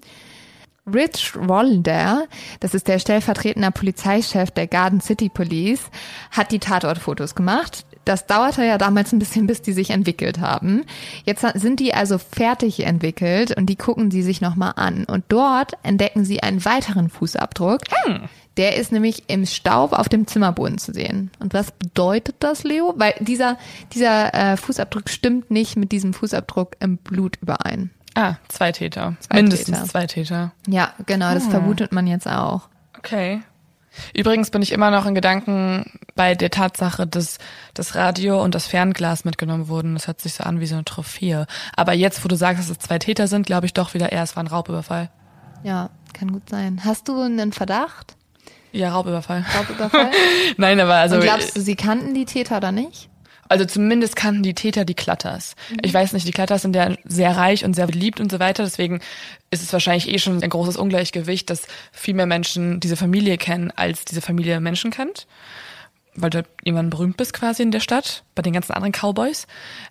Rich 0.86 1.34
Rollander, 1.38 2.26
das 2.60 2.74
ist 2.74 2.90
der 2.90 3.00
stellvertretende 3.00 3.72
Polizeichef 3.72 4.52
der 4.52 4.68
Garden 4.68 5.00
City 5.00 5.30
Police, 5.30 5.90
hat 6.32 6.52
die 6.52 6.60
Tatortfotos 6.60 7.36
gemacht. 7.36 7.86
Das 8.04 8.28
dauerte 8.28 8.66
ja 8.66 8.78
damals 8.78 9.14
ein 9.14 9.20
bisschen, 9.20 9.48
bis 9.48 9.62
die 9.62 9.72
sich 9.72 9.92
entwickelt 9.92 10.42
haben. 10.42 10.84
Jetzt 11.24 11.46
sind 11.54 11.80
die 11.80 11.94
also 11.94 12.18
fertig 12.18 12.86
entwickelt 12.86 13.56
und 13.56 13.68
die 13.68 13.78
gucken 13.78 14.12
sie 14.12 14.24
sich 14.24 14.42
nochmal 14.42 14.74
an. 14.76 15.06
Und 15.06 15.24
dort 15.30 15.72
entdecken 15.84 16.26
sie 16.26 16.44
einen 16.44 16.66
weiteren 16.66 17.10
Fußabdruck. 17.10 17.80
Hm. 18.04 18.28
Der 18.58 18.76
ist 18.76 18.92
nämlich 18.92 19.24
im 19.28 19.46
Staub 19.46 19.94
auf 19.94 20.10
dem 20.10 20.28
Zimmerboden 20.28 20.78
zu 20.78 20.94
sehen. 20.94 21.32
Und 21.40 21.54
was 21.54 21.72
bedeutet 21.72 22.36
das, 22.40 22.64
Leo? 22.64 22.94
Weil 22.98 23.16
dieser, 23.20 23.58
dieser 23.94 24.34
äh, 24.34 24.58
Fußabdruck 24.58 25.10
stimmt 25.10 25.50
nicht 25.50 25.76
mit 25.76 25.92
diesem 25.92 26.14
Fußabdruck 26.14 26.76
im 26.80 26.98
Blut 26.98 27.38
überein. 27.42 27.90
Ah, 28.16 28.36
zwei 28.48 28.72
Täter. 28.72 29.16
Zwei 29.22 29.38
Mindestens 29.38 29.78
Täter. 29.78 29.90
zwei 29.90 30.06
Täter. 30.06 30.52
Ja, 30.68 30.94
genau, 31.06 31.34
das 31.34 31.46
hm. 31.46 31.52
vermutet 31.52 31.92
man 31.92 32.06
jetzt 32.06 32.28
auch. 32.28 32.70
Okay. 32.98 33.42
Übrigens 34.14 34.50
bin 34.50 34.62
ich 34.62 34.72
immer 34.72 34.92
noch 34.92 35.06
in 35.06 35.16
Gedanken 35.16 36.00
bei 36.16 36.36
der 36.36 36.50
Tatsache, 36.50 37.06
dass 37.06 37.38
das 37.74 37.96
Radio 37.96 38.42
und 38.42 38.56
das 38.56 38.66
Fernglas 38.68 39.24
mitgenommen 39.26 39.68
wurden. 39.68 39.94
Das 39.94 40.08
hört 40.08 40.22
sich 40.22 40.34
so 40.34 40.44
an 40.44 40.60
wie 40.60 40.66
so 40.66 40.76
eine 40.76 40.86
Trophäe. 40.86 41.46
Aber 41.76 41.94
jetzt, 41.94 42.24
wo 42.24 42.28
du 42.28 42.36
sagst, 42.36 42.64
dass 42.64 42.70
es 42.70 42.80
zwei 42.80 43.00
Täter 43.00 43.28
sind, 43.28 43.46
glaube 43.46 43.66
ich 43.66 43.74
doch 43.74 43.94
wieder 43.94 44.12
eher, 44.12 44.24
es 44.24 44.36
war 44.36 44.44
ein 44.44 44.48
Raubüberfall. 44.48 45.10
Ja, 45.64 45.90
kann 46.14 46.32
gut 46.32 46.50
sein. 46.50 46.82
Hast 46.84 47.08
du 47.08 47.20
einen 47.22 47.54
Verdacht? 47.54 48.16
Ja, 48.74 48.92
Raubüberfall. 48.92 49.46
Raubüberfall? 49.56 50.10
Nein, 50.58 50.80
aber 50.80 50.96
also. 50.96 51.16
Und 51.16 51.22
glaubst 51.22 51.56
du, 51.56 51.62
sie 51.62 51.76
kannten 51.76 52.14
die 52.14 52.26
Täter 52.26 52.58
oder 52.58 52.72
nicht? 52.72 53.10
Also 53.48 53.66
zumindest 53.66 54.16
kannten 54.16 54.42
die 54.42 54.56
Täter 54.56 54.84
die 54.84 54.96
Klatters. 54.96 55.56
Mhm. 55.70 55.78
Ich 55.84 55.94
weiß 55.94 56.14
nicht, 56.14 56.28
die 56.28 56.32
Klatters 56.32 56.64
sind 56.64 56.76
ja 56.76 56.96
sehr 57.04 57.38
reich 57.38 57.64
und 57.64 57.76
sehr 57.76 57.86
beliebt 57.86 58.20
und 58.20 58.32
so 58.32 58.40
weiter. 58.40 58.64
Deswegen 58.64 59.00
ist 59.52 59.62
es 59.62 59.72
wahrscheinlich 59.72 60.10
eh 60.10 60.18
schon 60.18 60.42
ein 60.42 60.50
großes 60.50 60.76
Ungleichgewicht, 60.76 61.52
dass 61.52 61.68
viel 61.92 62.16
mehr 62.16 62.26
Menschen 62.26 62.80
diese 62.80 62.96
Familie 62.96 63.38
kennen, 63.38 63.72
als 63.76 64.06
diese 64.06 64.22
Familie 64.22 64.60
Menschen 64.60 64.90
kennt. 64.90 65.28
Weil 66.16 66.32
du 66.32 66.44
jemand 66.64 66.90
berühmt 66.90 67.18
bist 67.18 67.34
quasi 67.34 67.62
in 67.62 67.70
der 67.70 67.80
Stadt, 67.80 68.24
bei 68.34 68.42
den 68.42 68.54
ganzen 68.54 68.74
anderen 68.74 68.92
Cowboys. 68.92 69.46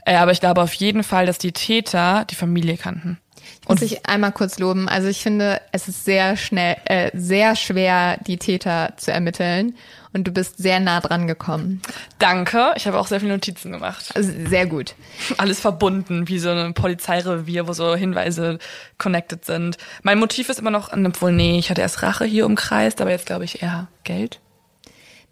Äh, 0.06 0.16
aber 0.16 0.32
ich 0.32 0.40
glaube 0.40 0.60
auf 0.60 0.74
jeden 0.74 1.04
Fall, 1.04 1.26
dass 1.26 1.38
die 1.38 1.52
Täter 1.52 2.24
die 2.28 2.36
Familie 2.36 2.76
kannten. 2.76 3.18
Ich 3.62 3.68
muss 3.68 3.83
ich 3.83 4.07
einmal 4.07 4.33
kurz 4.33 4.59
loben. 4.59 4.88
Also 4.88 5.09
ich 5.09 5.22
finde, 5.22 5.61
es 5.72 5.88
ist 5.88 6.05
sehr 6.05 6.37
schnell, 6.37 6.76
äh, 6.85 7.11
sehr 7.14 7.57
schwer, 7.57 8.18
die 8.26 8.37
Täter 8.37 8.94
zu 8.96 9.12
ermitteln. 9.12 9.74
Und 10.14 10.24
du 10.24 10.33
bist 10.33 10.59
sehr 10.59 10.78
nah 10.78 11.00
dran 11.00 11.26
gekommen. 11.26 11.81
Danke. 12.18 12.72
Ich 12.76 12.87
habe 12.87 12.98
auch 12.98 13.07
sehr 13.07 13.20
viele 13.20 13.33
Notizen 13.33 13.72
gemacht. 13.72 14.11
Also 14.14 14.31
sehr 14.46 14.66
gut. 14.66 14.94
Alles 15.38 15.59
verbunden, 15.59 16.28
wie 16.28 16.38
so 16.38 16.50
ein 16.50 16.74
Polizeirevier, 16.74 17.66
wo 17.66 17.72
so 17.72 17.94
Hinweise 17.94 18.59
connected 18.98 19.46
sind. 19.46 19.78
Mein 20.02 20.18
Motiv 20.18 20.50
ist 20.50 20.59
immer 20.59 20.70
noch, 20.70 20.92
obwohl, 20.92 21.33
nee, 21.33 21.59
ich 21.59 21.70
hatte 21.70 21.81
erst 21.81 22.02
Rache 22.02 22.26
hier 22.26 22.44
umkreist, 22.44 23.00
aber 23.00 23.11
jetzt 23.11 23.26
glaube 23.26 23.44
ich 23.44 23.62
eher 23.62 23.88
Geld. 24.05 24.40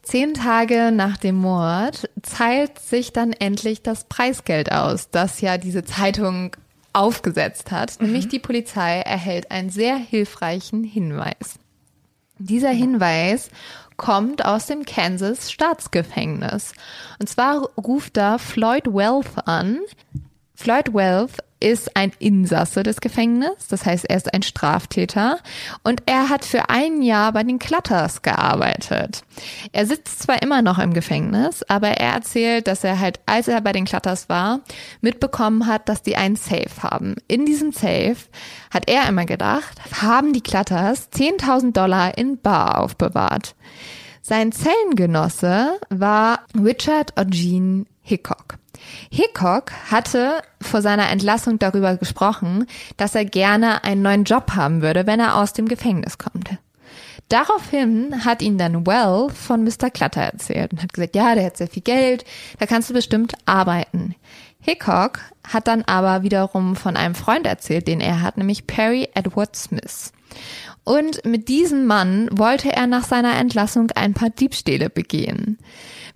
Zehn 0.03 0.33
Tage 0.33 0.92
nach 0.92 1.18
dem 1.18 1.37
Mord 1.37 2.09
zahlt 2.23 2.79
sich 2.79 3.12
dann 3.12 3.33
endlich 3.33 3.83
das 3.83 4.05
Preisgeld 4.05 4.73
aus, 4.73 5.11
das 5.11 5.42
ja 5.42 5.59
diese 5.59 5.85
Zeitung 5.85 6.57
aufgesetzt 6.92 7.70
hat, 7.70 8.00
mhm. 8.00 8.07
nämlich 8.07 8.29
die 8.29 8.38
Polizei 8.38 9.00
erhält 9.00 9.50
einen 9.50 9.70
sehr 9.70 9.96
hilfreichen 9.96 10.85
Hinweis. 10.85 11.59
Dieser 12.38 12.70
Hinweis 12.70 13.50
kommt 13.96 14.44
aus 14.46 14.66
dem 14.66 14.87
Kansas 14.87 15.53
Staatsgefängnis. 15.53 16.72
Und 17.18 17.29
zwar 17.29 17.68
ruft 17.76 18.16
da 18.16 18.38
Floyd 18.38 18.87
Wealth 18.87 19.46
an. 19.46 19.81
Floyd 20.55 20.94
Wealth 20.94 21.44
ist 21.61 21.96
ein 21.96 22.12
Insasse 22.18 22.83
des 22.83 23.01
Gefängnisses, 23.01 23.68
das 23.68 23.85
heißt, 23.85 24.07
er 24.07 24.16
ist 24.16 24.33
ein 24.33 24.42
Straftäter 24.42 25.38
und 25.85 26.03
er 26.07 26.29
hat 26.29 26.44
für 26.44 26.70
ein 26.70 27.03
Jahr 27.03 27.33
bei 27.33 27.42
den 27.42 27.59
Klatters 27.59 28.23
gearbeitet. 28.23 29.23
Er 29.73 29.87
sitzt 29.87 30.23
zwar 30.23 30.42
immer 30.42 30.62
noch 30.62 30.79
im 30.79 30.94
Gefängnis, 30.94 31.62
aber 31.64 31.88
er 31.88 32.14
erzählt, 32.14 32.66
dass 32.66 32.83
er 32.83 32.99
halt, 32.99 33.20
als 33.27 33.49
er 33.49 33.61
bei 33.61 33.73
den 33.73 33.85
Klatters 33.85 34.29
war, 34.29 34.61
mitbekommen 35.01 35.66
hat, 35.66 35.88
dass 35.88 36.03
die 36.03 36.16
einen 36.16 36.37
Safe 36.37 36.83
haben. 36.83 37.16
In 37.29 37.46
diesem 37.46 37.73
Safe 37.73 38.16
hat 38.70 38.88
er 38.88 39.09
immer 39.09 39.27
gedacht, 39.27 39.81
haben 40.03 40.33
die 40.33 40.42
Klatters 40.42 41.11
10.000 41.12 41.73
Dollar 41.73 42.16
in 42.16 42.40
Bar 42.40 42.81
aufbewahrt. 42.81 43.55
Sein 44.23 44.53
Zellengenosse 44.53 45.81
war 45.88 46.40
Richard 46.55 47.18
Eugene 47.18 47.87
Hickok. 48.03 48.49
Hickok 49.11 49.72
hatte 49.90 50.42
vor 50.61 50.83
seiner 50.83 51.09
Entlassung 51.11 51.59
darüber 51.59 51.96
gesprochen, 51.96 52.66
dass 52.96 53.14
er 53.14 53.24
gerne 53.24 53.85
einen 53.85 54.03
neuen 54.03 54.24
Job 54.24 54.53
haben 54.55 54.83
würde, 54.83 55.07
wenn 55.07 55.20
er 55.20 55.37
aus 55.37 55.53
dem 55.53 55.68
Gefängnis 55.68 56.18
kommt. 56.18 56.50
Daraufhin 57.29 58.24
hat 58.24 58.42
ihn 58.42 58.59
dann 58.59 58.87
Well 58.87 59.29
von 59.31 59.62
Mr. 59.62 59.90
Clutter 59.90 60.22
erzählt 60.22 60.72
und 60.72 60.83
hat 60.83 60.92
gesagt, 60.92 61.14
ja, 61.14 61.35
der 61.35 61.46
hat 61.46 61.57
sehr 61.57 61.68
viel 61.68 61.83
Geld, 61.83 62.24
da 62.59 62.66
kannst 62.66 62.90
du 62.90 62.94
bestimmt 62.94 63.35
arbeiten. 63.46 64.16
Hickok 64.61 65.20
hat 65.46 65.68
dann 65.68 65.83
aber 65.83 66.22
wiederum 66.22 66.74
von 66.76 66.96
einem 66.96 67.14
Freund 67.14 67.46
erzählt, 67.46 67.87
den 67.87 68.00
er 68.00 68.20
hat, 68.22 68.37
nämlich 68.37 68.66
Perry 68.66 69.09
Edward 69.14 69.55
Smith. 69.55 70.12
Und 70.83 71.24
mit 71.24 71.48
diesem 71.48 71.87
Mann 71.87 72.29
wollte 72.33 72.72
er 72.72 72.87
nach 72.87 73.05
seiner 73.05 73.37
Entlassung 73.37 73.90
ein 73.92 74.12
paar 74.12 74.31
Diebstähle 74.31 74.90
begehen 74.90 75.59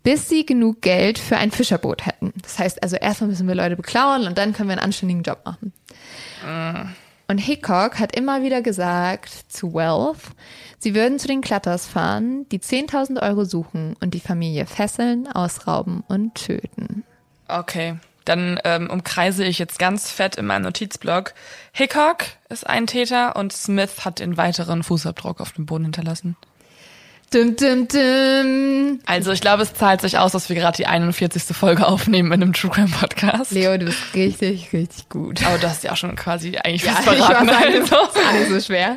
bis 0.04 0.28
sie 0.28 0.46
genug 0.46 0.82
Geld 0.82 1.18
für 1.18 1.36
ein 1.36 1.50
Fischerboot 1.50 2.06
hätten. 2.06 2.32
Das 2.42 2.60
heißt 2.60 2.82
also, 2.82 2.94
erstmal 2.94 3.30
müssen 3.30 3.48
wir 3.48 3.56
Leute 3.56 3.74
beklauen 3.74 4.26
und 4.28 4.38
dann 4.38 4.52
können 4.52 4.68
wir 4.68 4.74
einen 4.74 4.84
anständigen 4.84 5.24
Job 5.24 5.40
machen. 5.44 5.72
Mm. 6.46 6.90
Und 7.26 7.38
Hickok 7.38 7.98
hat 7.98 8.14
immer 8.14 8.42
wieder 8.42 8.60
gesagt 8.60 9.30
zu 9.48 9.72
Wealth, 9.72 10.20
sie 10.78 10.94
würden 10.94 11.18
zu 11.18 11.26
den 11.26 11.40
Klatters 11.40 11.86
fahren, 11.86 12.46
die 12.50 12.58
10.000 12.58 13.22
Euro 13.22 13.46
suchen 13.46 13.96
und 14.00 14.12
die 14.12 14.20
Familie 14.20 14.66
fesseln, 14.66 15.26
ausrauben 15.26 16.04
und 16.06 16.34
töten. 16.34 17.02
Okay, 17.48 17.96
dann 18.26 18.60
ähm, 18.64 18.90
umkreise 18.90 19.44
ich 19.44 19.58
jetzt 19.58 19.78
ganz 19.78 20.10
fett 20.10 20.36
in 20.36 20.44
meinem 20.44 20.64
Notizblock. 20.64 21.32
Hickok 21.72 22.24
ist 22.50 22.66
ein 22.66 22.86
Täter 22.86 23.36
und 23.36 23.54
Smith 23.54 24.04
hat 24.04 24.18
den 24.18 24.36
weiteren 24.36 24.82
Fußabdruck 24.82 25.40
auf 25.40 25.52
dem 25.52 25.64
Boden 25.64 25.84
hinterlassen. 25.84 26.36
Dum, 27.32 27.56
dum, 27.56 27.88
dum. 27.88 29.00
Also 29.06 29.32
ich 29.32 29.40
glaube, 29.40 29.62
es 29.62 29.74
zahlt 29.74 30.00
sich 30.00 30.18
aus, 30.18 30.32
dass 30.32 30.48
wir 30.48 30.56
gerade 30.56 30.76
die 30.76 30.87
41. 30.87 31.42
Folge 31.56 31.87
aufnehmen 31.87 32.32
in 32.32 32.42
einem 32.42 32.52
True 32.52 32.70
Crime 32.70 32.88
Podcast. 32.88 33.50
Leo, 33.50 33.76
du 33.76 33.87
bist 33.87 34.14
richtig, 34.14 34.72
richtig 34.72 35.08
gut. 35.08 35.44
Aber 35.44 35.58
du 35.58 35.68
hast 35.68 35.82
ja 35.82 35.92
auch 35.92 35.96
schon 35.96 36.14
quasi 36.14 36.56
eigentlich 36.58 36.84
ja, 36.84 36.92
verraten. 36.94 37.48
Ich 37.48 37.92
also. 37.92 37.96
gar 38.14 38.32
nicht 38.32 38.50
so 38.50 38.60
schwer. 38.60 38.96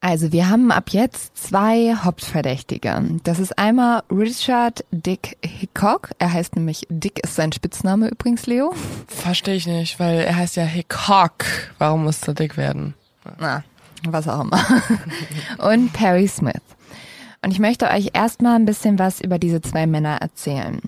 Also 0.00 0.30
wir 0.30 0.48
haben 0.48 0.70
ab 0.70 0.90
jetzt 0.90 1.36
zwei 1.36 1.94
Hauptverdächtige. 1.96 3.02
Das 3.24 3.40
ist 3.40 3.58
einmal 3.58 4.02
Richard 4.10 4.84
Dick 4.92 5.36
Hickok. 5.42 6.10
Er 6.20 6.32
heißt 6.32 6.54
nämlich 6.54 6.86
Dick 6.88 7.18
ist 7.24 7.34
sein 7.34 7.52
Spitzname 7.52 8.08
übrigens, 8.08 8.46
Leo. 8.46 8.72
Verstehe 9.08 9.56
ich 9.56 9.66
nicht, 9.66 9.98
weil 9.98 10.20
er 10.20 10.36
heißt 10.36 10.54
ja 10.54 10.62
Hickok. 10.62 11.44
Warum 11.78 12.04
muss 12.04 12.22
er 12.28 12.34
Dick 12.34 12.56
werden? 12.56 12.94
Na, 13.40 13.64
was 14.04 14.28
auch 14.28 14.42
immer. 14.42 14.64
Und 15.58 15.92
Perry 15.92 16.28
Smith. 16.28 16.54
Und 17.42 17.52
ich 17.52 17.58
möchte 17.58 17.88
euch 17.88 18.10
erstmal 18.14 18.56
ein 18.56 18.66
bisschen 18.66 18.98
was 18.98 19.20
über 19.20 19.38
diese 19.38 19.60
zwei 19.60 19.86
Männer 19.86 20.16
erzählen. 20.20 20.80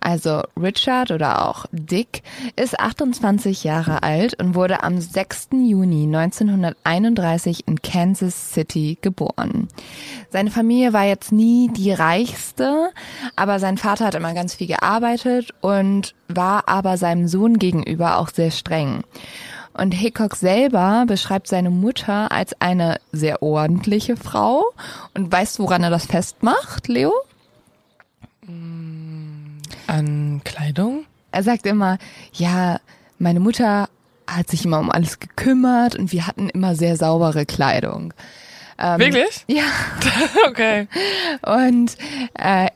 Also 0.00 0.42
Richard 0.60 1.10
oder 1.10 1.48
auch 1.48 1.66
Dick 1.72 2.22
ist 2.56 2.78
28 2.78 3.64
Jahre 3.64 4.02
alt 4.02 4.38
und 4.40 4.54
wurde 4.54 4.82
am 4.82 5.00
6. 5.00 5.48
Juni 5.52 6.04
1931 6.04 7.66
in 7.66 7.80
Kansas 7.80 8.52
City 8.52 8.98
geboren. 9.00 9.68
Seine 10.30 10.50
Familie 10.50 10.92
war 10.92 11.04
jetzt 11.04 11.32
nie 11.32 11.70
die 11.72 11.92
reichste, 11.92 12.90
aber 13.36 13.58
sein 13.58 13.78
Vater 13.78 14.06
hat 14.06 14.14
immer 14.14 14.34
ganz 14.34 14.54
viel 14.54 14.66
gearbeitet 14.66 15.54
und 15.60 16.14
war 16.28 16.68
aber 16.68 16.98
seinem 16.98 17.28
Sohn 17.28 17.58
gegenüber 17.58 18.18
auch 18.18 18.28
sehr 18.28 18.50
streng. 18.50 19.04
Und 19.74 19.92
Hickok 19.92 20.36
selber 20.36 21.04
beschreibt 21.06 21.48
seine 21.48 21.70
Mutter 21.70 22.30
als 22.30 22.60
eine 22.60 23.00
sehr 23.12 23.42
ordentliche 23.42 24.16
Frau. 24.16 24.64
Und 25.14 25.30
weißt 25.30 25.58
du, 25.58 25.64
woran 25.64 25.82
er 25.82 25.90
das 25.90 26.06
festmacht, 26.06 26.86
Leo? 26.88 27.12
An 29.86 30.40
Kleidung? 30.44 31.06
Er 31.32 31.42
sagt 31.42 31.66
immer, 31.66 31.98
ja, 32.32 32.78
meine 33.18 33.40
Mutter 33.40 33.88
hat 34.28 34.48
sich 34.48 34.64
immer 34.64 34.78
um 34.78 34.90
alles 34.90 35.18
gekümmert 35.18 35.96
und 35.96 36.12
wir 36.12 36.26
hatten 36.26 36.48
immer 36.48 36.76
sehr 36.76 36.96
saubere 36.96 37.44
Kleidung. 37.44 38.14
Ähm, 38.78 39.00
Wirklich? 39.00 39.44
Ja. 39.48 39.64
okay. 40.48 40.88
Und 41.42 41.96
äh, 42.34 42.68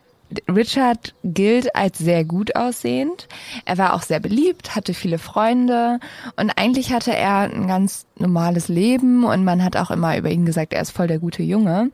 Richard 0.49 1.15
gilt 1.25 1.75
als 1.75 1.99
sehr 1.99 2.25
gut 2.25 2.55
aussehend. 2.57 3.29
Er 3.65 3.79
war 3.79 3.95
auch 3.95 4.03
sehr 4.03 4.21
beliebt, 4.21 4.75
hatte 4.77 4.95
viele 4.95 5.19
Freunde 5.19 6.01
und 6.37 6.51
eigentlich 6.57 6.93
hatte 6.93 7.15
er 7.15 7.41
ein 7.41 7.67
ganz 7.67 8.07
normales 8.17 8.69
Leben 8.69 9.25
und 9.25 9.45
man 9.45 9.65
hat 9.65 9.77
auch 9.77 9.91
immer 9.91 10.17
über 10.17 10.31
ihn 10.31 10.45
gesagt, 10.45 10.73
er 10.73 10.83
ist 10.83 10.91
voll 10.91 11.07
der 11.07 11.19
gute 11.19 11.43
Junge. 11.43 11.91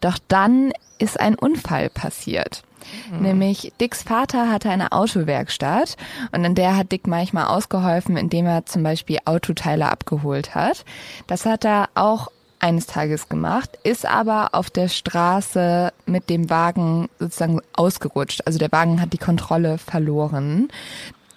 Doch 0.00 0.18
dann 0.28 0.72
ist 0.98 1.20
ein 1.20 1.34
Unfall 1.34 1.90
passiert. 1.90 2.62
Mhm. 3.10 3.22
Nämlich 3.22 3.72
Dicks 3.80 4.02
Vater 4.02 4.50
hatte 4.50 4.70
eine 4.70 4.92
Autowerkstatt 4.92 5.96
und 6.32 6.44
in 6.44 6.54
der 6.54 6.76
hat 6.76 6.92
Dick 6.92 7.06
manchmal 7.06 7.46
ausgeholfen, 7.46 8.16
indem 8.16 8.46
er 8.46 8.66
zum 8.66 8.82
Beispiel 8.82 9.18
Autoteile 9.24 9.90
abgeholt 9.90 10.54
hat. 10.54 10.84
Das 11.26 11.46
hat 11.46 11.64
er 11.64 11.88
auch 11.94 12.30
eines 12.64 12.86
Tages 12.86 13.28
gemacht, 13.28 13.78
ist 13.84 14.06
aber 14.06 14.54
auf 14.54 14.70
der 14.70 14.88
Straße 14.88 15.92
mit 16.06 16.30
dem 16.30 16.48
Wagen 16.48 17.10
sozusagen 17.18 17.60
ausgerutscht. 17.74 18.40
Also 18.46 18.58
der 18.58 18.72
Wagen 18.72 19.02
hat 19.02 19.12
die 19.12 19.18
Kontrolle 19.18 19.76
verloren. 19.76 20.68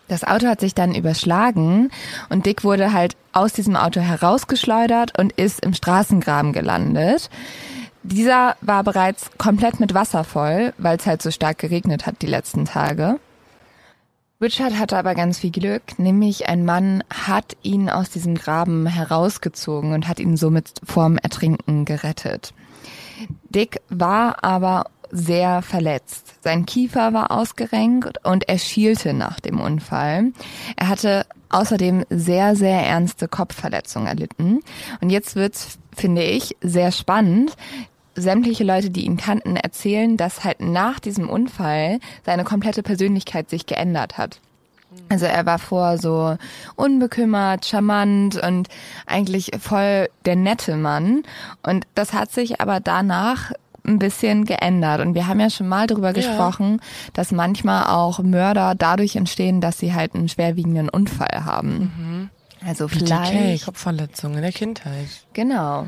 Das 0.08 0.24
Auto 0.24 0.48
hat 0.48 0.62
sich 0.62 0.74
dann 0.74 0.96
überschlagen 0.96 1.92
und 2.30 2.46
Dick 2.46 2.64
wurde 2.64 2.94
halt 2.94 3.18
aus 3.34 3.52
diesem 3.52 3.76
Auto 3.76 4.00
herausgeschleudert 4.00 5.20
und 5.20 5.34
ist 5.34 5.60
im 5.60 5.74
Straßengraben 5.74 6.54
gelandet. 6.54 7.30
Dieser 8.04 8.56
war 8.62 8.86
bereits 8.86 9.30
komplett 9.38 9.82
mit 9.82 9.94
Wasser 9.94 10.24
voll, 10.24 10.74
weil 10.78 10.96
es 10.96 11.06
halt 11.06 11.22
so 11.22 11.30
stark 11.30 11.58
geregnet 11.58 12.06
hat 12.06 12.22
die 12.22 12.28
letzten 12.28 12.64
Tage. 12.64 13.20
Richard 14.40 14.78
hatte 14.78 14.98
aber 14.98 15.16
ganz 15.16 15.40
viel 15.40 15.50
Glück, 15.50 15.98
nämlich 15.98 16.48
ein 16.48 16.64
Mann 16.64 17.04
hat 17.12 17.58
ihn 17.64 17.90
aus 17.90 18.12
diesem 18.12 18.36
Graben 18.36 18.86
herausgezogen 18.86 19.94
und 19.94 20.08
hat 20.08 20.20
ihn 20.20 20.38
somit 20.38 20.74
vorm 20.84 21.18
Ertrinken 21.18 21.86
gerettet. 21.86 22.54
Dick 23.50 23.82
war 23.90 24.44
aber 24.44 24.92
sehr 25.10 25.64
verletzt. 25.64 26.36
Sein 26.44 26.68
Kiefer 26.68 27.14
war 27.14 27.32
ausgerenkt 27.32 28.24
und 28.24 28.48
er 28.48 28.60
schielte 28.60 29.14
nach 29.14 29.40
dem 29.40 29.60
Unfall. 29.60 30.34
Er 30.76 30.88
hatte 30.88 31.26
außerdem 31.50 32.06
sehr, 32.12 32.56
sehr 32.56 32.86
ernste 32.86 33.28
Kopfverletzungen 33.28 34.08
erlitten. 34.08 34.60
Und 35.02 35.10
jetzt 35.10 35.36
wird's, 35.36 35.80
finde 35.96 36.24
ich, 36.24 36.56
sehr 36.62 36.92
spannend, 36.92 37.56
sämtliche 38.18 38.64
Leute, 38.64 38.90
die 38.90 39.06
ihn 39.06 39.18
kannten, 39.18 39.56
erzählen, 39.56 40.18
dass 40.18 40.44
halt 40.44 40.60
nach 40.60 41.00
diesem 41.00 41.30
Unfall 41.30 42.00
seine 42.26 42.44
komplette 42.44 42.84
Persönlichkeit 42.84 43.50
sich 43.50 43.66
geändert 43.66 44.18
hat. 44.18 44.42
Also 45.10 45.26
er 45.26 45.46
war 45.46 45.60
vor 45.60 45.98
so 45.98 46.38
unbekümmert, 46.76 47.66
charmant 47.66 48.42
und 48.42 48.68
eigentlich 49.06 49.52
voll 49.60 50.10
der 50.26 50.36
nette 50.36 50.76
Mann. 50.76 51.24
Und 51.62 51.86
das 51.96 52.14
hat 52.14 52.32
sich 52.32 52.62
aber 52.62 52.80
danach 52.80 53.52
ein 53.86 54.00
bisschen 54.00 54.46
geändert. 54.46 55.02
Und 55.02 55.14
wir 55.14 55.28
haben 55.28 55.40
ja 55.40 55.50
schon 55.50 55.68
mal 55.68 55.88
darüber 55.88 56.08
ja. 56.08 56.14
gesprochen, 56.14 56.82
dass 57.14 57.32
manchmal 57.32 57.86
auch 57.86 58.20
Mörder 58.20 58.76
dadurch 58.76 59.16
entstehen, 59.16 59.62
dass 59.62 59.78
sie 59.78 59.94
halt 59.94 60.16
einen 60.16 60.30
schwerwiegenden 60.30 60.90
Unfall 60.90 61.46
haben. 61.46 61.92
Mhm. 61.98 62.30
Also 62.66 62.88
vielleicht. 62.88 63.34
Okay, 63.34 63.60
Kopfverletzung 63.64 64.36
in 64.36 64.42
der 64.42 64.52
Kindheit. 64.52 65.08
Genau. 65.34 65.88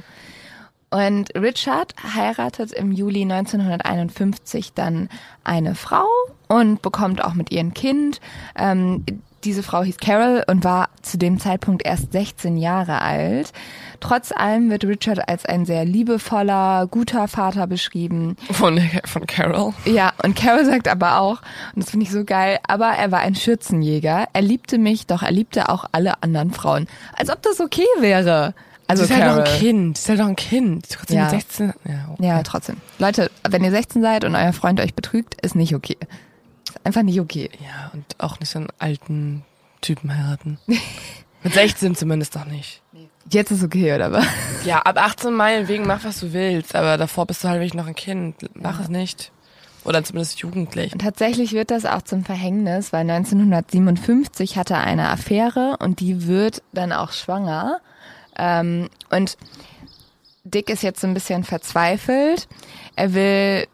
Und 0.92 1.36
Richard 1.36 1.94
heiratet 2.16 2.72
im 2.72 2.92
Juli 2.92 3.22
1951 3.22 4.74
dann 4.74 5.10
eine 5.44 5.76
Frau 5.76 6.06
und 6.48 6.82
bekommt 6.82 7.24
auch 7.24 7.36
mit 7.36 7.52
ihr 7.52 7.60
ein 7.60 7.76
Kind. 7.76 8.20
Ähm, 8.58 9.06
diese 9.44 9.64
Frau 9.64 9.84
hieß 9.84 9.98
Carol 9.98 10.44
und 10.48 10.64
war 10.64 10.90
zu 11.02 11.18
dem 11.18 11.40
Zeitpunkt 11.40 11.86
erst 11.86 12.12
16 12.12 12.58
Jahre 12.58 13.02
alt. 13.02 13.54
Trotz 14.00 14.32
allem 14.32 14.70
wird 14.70 14.84
Richard 14.84 15.30
als 15.30 15.46
ein 15.46 15.66
sehr 15.66 15.86
liebevoller, 15.86 16.88
guter 16.88 17.28
Vater 17.28 17.68
beschrieben. 17.68 18.36
Von, 18.52 18.82
von 19.06 19.26
Carol? 19.28 19.74
Ja, 19.86 20.12
und 20.24 20.36
Carol 20.36 20.66
sagt 20.66 20.88
aber 20.88 21.20
auch, 21.20 21.42
und 21.76 21.84
das 21.84 21.92
finde 21.92 22.06
ich 22.06 22.12
so 22.12 22.26
geil, 22.26 22.60
aber 22.68 22.88
er 22.88 23.12
war 23.12 23.20
ein 23.20 23.36
Schürzenjäger. 23.36 24.28
Er 24.34 24.42
liebte 24.42 24.78
mich, 24.78 25.08
doch 25.08 25.24
er 25.24 25.32
liebte 25.32 25.70
auch 25.70 25.86
alle 25.92 26.22
anderen 26.22 26.52
Frauen. 26.52 26.88
Als 27.16 27.30
ob 27.30 27.42
das 27.42 27.60
okay 27.62 27.88
wäre. 28.00 28.54
Also 28.90 29.04
ist 29.04 29.12
halt 29.12 29.24
doch 29.24 29.46
ein 29.46 29.60
Kind, 29.60 30.00
ist 30.00 30.10
halt 30.10 30.20
doch 30.20 30.26
ein 30.26 30.36
Kind. 30.36 30.90
Trotzdem 30.90 31.18
ja. 31.18 31.30
16. 31.30 31.74
Ja, 31.86 32.10
okay. 32.12 32.26
ja, 32.26 32.42
trotzdem. 32.42 32.78
Leute, 32.98 33.30
wenn 33.48 33.64
ihr 33.64 33.70
16 33.70 34.02
seid 34.02 34.24
und 34.24 34.36
euer 34.36 34.52
Freund 34.52 34.80
euch 34.80 34.96
betrügt, 34.96 35.40
ist 35.42 35.56
nicht 35.56 35.76
okay. 35.76 35.98
Ist 36.68 36.84
einfach 36.84 37.04
nicht 37.04 37.20
okay. 37.20 37.52
Ja, 37.60 37.92
und 37.94 38.04
auch 38.18 38.40
nicht 38.40 38.50
so 38.50 38.58
einen 38.58 38.70
alten 38.80 39.46
Typen 39.82 40.18
heiraten. 40.18 40.58
Mit 41.44 41.54
16 41.54 41.96
zumindest 41.96 42.36
doch 42.36 42.46
nicht. 42.46 42.82
Jetzt 43.30 43.52
ist 43.52 43.64
okay, 43.64 43.94
oder 43.94 44.12
was? 44.12 44.26
Ja, 44.66 44.80
ab 44.80 44.98
18 44.98 45.34
meinetwegen 45.34 45.86
mach, 45.86 46.04
was 46.04 46.20
du 46.20 46.34
willst, 46.34 46.76
aber 46.76 46.98
davor 46.98 47.28
bist 47.28 47.44
du 47.44 47.48
halt 47.48 47.60
wirklich 47.60 47.76
noch 47.76 47.86
ein 47.86 47.94
Kind. 47.96 48.38
Mach 48.56 48.80
ja. 48.80 48.86
es 48.86 48.90
nicht. 48.90 49.32
Oder 49.86 50.04
zumindest 50.04 50.40
jugendlich. 50.40 50.94
Und 50.94 51.00
tatsächlich 51.04 51.54
wird 51.54 51.70
das 51.70 51.86
auch 51.86 52.02
zum 52.02 52.26
Verhängnis, 52.26 52.92
weil 52.92 53.02
1957 53.10 54.58
hatte 54.58 54.74
er 54.74 54.82
eine 54.82 55.10
Affäre 55.10 55.78
und 55.80 56.00
die 56.00 56.28
wird 56.28 56.64
dann 56.74 56.92
auch 56.92 57.12
schwanger. 57.12 57.80
Ähm, 58.40 58.90
und 59.12 59.38
Dick 60.44 60.70
ist 60.70 60.84
jetzt 60.84 61.02
so 61.02 61.08
ein 61.08 61.14
bisschen 61.14 61.44
verzweifelt. 61.44 62.48
Er 62.96 63.14
will 63.14 63.68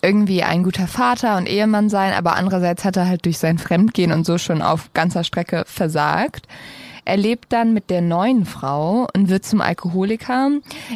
irgendwie 0.00 0.42
ein 0.42 0.62
guter 0.62 0.88
Vater 0.88 1.36
und 1.36 1.48
Ehemann 1.48 1.88
sein, 1.88 2.12
aber 2.12 2.34
andererseits 2.36 2.84
hat 2.84 2.96
er 2.96 3.06
halt 3.06 3.24
durch 3.24 3.38
sein 3.38 3.58
Fremdgehen 3.58 4.12
und 4.12 4.26
so 4.26 4.38
schon 4.38 4.62
auf 4.62 4.92
ganzer 4.94 5.24
Strecke 5.24 5.64
versagt. 5.66 6.46
Er 7.04 7.16
lebt 7.16 7.52
dann 7.52 7.74
mit 7.74 7.90
der 7.90 8.00
neuen 8.00 8.46
Frau 8.46 9.08
und 9.14 9.28
wird 9.28 9.44
zum 9.44 9.60
Alkoholiker. 9.60 10.50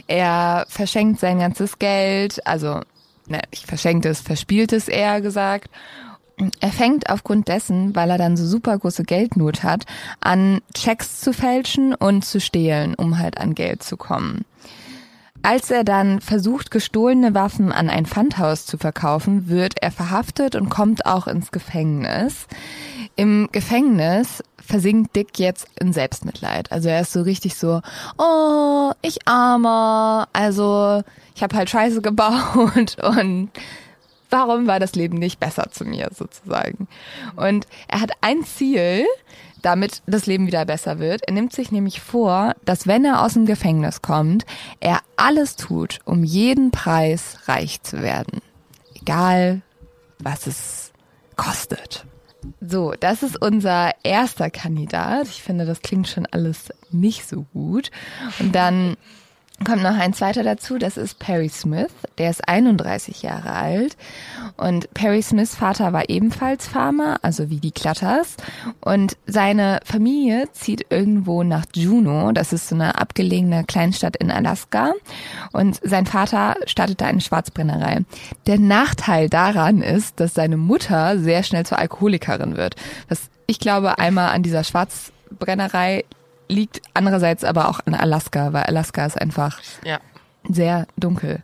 Er 0.06 0.64
verschenkt 0.68 1.20
sein 1.20 1.38
ganzes 1.38 1.78
Geld, 1.78 2.44
also 2.46 2.80
ne, 3.26 3.40
ich 3.50 3.66
verschenkt 3.66 4.06
es, 4.06 4.20
verspielt 4.20 4.72
es 4.72 4.88
eher 4.88 5.20
gesagt 5.20 5.68
er 6.60 6.70
fängt 6.70 7.08
aufgrund 7.08 7.48
dessen, 7.48 7.94
weil 7.94 8.10
er 8.10 8.18
dann 8.18 8.36
so 8.36 8.46
super 8.46 8.78
große 8.78 9.04
Geldnot 9.04 9.62
hat, 9.62 9.84
an 10.20 10.60
Checks 10.74 11.20
zu 11.20 11.32
fälschen 11.32 11.94
und 11.94 12.24
zu 12.24 12.40
stehlen, 12.40 12.94
um 12.94 13.18
halt 13.18 13.38
an 13.38 13.54
Geld 13.54 13.82
zu 13.82 13.96
kommen. 13.96 14.44
Als 15.42 15.70
er 15.70 15.84
dann 15.84 16.20
versucht, 16.20 16.70
gestohlene 16.70 17.34
Waffen 17.34 17.70
an 17.72 17.88
ein 17.88 18.04
Pfandhaus 18.04 18.66
zu 18.66 18.78
verkaufen, 18.78 19.48
wird 19.48 19.74
er 19.80 19.92
verhaftet 19.92 20.56
und 20.56 20.70
kommt 20.70 21.06
auch 21.06 21.26
ins 21.26 21.52
Gefängnis. 21.52 22.46
Im 23.14 23.48
Gefängnis 23.52 24.42
versinkt 24.58 25.14
Dick 25.14 25.38
jetzt 25.38 25.68
in 25.78 25.92
Selbstmitleid. 25.92 26.72
Also 26.72 26.88
er 26.88 27.00
ist 27.02 27.12
so 27.12 27.22
richtig 27.22 27.54
so, 27.54 27.80
oh, 28.18 28.90
ich 29.02 29.28
armer, 29.28 30.28
also 30.32 31.02
ich 31.34 31.42
habe 31.42 31.56
halt 31.56 31.70
Scheiße 31.70 32.02
gebaut 32.02 32.96
und 33.02 33.48
warum 34.44 34.66
war 34.66 34.80
das 34.80 34.94
Leben 34.94 35.18
nicht 35.18 35.40
besser 35.40 35.70
zu 35.70 35.84
mir 35.84 36.10
sozusagen? 36.14 36.88
Und 37.36 37.66
er 37.88 38.00
hat 38.00 38.12
ein 38.20 38.44
Ziel, 38.44 39.06
damit 39.62 40.02
das 40.06 40.26
Leben 40.26 40.46
wieder 40.46 40.64
besser 40.64 40.98
wird. 40.98 41.22
Er 41.26 41.34
nimmt 41.34 41.52
sich 41.52 41.72
nämlich 41.72 42.00
vor, 42.00 42.54
dass 42.64 42.86
wenn 42.86 43.04
er 43.04 43.22
aus 43.22 43.34
dem 43.34 43.46
Gefängnis 43.46 44.02
kommt, 44.02 44.44
er 44.80 45.00
alles 45.16 45.56
tut, 45.56 45.98
um 46.04 46.22
jeden 46.24 46.70
Preis 46.70 47.38
reich 47.46 47.82
zu 47.82 48.02
werden. 48.02 48.40
Egal, 48.94 49.62
was 50.18 50.46
es 50.46 50.92
kostet. 51.36 52.04
So, 52.60 52.92
das 52.92 53.22
ist 53.22 53.40
unser 53.42 53.90
erster 54.04 54.50
Kandidat. 54.50 55.26
Ich 55.26 55.42
finde, 55.42 55.66
das 55.66 55.82
klingt 55.82 56.08
schon 56.08 56.26
alles 56.26 56.72
nicht 56.90 57.28
so 57.28 57.44
gut. 57.52 57.90
Und 58.38 58.54
dann 58.54 58.96
kommt 59.64 59.82
noch 59.82 59.96
ein 59.96 60.12
zweiter 60.12 60.42
dazu, 60.42 60.78
das 60.78 60.96
ist 60.96 61.18
Perry 61.18 61.48
Smith, 61.48 61.92
der 62.18 62.30
ist 62.30 62.46
31 62.46 63.22
Jahre 63.22 63.52
alt. 63.52 63.96
Und 64.56 64.92
Perry 64.92 65.22
Smiths 65.22 65.54
Vater 65.54 65.92
war 65.92 66.08
ebenfalls 66.08 66.66
Farmer, 66.66 67.18
also 67.22 67.48
wie 67.48 67.60
die 67.60 67.72
Klatters 67.72 68.36
und 68.80 69.16
seine 69.26 69.80
Familie 69.84 70.48
zieht 70.52 70.86
irgendwo 70.90 71.42
nach 71.42 71.64
Juneau, 71.74 72.32
das 72.32 72.52
ist 72.52 72.68
so 72.68 72.74
eine 72.74 72.98
abgelegene 73.00 73.64
Kleinstadt 73.64 74.16
in 74.16 74.30
Alaska. 74.30 74.92
Und 75.52 75.80
sein 75.82 76.06
Vater 76.06 76.56
startete 76.66 77.06
eine 77.06 77.20
Schwarzbrennerei. 77.20 78.00
Der 78.46 78.58
Nachteil 78.58 79.28
daran 79.28 79.80
ist, 79.82 80.20
dass 80.20 80.34
seine 80.34 80.56
Mutter 80.56 81.18
sehr 81.18 81.42
schnell 81.42 81.64
zur 81.64 81.78
Alkoholikerin 81.78 82.56
wird. 82.56 82.76
Das 83.08 83.30
ich 83.46 83.60
glaube 83.60 83.98
einmal 83.98 84.30
an 84.30 84.42
dieser 84.42 84.64
Schwarzbrennerei 84.64 86.04
liegt 86.48 86.82
andererseits 86.94 87.44
aber 87.44 87.68
auch 87.68 87.80
in 87.86 87.94
Alaska, 87.94 88.52
weil 88.52 88.64
Alaska 88.64 89.06
ist 89.06 89.20
einfach 89.20 89.60
ja. 89.84 89.98
sehr 90.48 90.86
dunkel. 90.96 91.42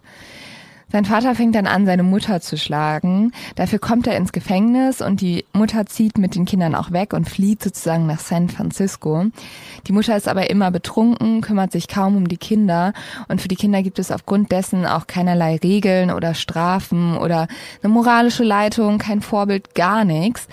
Sein 0.93 1.07
Vater 1.07 1.35
fängt 1.35 1.55
dann 1.55 1.67
an, 1.67 1.87
seine 1.87 2.03
Mutter 2.03 2.43
zu 2.43 2.59
schlagen. 2.59 3.33
Dafür 3.55 3.79
kommt 3.79 4.07
er 4.07 4.15
ins 4.19 4.31
Gefängnis 4.31 5.01
und 5.01 5.23
die 5.23 5.47
Mutter 5.55 5.87
zieht 5.87 6.19
mit 6.19 6.35
den 6.35 6.45
Kindern 6.45 6.75
auch 6.75 6.93
weg 6.93 7.15
und 7.15 7.31
flieht 7.31 7.63
sozusagen 7.63 8.07
nach 8.07 8.21
San 8.21 8.51
Francisco. 8.51 9.25
Die 9.87 9.93
Mutter 9.93 10.15
ist 10.15 10.29
aber 10.29 10.51
immer 10.51 10.71
betrunken, 10.71 11.41
kümmert 11.41 11.73
sich 11.73 11.89
kaum 11.89 12.19
um 12.19 12.29
die 12.29 12.37
Kinder 12.37 12.93
und 13.29 13.41
für 13.41 13.49
die 13.49 13.57
Kinder 13.57 13.83
gibt 13.83 13.99
es 13.99 14.11
aufgrund 14.13 14.53
dessen 14.53 14.85
auch 14.85 15.07
keinerlei 15.07 15.57
Regeln 15.57 16.11
oder 16.11 16.35
Strafen 16.35 17.17
oder 17.17 17.49
eine 17.83 17.91
moralische 17.91 18.45
Leitung, 18.45 18.99
kein 18.99 19.23
Vorbild, 19.23 19.75
gar 19.75 20.05
nichts. 20.05 20.47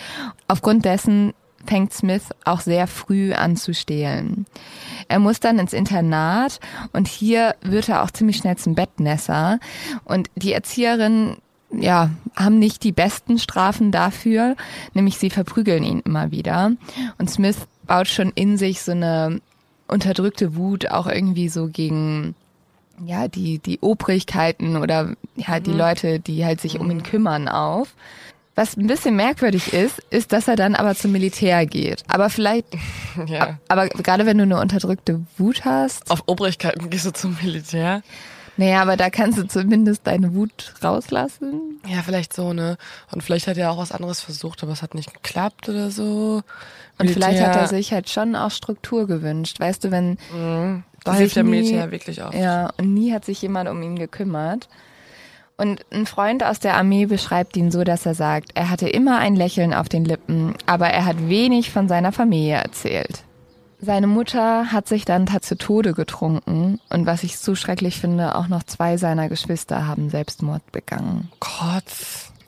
Aufgrund 0.47 0.85
dessen 0.85 1.33
fängt 1.69 1.93
Smith 1.93 2.23
auch 2.45 2.61
sehr 2.61 2.87
früh 2.87 3.31
an 3.31 3.55
zu 3.55 3.75
stehlen. 3.75 4.47
Er 5.07 5.19
muss 5.19 5.39
dann 5.39 5.59
ins 5.59 5.71
Internat 5.71 6.59
und 6.93 7.07
hier 7.07 7.55
wird 7.61 7.89
er 7.89 8.01
auch 8.03 8.09
ziemlich 8.09 8.37
schnell 8.37 8.57
zum 8.57 8.73
Bettnässer 8.73 9.59
und 10.03 10.31
die 10.35 10.51
Erzieherin 10.51 11.37
ja, 11.71 12.09
haben 12.35 12.57
nicht 12.57 12.83
die 12.83 12.91
besten 12.91 13.37
Strafen 13.37 13.91
dafür, 13.91 14.55
nämlich 14.95 15.19
sie 15.19 15.29
verprügeln 15.29 15.83
ihn 15.83 16.01
immer 16.03 16.31
wieder. 16.31 16.71
Und 17.19 17.29
Smith 17.29 17.67
baut 17.85 18.07
schon 18.07 18.31
in 18.33 18.57
sich 18.57 18.81
so 18.81 18.91
eine 18.91 19.39
unterdrückte 19.87 20.55
Wut 20.55 20.89
auch 20.89 21.05
irgendwie 21.05 21.49
so 21.49 21.67
gegen 21.67 22.33
ja, 23.05 23.27
die, 23.27 23.59
die 23.59 23.79
Obrigkeiten 23.79 24.75
oder 24.75 25.13
ja, 25.35 25.59
die 25.59 25.69
mhm. 25.69 25.77
Leute, 25.77 26.19
die 26.19 26.43
halt 26.43 26.59
sich 26.61 26.79
um 26.79 26.89
ihn 26.89 27.03
kümmern 27.03 27.47
auf. 27.47 27.93
Was 28.59 28.75
ein 28.75 28.87
bisschen 28.87 29.15
merkwürdig 29.15 29.71
ist, 29.73 29.99
ist, 30.09 30.33
dass 30.33 30.49
er 30.49 30.57
dann 30.57 30.75
aber 30.75 30.93
zum 30.93 31.13
Militär 31.13 31.65
geht. 31.65 32.03
Aber 32.09 32.29
vielleicht, 32.29 32.65
Ja. 33.27 33.57
aber 33.69 33.87
gerade 33.87 34.25
wenn 34.25 34.37
du 34.37 34.43
eine 34.43 34.59
unterdrückte 34.59 35.21
Wut 35.37 35.63
hast, 35.63 36.11
Auf 36.11 36.23
Obrigkeiten 36.25 36.89
gehst 36.89 37.05
du 37.05 37.11
zum 37.13 37.37
Militär. 37.41 38.01
naja, 38.57 38.81
aber 38.81 38.97
da 38.97 39.09
kannst 39.09 39.37
du 39.37 39.47
zumindest 39.47 40.05
deine 40.05 40.35
Wut 40.35 40.73
rauslassen. 40.83 41.79
Ja, 41.87 42.01
vielleicht 42.03 42.33
so, 42.33 42.51
ne? 42.51 42.75
Und 43.13 43.23
vielleicht 43.23 43.47
hat 43.47 43.55
er 43.57 43.71
auch 43.71 43.77
was 43.77 43.93
anderes 43.93 44.19
versucht, 44.19 44.61
aber 44.61 44.73
es 44.73 44.81
hat 44.81 44.93
nicht 44.93 45.13
geklappt 45.13 45.69
oder 45.69 45.89
so. 45.89 46.41
Und 46.97 47.09
vielleicht 47.09 47.41
hat 47.41 47.55
er 47.55 47.67
sich 47.67 47.93
halt 47.93 48.09
schon 48.09 48.35
auch 48.35 48.51
Struktur 48.51 49.07
gewünscht. 49.07 49.61
Weißt 49.61 49.85
du, 49.85 49.91
wenn 49.91 50.17
Da 50.33 51.11
sich 51.13 51.19
hilft 51.19 51.35
der 51.37 51.43
nie- 51.45 51.49
Militär 51.51 51.91
wirklich 51.91 52.21
auch. 52.21 52.33
Ja, 52.33 52.71
und 52.77 52.93
nie 52.93 53.13
hat 53.13 53.23
sich 53.23 53.41
jemand 53.41 53.69
um 53.69 53.81
ihn 53.81 53.97
gekümmert. 53.97 54.67
Und 55.59 55.85
ein 55.91 56.05
Freund 56.05 56.41
aus 56.41 56.59
der 56.59 56.75
Armee 56.77 57.05
beschreibt 57.05 57.57
ihn 57.57 57.69
so, 57.69 57.83
dass 57.83 58.05
er 58.05 58.15
sagt, 58.15 58.51
er 58.53 58.69
hatte 58.69 58.87
immer 58.87 59.19
ein 59.19 59.35
Lächeln 59.35 59.73
auf 59.73 59.89
den 59.89 60.05
Lippen, 60.05 60.53
aber 60.65 60.87
er 60.87 61.03
hat 61.03 61.27
wenig 61.27 61.71
von 61.71 61.89
seiner 61.89 62.13
Familie 62.13 62.55
erzählt. 62.55 63.25
Seine 63.81 64.07
Mutter 64.07 64.71
hat 64.71 64.87
sich 64.87 65.03
dann 65.03 65.27
zu 65.41 65.57
Tode 65.57 65.93
getrunken 65.93 66.79
und 66.89 67.05
was 67.05 67.23
ich 67.23 67.37
so 67.37 67.55
schrecklich 67.55 67.99
finde, 67.99 68.35
auch 68.35 68.47
noch 68.47 68.63
zwei 68.63 68.95
seiner 68.95 69.27
Geschwister 69.27 69.85
haben 69.85 70.09
Selbstmord 70.09 70.71
begangen. 70.71 71.29
Gott. 71.41 71.83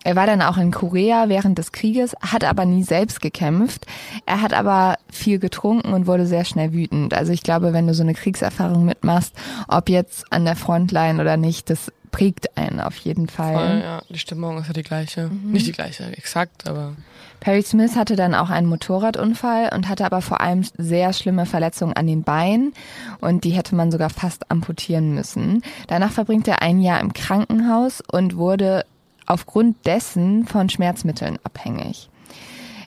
Er 0.03 0.15
war 0.15 0.25
dann 0.25 0.41
auch 0.41 0.57
in 0.57 0.71
Korea 0.71 1.27
während 1.27 1.57
des 1.57 1.73
Krieges, 1.73 2.15
hat 2.21 2.45
aber 2.45 2.63
nie 2.63 2.83
selbst 2.83 3.21
gekämpft. 3.21 3.85
Er 4.25 4.41
hat 4.41 4.53
aber 4.53 4.97
viel 5.11 5.37
getrunken 5.37 5.93
und 5.93 6.07
wurde 6.07 6.25
sehr 6.25 6.45
schnell 6.45 6.71
wütend. 6.71 7.13
Also 7.13 7.33
ich 7.33 7.43
glaube, 7.43 7.73
wenn 7.73 7.87
du 7.87 7.93
so 7.93 8.03
eine 8.03 8.13
Kriegserfahrung 8.13 8.85
mitmachst, 8.85 9.33
ob 9.67 9.89
jetzt 9.89 10.31
an 10.31 10.45
der 10.45 10.55
Frontline 10.55 11.21
oder 11.21 11.35
nicht, 11.37 11.69
das 11.69 11.91
prägt 12.11 12.57
einen 12.57 12.79
auf 12.79 12.97
jeden 12.97 13.27
Fall. 13.27 13.53
Voll, 13.53 13.81
ja. 13.83 14.01
Die 14.09 14.19
Stimmung 14.19 14.57
ist 14.57 14.67
ja 14.67 14.73
die 14.73 14.83
gleiche. 14.83 15.29
Nicht 15.29 15.67
die 15.67 15.71
gleiche, 15.71 16.05
exakt, 16.17 16.67
aber. 16.67 16.93
Perry 17.39 17.63
Smith 17.63 17.95
hatte 17.95 18.15
dann 18.15 18.35
auch 18.35 18.51
einen 18.51 18.67
Motorradunfall 18.67 19.71
und 19.73 19.89
hatte 19.89 20.05
aber 20.05 20.21
vor 20.21 20.41
allem 20.41 20.63
sehr 20.77 21.11
schlimme 21.11 21.47
Verletzungen 21.47 21.93
an 21.93 22.05
den 22.05 22.21
Beinen 22.21 22.73
und 23.19 23.43
die 23.43 23.49
hätte 23.51 23.75
man 23.75 23.91
sogar 23.91 24.11
fast 24.11 24.51
amputieren 24.51 25.15
müssen. 25.15 25.63
Danach 25.87 26.11
verbringt 26.11 26.47
er 26.47 26.61
ein 26.61 26.79
Jahr 26.81 26.99
im 26.99 27.13
Krankenhaus 27.13 28.03
und 28.11 28.35
wurde 28.35 28.85
aufgrund 29.25 29.87
dessen 29.87 30.45
von 30.45 30.69
Schmerzmitteln 30.69 31.39
abhängig. 31.43 32.09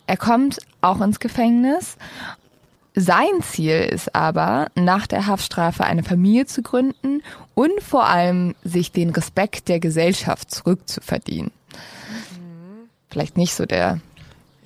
Er 0.06 0.16
kommt 0.16 0.58
auch 0.82 1.00
ins 1.00 1.18
Gefängnis. 1.18 1.96
Sein 2.96 3.42
Ziel 3.42 3.80
ist 3.80 4.14
aber, 4.14 4.68
nach 4.76 5.08
der 5.08 5.26
Haftstrafe 5.26 5.84
eine 5.84 6.04
Familie 6.04 6.46
zu 6.46 6.62
gründen 6.62 7.22
und 7.54 7.82
vor 7.82 8.06
allem 8.06 8.54
sich 8.62 8.92
den 8.92 9.10
Respekt 9.10 9.68
der 9.68 9.80
Gesellschaft 9.80 10.50
zurückzuverdienen. 10.52 11.50
Vielleicht 13.10 13.36
nicht 13.36 13.54
so 13.54 13.66
der 13.66 14.00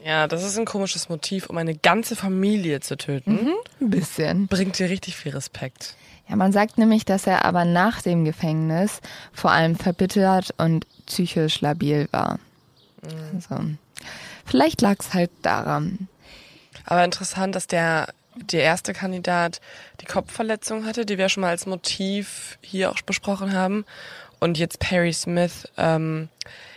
Ja, 0.04 0.26
das 0.26 0.44
ist 0.44 0.58
ein 0.58 0.66
komisches 0.66 1.08
Motiv, 1.08 1.48
um 1.48 1.56
eine 1.56 1.74
ganze 1.74 2.16
Familie 2.16 2.80
zu 2.80 2.98
töten. 2.98 3.54
ein 3.80 3.90
bisschen. 3.90 4.46
Bringt 4.46 4.78
dir 4.78 4.90
richtig 4.90 5.16
viel 5.16 5.32
Respekt. 5.32 5.94
Ja, 6.28 6.36
man 6.36 6.52
sagt 6.52 6.76
nämlich, 6.76 7.06
dass 7.06 7.26
er 7.26 7.46
aber 7.46 7.64
nach 7.64 8.02
dem 8.02 8.26
Gefängnis 8.26 9.00
vor 9.32 9.52
allem 9.52 9.76
verbittert 9.76 10.54
und 10.58 10.86
psychisch 11.06 11.62
labil 11.62 12.08
war. 12.10 12.38
Also, 13.34 13.64
vielleicht 14.44 14.82
lag 14.82 14.96
es 15.00 15.14
halt 15.14 15.30
daran. 15.40 16.08
Aber 16.90 17.04
interessant, 17.04 17.54
dass 17.54 17.66
der, 17.66 18.08
der 18.34 18.62
erste 18.62 18.94
Kandidat 18.94 19.60
die 20.00 20.06
Kopfverletzung 20.06 20.86
hatte, 20.86 21.04
die 21.04 21.18
wir 21.18 21.28
schon 21.28 21.42
mal 21.42 21.50
als 21.50 21.66
Motiv 21.66 22.58
hier 22.62 22.90
auch 22.90 23.02
besprochen 23.02 23.52
haben. 23.52 23.84
Und 24.40 24.56
jetzt 24.56 24.78
Perry 24.78 25.12
Smith 25.12 25.68
ähm, 25.76 26.30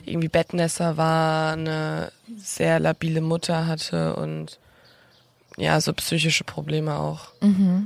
irgendwie 0.03 0.27
Bettnässer 0.27 0.97
war, 0.97 1.53
eine 1.53 2.11
sehr 2.37 2.81
labile 2.81 3.21
Mutter 3.21 3.67
hatte 3.67 4.17
und 4.17 4.59
ja, 5.57 5.79
so 5.81 5.93
psychische 5.93 6.43
Probleme 6.43 6.95
auch. 6.95 7.27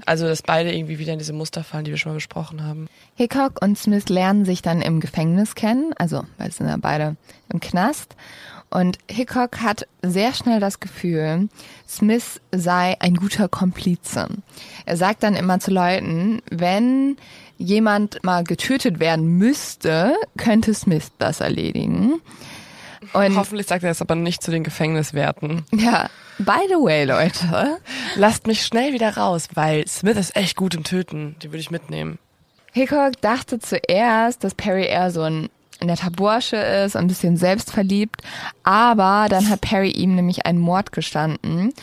Also, 0.05 0.27
dass 0.27 0.41
beide 0.41 0.73
irgendwie 0.73 0.99
wieder 0.99 1.13
in 1.13 1.19
diese 1.19 1.33
Muster 1.33 1.63
fallen, 1.63 1.85
die 1.85 1.91
wir 1.91 1.97
schon 1.97 2.11
mal 2.11 2.17
besprochen 2.17 2.63
haben. 2.63 2.87
Hickok 3.15 3.61
und 3.61 3.77
Smith 3.77 4.09
lernen 4.09 4.45
sich 4.45 4.61
dann 4.61 4.81
im 4.81 4.99
Gefängnis 4.99 5.55
kennen, 5.55 5.93
also 5.97 6.25
weil 6.37 6.51
sie 6.51 6.57
sind 6.57 6.67
ja 6.67 6.77
beide 6.77 7.15
im 7.51 7.59
Knast. 7.59 8.15
Und 8.69 8.97
Hickok 9.09 9.61
hat 9.61 9.87
sehr 10.01 10.33
schnell 10.33 10.59
das 10.59 10.79
Gefühl, 10.79 11.49
Smith 11.87 12.41
sei 12.51 12.97
ein 12.99 13.15
guter 13.15 13.47
Komplize. 13.47 14.27
Er 14.85 14.97
sagt 14.97 15.23
dann 15.23 15.35
immer 15.35 15.59
zu 15.59 15.71
Leuten, 15.71 16.41
wenn 16.51 17.15
jemand 17.57 18.23
mal 18.23 18.43
getötet 18.43 18.99
werden 18.99 19.37
müsste, 19.37 20.15
könnte 20.37 20.73
Smith 20.73 21.11
das 21.19 21.39
erledigen. 21.39 22.21
Und 23.13 23.35
Hoffentlich 23.35 23.67
sagt 23.67 23.83
er 23.83 23.89
das 23.89 24.01
aber 24.01 24.15
nicht 24.15 24.41
zu 24.41 24.51
den 24.51 24.63
Gefängniswerten. 24.63 25.65
ja, 25.73 26.09
by 26.37 26.59
the 26.67 26.75
way, 26.75 27.05
Leute, 27.05 27.77
Lasst 28.15 28.47
mich 28.47 28.65
schnell 28.65 28.93
wieder 28.93 29.17
raus, 29.17 29.47
weil 29.53 29.87
Smith 29.87 30.17
ist 30.17 30.35
echt 30.35 30.55
gut 30.55 30.75
im 30.75 30.83
Töten. 30.83 31.35
Die 31.41 31.49
würde 31.49 31.59
ich 31.59 31.71
mitnehmen. 31.71 32.19
Hickok 32.73 33.21
dachte 33.21 33.59
zuerst, 33.59 34.43
dass 34.43 34.53
Perry 34.53 34.85
eher 34.85 35.09
so 35.11 35.21
ein 35.21 35.49
netter 35.81 36.09
Bursche 36.11 36.57
ist, 36.57 36.95
ein 36.95 37.07
bisschen 37.07 37.37
selbstverliebt, 37.37 38.21
aber 38.63 39.27
dann 39.29 39.49
hat 39.49 39.61
Perry 39.61 39.91
ihm 39.91 40.15
nämlich 40.15 40.45
einen 40.45 40.59
Mord 40.59 40.91
gestanden. 40.91 41.73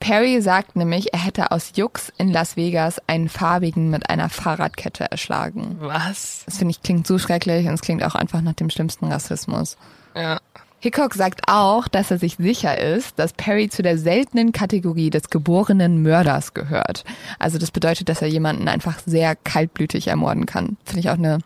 Perry 0.00 0.40
sagt 0.40 0.76
nämlich, 0.76 1.12
er 1.12 1.24
hätte 1.24 1.50
aus 1.50 1.72
Jux 1.74 2.12
in 2.18 2.30
Las 2.32 2.56
Vegas 2.56 3.00
einen 3.06 3.28
farbigen 3.28 3.90
mit 3.90 4.08
einer 4.10 4.28
Fahrradkette 4.28 5.10
erschlagen. 5.10 5.76
Was? 5.80 6.44
Das 6.46 6.58
finde 6.58 6.70
ich 6.72 6.82
klingt 6.82 7.06
so 7.06 7.18
schrecklich 7.18 7.66
und 7.66 7.74
es 7.74 7.80
klingt 7.80 8.04
auch 8.04 8.14
einfach 8.14 8.40
nach 8.40 8.52
dem 8.54 8.70
schlimmsten 8.70 9.06
Rassismus. 9.10 9.76
Ja. 10.14 10.40
Hickok 10.80 11.14
sagt 11.14 11.42
auch, 11.48 11.88
dass 11.88 12.10
er 12.10 12.18
sich 12.18 12.36
sicher 12.36 12.78
ist, 12.78 13.18
dass 13.18 13.32
Perry 13.32 13.68
zu 13.68 13.82
der 13.82 13.98
seltenen 13.98 14.52
Kategorie 14.52 15.10
des 15.10 15.28
geborenen 15.28 16.02
Mörders 16.02 16.54
gehört. 16.54 17.04
Also 17.38 17.58
das 17.58 17.72
bedeutet, 17.72 18.08
dass 18.08 18.22
er 18.22 18.28
jemanden 18.28 18.68
einfach 18.68 19.00
sehr 19.04 19.34
kaltblütig 19.34 20.06
ermorden 20.06 20.46
kann. 20.46 20.76
Finde 20.84 21.00
ich 21.00 21.10
auch 21.10 21.18
eine 21.18 21.38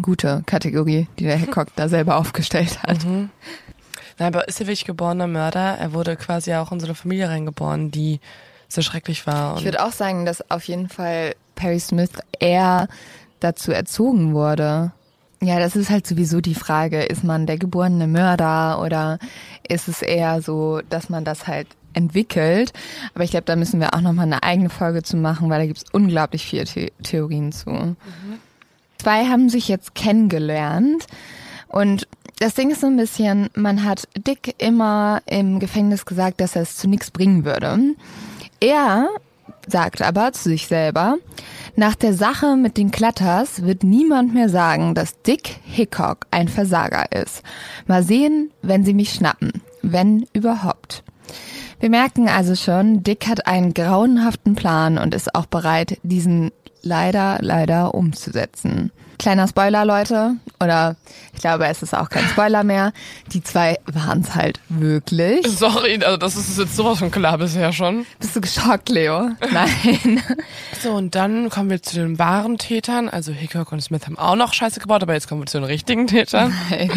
gute 0.00 0.42
Kategorie, 0.46 1.08
die 1.18 1.24
der 1.24 1.36
Hickok 1.36 1.68
da 1.74 1.88
selber 1.88 2.16
aufgestellt 2.16 2.82
hat. 2.84 2.98
Na, 4.18 4.26
aber 4.26 4.46
ist 4.46 4.60
er 4.60 4.66
wirklich 4.66 4.84
geborener 4.84 5.26
Mörder? 5.26 5.78
Er 5.78 5.92
wurde 5.92 6.16
quasi 6.16 6.54
auch 6.54 6.70
in 6.70 6.78
so 6.78 6.86
eine 6.86 6.94
Familie 6.94 7.28
reingeboren, 7.28 7.90
die 7.90 8.20
so 8.68 8.80
schrecklich 8.80 9.26
war. 9.26 9.58
Ich 9.58 9.64
würde 9.64 9.84
auch 9.84 9.92
sagen, 9.92 10.24
dass 10.24 10.50
auf 10.50 10.64
jeden 10.64 10.88
Fall 10.88 11.34
Perry 11.56 11.80
Smith 11.80 12.12
eher 12.38 12.88
dazu 13.40 13.72
erzogen 13.72 14.34
wurde. 14.34 14.92
Ja, 15.42 15.58
das 15.58 15.74
ist 15.74 15.90
halt 15.90 16.06
sowieso 16.06 16.40
die 16.40 16.54
Frage, 16.54 17.02
ist 17.02 17.24
man 17.24 17.46
der 17.46 17.58
geborene 17.58 18.06
Mörder 18.06 18.80
oder 18.80 19.18
ist 19.68 19.88
es 19.88 20.00
eher 20.00 20.40
so, 20.40 20.82
dass 20.88 21.08
man 21.08 21.24
das 21.24 21.48
halt 21.48 21.66
entwickelt? 21.94 22.72
Aber 23.12 23.24
ich 23.24 23.32
glaube, 23.32 23.46
da 23.46 23.56
müssen 23.56 23.80
wir 23.80 23.92
auch 23.92 24.00
nochmal 24.00 24.26
eine 24.26 24.44
eigene 24.44 24.70
Folge 24.70 25.02
zu 25.02 25.16
machen, 25.16 25.50
weil 25.50 25.58
da 25.58 25.66
gibt 25.66 25.78
es 25.78 25.84
unglaublich 25.90 26.44
viele 26.44 26.66
The 26.66 26.92
Theorien 27.02 27.50
zu. 27.50 27.96
Zwei 28.98 29.24
haben 29.24 29.48
sich 29.48 29.66
jetzt 29.66 29.96
kennengelernt 29.96 31.08
und 31.66 32.06
das 32.38 32.54
Ding 32.54 32.70
ist 32.70 32.82
so 32.82 32.86
ein 32.86 32.96
bisschen, 32.96 33.50
man 33.56 33.82
hat 33.84 34.06
Dick 34.16 34.54
immer 34.58 35.22
im 35.26 35.58
Gefängnis 35.58 36.06
gesagt, 36.06 36.40
dass 36.40 36.54
er 36.54 36.62
es 36.62 36.76
zu 36.76 36.86
nichts 36.88 37.10
bringen 37.10 37.44
würde. 37.44 37.96
Er 38.60 39.08
sagt 39.66 40.02
aber 40.02 40.32
zu 40.32 40.50
sich 40.50 40.68
selber, 40.68 41.16
nach 41.74 41.94
der 41.94 42.12
Sache 42.12 42.56
mit 42.56 42.76
den 42.76 42.90
Klatters 42.90 43.62
wird 43.62 43.82
niemand 43.82 44.34
mehr 44.34 44.48
sagen, 44.48 44.94
dass 44.94 45.22
Dick 45.22 45.60
Hickok 45.64 46.26
ein 46.30 46.48
Versager 46.48 47.10
ist. 47.12 47.42
Mal 47.86 48.02
sehen, 48.02 48.50
wenn 48.60 48.84
sie 48.84 48.94
mich 48.94 49.12
schnappen. 49.12 49.62
Wenn 49.80 50.26
überhaupt. 50.32 51.02
Wir 51.80 51.90
merken 51.90 52.28
also 52.28 52.54
schon, 52.54 53.02
Dick 53.02 53.26
hat 53.26 53.46
einen 53.46 53.74
grauenhaften 53.74 54.54
Plan 54.54 54.98
und 54.98 55.14
ist 55.14 55.34
auch 55.34 55.46
bereit, 55.46 55.98
diesen 56.02 56.52
leider, 56.82 57.38
leider 57.40 57.94
umzusetzen. 57.94 58.92
Kleiner 59.18 59.48
Spoiler, 59.48 59.84
Leute. 59.84 60.34
Oder 60.60 60.96
ich 61.34 61.40
glaube, 61.40 61.66
es 61.66 61.82
ist 61.82 61.94
auch 61.94 62.08
kein 62.08 62.24
Spoiler 62.24 62.64
mehr. 62.64 62.92
Die 63.32 63.42
zwei 63.42 63.78
waren 63.86 64.20
es 64.20 64.34
halt 64.34 64.60
wirklich. 64.68 65.46
Sorry, 65.46 65.98
also 66.02 66.16
das 66.16 66.36
ist 66.36 66.58
jetzt 66.58 66.76
sowas 66.76 66.98
von 66.98 67.10
klar 67.10 67.38
bisher 67.38 67.72
schon. 67.72 68.06
Bist 68.18 68.36
du 68.36 68.40
geschockt, 68.40 68.88
Leo? 68.88 69.30
Nein. 69.52 70.22
So, 70.82 70.92
und 70.94 71.14
dann 71.14 71.48
kommen 71.48 71.70
wir 71.70 71.80
zu 71.80 71.94
den 71.94 72.18
wahren 72.18 72.58
Tätern. 72.58 73.08
Also 73.08 73.30
Hickok 73.30 73.70
und 73.70 73.80
Smith 73.80 74.04
haben 74.06 74.18
auch 74.18 74.34
noch 74.34 74.52
Scheiße 74.52 74.80
gebaut, 74.80 75.02
aber 75.02 75.12
jetzt 75.12 75.28
kommen 75.28 75.42
wir 75.42 75.46
zu 75.46 75.58
den 75.58 75.64
richtigen 75.64 76.08
Tätern. 76.08 76.52
Nein. 76.70 76.90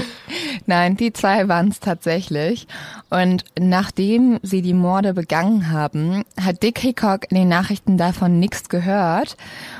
Nein, 0.65 0.97
die 0.97 1.13
zwei 1.13 1.47
waren 1.47 1.67
es 1.67 1.79
tatsächlich. 1.79 2.67
Und 3.11 3.45
nachdem 3.59 4.39
sie 4.41 4.63
die 4.63 4.73
Morde 4.73 5.13
begangen 5.13 5.71
haben, 5.71 6.23
hat 6.41 6.63
Dick 6.63 6.79
Hickok 6.79 7.29
in 7.29 7.37
den 7.37 7.47
Nachrichten 7.47 7.97
davon 7.97 8.39
nichts 8.39 8.69
gehört. 8.69 9.37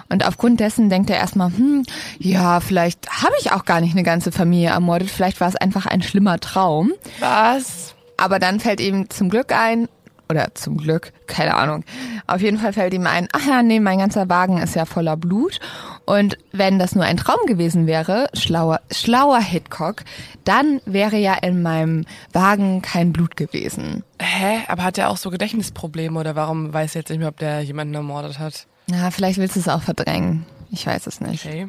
Und 0.10 0.26
aufgrund 0.26 0.60
dessen 0.60 0.89
denkt 0.89 1.10
er 1.10 1.18
erstmal, 1.18 1.49
hm, 1.49 1.84
ja, 2.20 2.60
vielleicht 2.60 3.10
habe 3.10 3.34
ich 3.39 3.51
auch 3.51 3.66
gar 3.66 3.82
nicht 3.82 3.93
eine 3.93 4.03
ganze 4.03 4.32
Familie 4.32 4.70
ermordet. 4.70 5.10
Vielleicht 5.10 5.41
war 5.41 5.47
es 5.47 5.56
einfach 5.56 5.86
ein 5.86 6.01
schlimmer 6.01 6.39
Traum. 6.39 6.93
Was? 7.20 7.95
Aber 8.18 8.39
dann 8.39 8.60
fällt 8.60 8.80
ihm 8.80 9.10
zum 9.10 9.30
Glück 9.30 9.51
ein, 9.51 9.88
oder 10.30 10.53
zum 10.56 10.78
Glück, 10.78 11.12
keine 11.28 11.56
Ahnung. 11.56 11.84
Auf 12.28 12.41
jeden 12.41 12.58
Fall 12.58 12.74
fällt 12.74 12.93
ihm 12.93 13.06
ein, 13.06 13.28
ach 13.32 13.45
ja, 13.45 13.62
nee, 13.62 13.80
mein 13.80 13.99
ganzer 13.99 14.30
Wagen 14.30 14.58
ist 14.58 14.76
ja 14.76 14.86
voller 14.86 15.18
Blut. 15.18 15.60
Und 16.06 16.38
wenn 16.51 16.80
das 16.80 16.95
nur 16.95 17.03
ein 17.03 17.18
Traum 17.18 17.45
gewesen 17.47 17.88
wäre, 17.88 18.30
schlauer, 18.34 18.82
schlauer 18.91 19.39
Hitchcock, 19.39 20.03
dann 20.43 20.82
wäre 20.86 21.18
ja 21.18 21.36
in 21.36 21.62
meinem 21.62 22.06
Wagen 22.34 22.82
kein 22.82 23.14
Blut 23.14 23.36
gewesen. 23.36 24.03
Hä? 24.20 24.60
Aber 24.68 24.84
hat 24.84 24.97
er 24.97 25.10
auch 25.10 25.18
so 25.18 25.30
Gedächtnisprobleme 25.30 26.20
oder 26.20 26.36
warum 26.36 26.74
weiß 26.74 26.95
er 26.95 27.01
jetzt 27.01 27.10
nicht 27.10 27.20
mehr, 27.20 27.30
ob 27.30 27.38
der 27.38 27.62
jemanden 27.62 27.95
ermordet 27.95 28.39
hat? 28.39 28.68
Na, 28.88 29.12
vielleicht 29.12 29.40
willst 29.40 29.56
du 29.56 29.60
es 29.60 29.68
auch 29.68 29.82
verdrängen. 29.82 30.46
Ich 30.72 30.86
weiß 30.86 31.08
es 31.08 31.22
nicht. 31.22 31.46
Okay. 31.46 31.68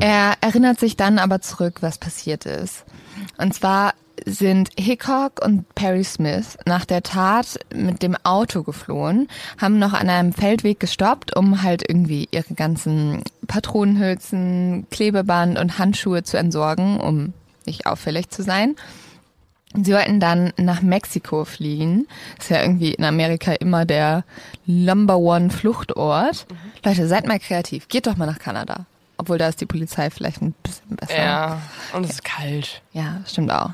Er 0.00 0.34
erinnert 0.40 0.80
sich 0.80 0.96
dann 0.96 1.18
aber 1.18 1.40
zurück, 1.40 1.78
was 1.80 1.98
passiert 1.98 2.46
ist. 2.46 2.84
Und 3.38 3.54
zwar 3.54 3.94
sind 4.24 4.70
Hickok 4.78 5.44
und 5.44 5.74
Perry 5.74 6.04
Smith 6.04 6.56
nach 6.64 6.84
der 6.84 7.02
Tat 7.02 7.58
mit 7.74 8.02
dem 8.02 8.16
Auto 8.24 8.62
geflohen, 8.62 9.28
haben 9.58 9.78
noch 9.78 9.92
an 9.92 10.08
einem 10.08 10.32
Feldweg 10.32 10.80
gestoppt, 10.80 11.36
um 11.36 11.62
halt 11.62 11.82
irgendwie 11.88 12.28
ihre 12.30 12.54
ganzen 12.54 13.22
Patronenhülsen, 13.46 14.86
Klebeband 14.90 15.58
und 15.58 15.78
Handschuhe 15.78 16.22
zu 16.22 16.36
entsorgen, 16.36 17.00
um 17.00 17.32
nicht 17.66 17.86
auffällig 17.86 18.30
zu 18.30 18.42
sein. 18.42 18.76
Sie 19.74 19.92
wollten 19.92 20.20
dann 20.20 20.52
nach 20.56 20.82
Mexiko 20.82 21.44
fliegen. 21.44 22.06
ist 22.38 22.50
ja 22.50 22.60
irgendwie 22.60 22.92
in 22.92 23.04
Amerika 23.04 23.52
immer 23.52 23.84
der 23.84 24.24
Number 24.66 25.16
One 25.16 25.50
Fluchtort. 25.50 26.46
Mhm. 26.50 26.56
Leute, 26.84 27.08
seid 27.08 27.26
mal 27.26 27.38
kreativ. 27.38 27.88
Geht 27.88 28.06
doch 28.06 28.16
mal 28.16 28.26
nach 28.26 28.38
Kanada. 28.38 28.86
Obwohl 29.16 29.38
da 29.38 29.48
ist 29.48 29.60
die 29.60 29.66
Polizei 29.66 30.10
vielleicht 30.10 30.42
ein 30.42 30.54
bisschen 30.62 30.96
besser. 30.96 31.16
Ja, 31.16 31.62
und 31.92 32.04
es 32.04 32.10
ist 32.10 32.24
kalt. 32.24 32.82
Ja, 32.92 33.20
stimmt 33.26 33.52
auch. 33.52 33.70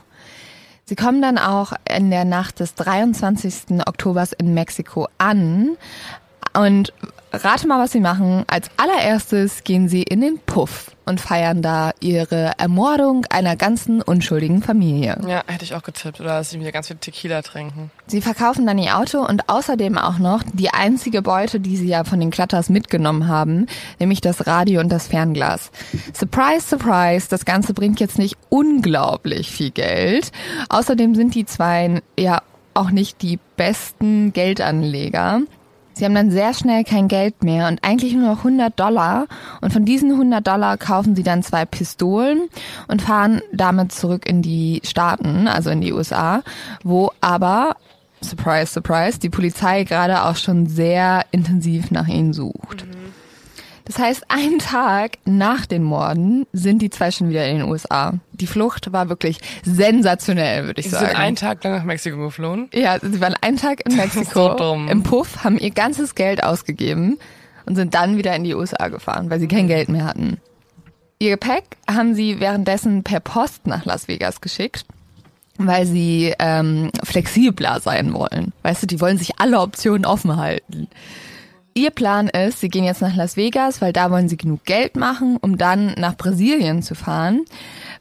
Sie 0.84 0.96
kommen 0.96 1.20
dann 1.20 1.36
auch 1.36 1.72
in 1.88 2.10
der 2.10 2.24
Nacht 2.24 2.60
des 2.60 2.74
23. 2.74 3.80
Oktobers 3.86 4.32
in 4.32 4.54
Mexiko 4.54 5.08
an 5.18 5.76
und 6.54 6.92
rate 7.32 7.66
mal, 7.66 7.78
was 7.78 7.92
sie 7.92 8.00
machen. 8.00 8.44
Als 8.46 8.70
allererstes 8.76 9.64
gehen 9.64 9.88
sie 9.88 10.02
in 10.02 10.20
den 10.20 10.38
Puff 10.38 10.90
und 11.04 11.20
feiern 11.20 11.62
da 11.62 11.92
ihre 12.00 12.52
Ermordung 12.58 13.24
einer 13.30 13.56
ganzen 13.56 14.02
unschuldigen 14.02 14.62
Familie. 14.62 15.18
Ja, 15.26 15.42
hätte 15.46 15.64
ich 15.64 15.74
auch 15.74 15.82
getippt. 15.82 16.20
Oder 16.20 16.38
dass 16.38 16.50
sie 16.50 16.60
wieder 16.60 16.70
ganz 16.70 16.88
viel 16.88 16.96
Tequila 16.96 17.40
trinken. 17.42 17.90
Sie 18.06 18.20
verkaufen 18.20 18.66
dann 18.66 18.78
ihr 18.78 18.98
Auto 18.98 19.24
und 19.24 19.48
außerdem 19.48 19.96
auch 19.96 20.18
noch 20.18 20.42
die 20.52 20.70
einzige 20.70 21.22
Beute, 21.22 21.60
die 21.60 21.76
sie 21.76 21.88
ja 21.88 22.04
von 22.04 22.20
den 22.20 22.30
Klatters 22.30 22.68
mitgenommen 22.68 23.26
haben, 23.26 23.66
nämlich 23.98 24.20
das 24.20 24.46
Radio 24.46 24.80
und 24.80 24.90
das 24.90 25.08
Fernglas. 25.08 25.70
Surprise, 26.12 26.66
surprise, 26.68 27.28
das 27.30 27.44
Ganze 27.46 27.72
bringt 27.72 28.00
jetzt 28.00 28.18
nicht 28.18 28.36
unglaublich 28.50 29.50
viel 29.50 29.70
Geld. 29.70 30.30
Außerdem 30.68 31.14
sind 31.14 31.34
die 31.34 31.46
zwei 31.46 32.02
ja 32.18 32.42
auch 32.74 32.90
nicht 32.90 33.22
die 33.22 33.38
besten 33.56 34.32
Geldanleger. 34.32 35.40
Sie 35.98 36.04
haben 36.04 36.14
dann 36.14 36.30
sehr 36.30 36.54
schnell 36.54 36.84
kein 36.84 37.08
Geld 37.08 37.42
mehr 37.42 37.66
und 37.66 37.82
eigentlich 37.82 38.14
nur 38.14 38.28
noch 38.28 38.38
100 38.38 38.78
Dollar. 38.78 39.26
Und 39.60 39.72
von 39.72 39.84
diesen 39.84 40.12
100 40.12 40.46
Dollar 40.46 40.76
kaufen 40.76 41.16
sie 41.16 41.24
dann 41.24 41.42
zwei 41.42 41.64
Pistolen 41.64 42.48
und 42.86 43.02
fahren 43.02 43.42
damit 43.52 43.90
zurück 43.90 44.24
in 44.24 44.40
die 44.40 44.80
Staaten, 44.84 45.48
also 45.48 45.70
in 45.70 45.80
die 45.80 45.92
USA, 45.92 46.44
wo 46.84 47.10
aber, 47.20 47.74
surprise, 48.22 48.72
surprise, 48.72 49.18
die 49.18 49.28
Polizei 49.28 49.82
gerade 49.82 50.22
auch 50.22 50.36
schon 50.36 50.66
sehr 50.66 51.24
intensiv 51.32 51.90
nach 51.90 52.06
ihnen 52.06 52.32
sucht. 52.32 52.86
Mhm. 52.86 52.97
Das 53.88 53.98
heißt, 53.98 54.24
einen 54.28 54.58
Tag 54.58 55.18
nach 55.24 55.64
den 55.64 55.82
Morden 55.82 56.46
sind 56.52 56.82
die 56.82 56.90
zwei 56.90 57.10
schon 57.10 57.30
wieder 57.30 57.48
in 57.48 57.58
den 57.58 57.68
USA. 57.68 58.14
Die 58.32 58.46
Flucht 58.46 58.92
war 58.92 59.08
wirklich 59.08 59.38
sensationell, 59.64 60.66
würde 60.66 60.80
ich 60.80 60.86
sie 60.86 60.92
sagen. 60.92 61.06
Sie 61.06 61.10
sind 61.12 61.20
einen 61.20 61.36
Tag 61.36 61.64
lang 61.64 61.72
nach 61.72 61.84
Mexiko 61.84 62.18
geflohen? 62.18 62.68
Ja, 62.74 62.98
sie 63.00 63.20
waren 63.20 63.34
einen 63.40 63.56
Tag 63.56 63.80
in 63.88 63.96
Mexiko 63.96 64.56
so 64.58 64.74
im 64.74 65.02
Puff, 65.02 65.42
haben 65.42 65.58
ihr 65.58 65.70
ganzes 65.70 66.14
Geld 66.14 66.44
ausgegeben 66.44 67.18
und 67.64 67.76
sind 67.76 67.94
dann 67.94 68.18
wieder 68.18 68.36
in 68.36 68.44
die 68.44 68.54
USA 68.54 68.88
gefahren, 68.88 69.30
weil 69.30 69.40
sie 69.40 69.48
kein 69.48 69.68
Geld 69.68 69.88
mehr 69.88 70.04
hatten. 70.04 70.38
Ihr 71.18 71.30
Gepäck 71.30 71.64
haben 71.90 72.14
sie 72.14 72.40
währenddessen 72.40 73.02
per 73.02 73.20
Post 73.20 73.66
nach 73.66 73.86
Las 73.86 74.06
Vegas 74.06 74.40
geschickt 74.40 74.84
weil 75.58 75.86
sie 75.86 76.32
ähm, 76.38 76.90
flexibler 77.02 77.80
sein 77.80 78.14
wollen. 78.14 78.52
Weißt 78.62 78.84
du, 78.84 78.86
die 78.86 79.00
wollen 79.00 79.18
sich 79.18 79.40
alle 79.40 79.60
Optionen 79.60 80.06
offen 80.06 80.36
halten. 80.36 80.86
Ihr 81.78 81.90
Plan 81.90 82.26
ist, 82.28 82.58
sie 82.58 82.70
gehen 82.70 82.82
jetzt 82.82 83.02
nach 83.02 83.14
Las 83.14 83.36
Vegas, 83.36 83.80
weil 83.80 83.92
da 83.92 84.10
wollen 84.10 84.28
sie 84.28 84.36
genug 84.36 84.64
Geld 84.64 84.96
machen, 84.96 85.36
um 85.40 85.56
dann 85.56 85.94
nach 85.96 86.16
Brasilien 86.16 86.82
zu 86.82 86.96
fahren, 86.96 87.44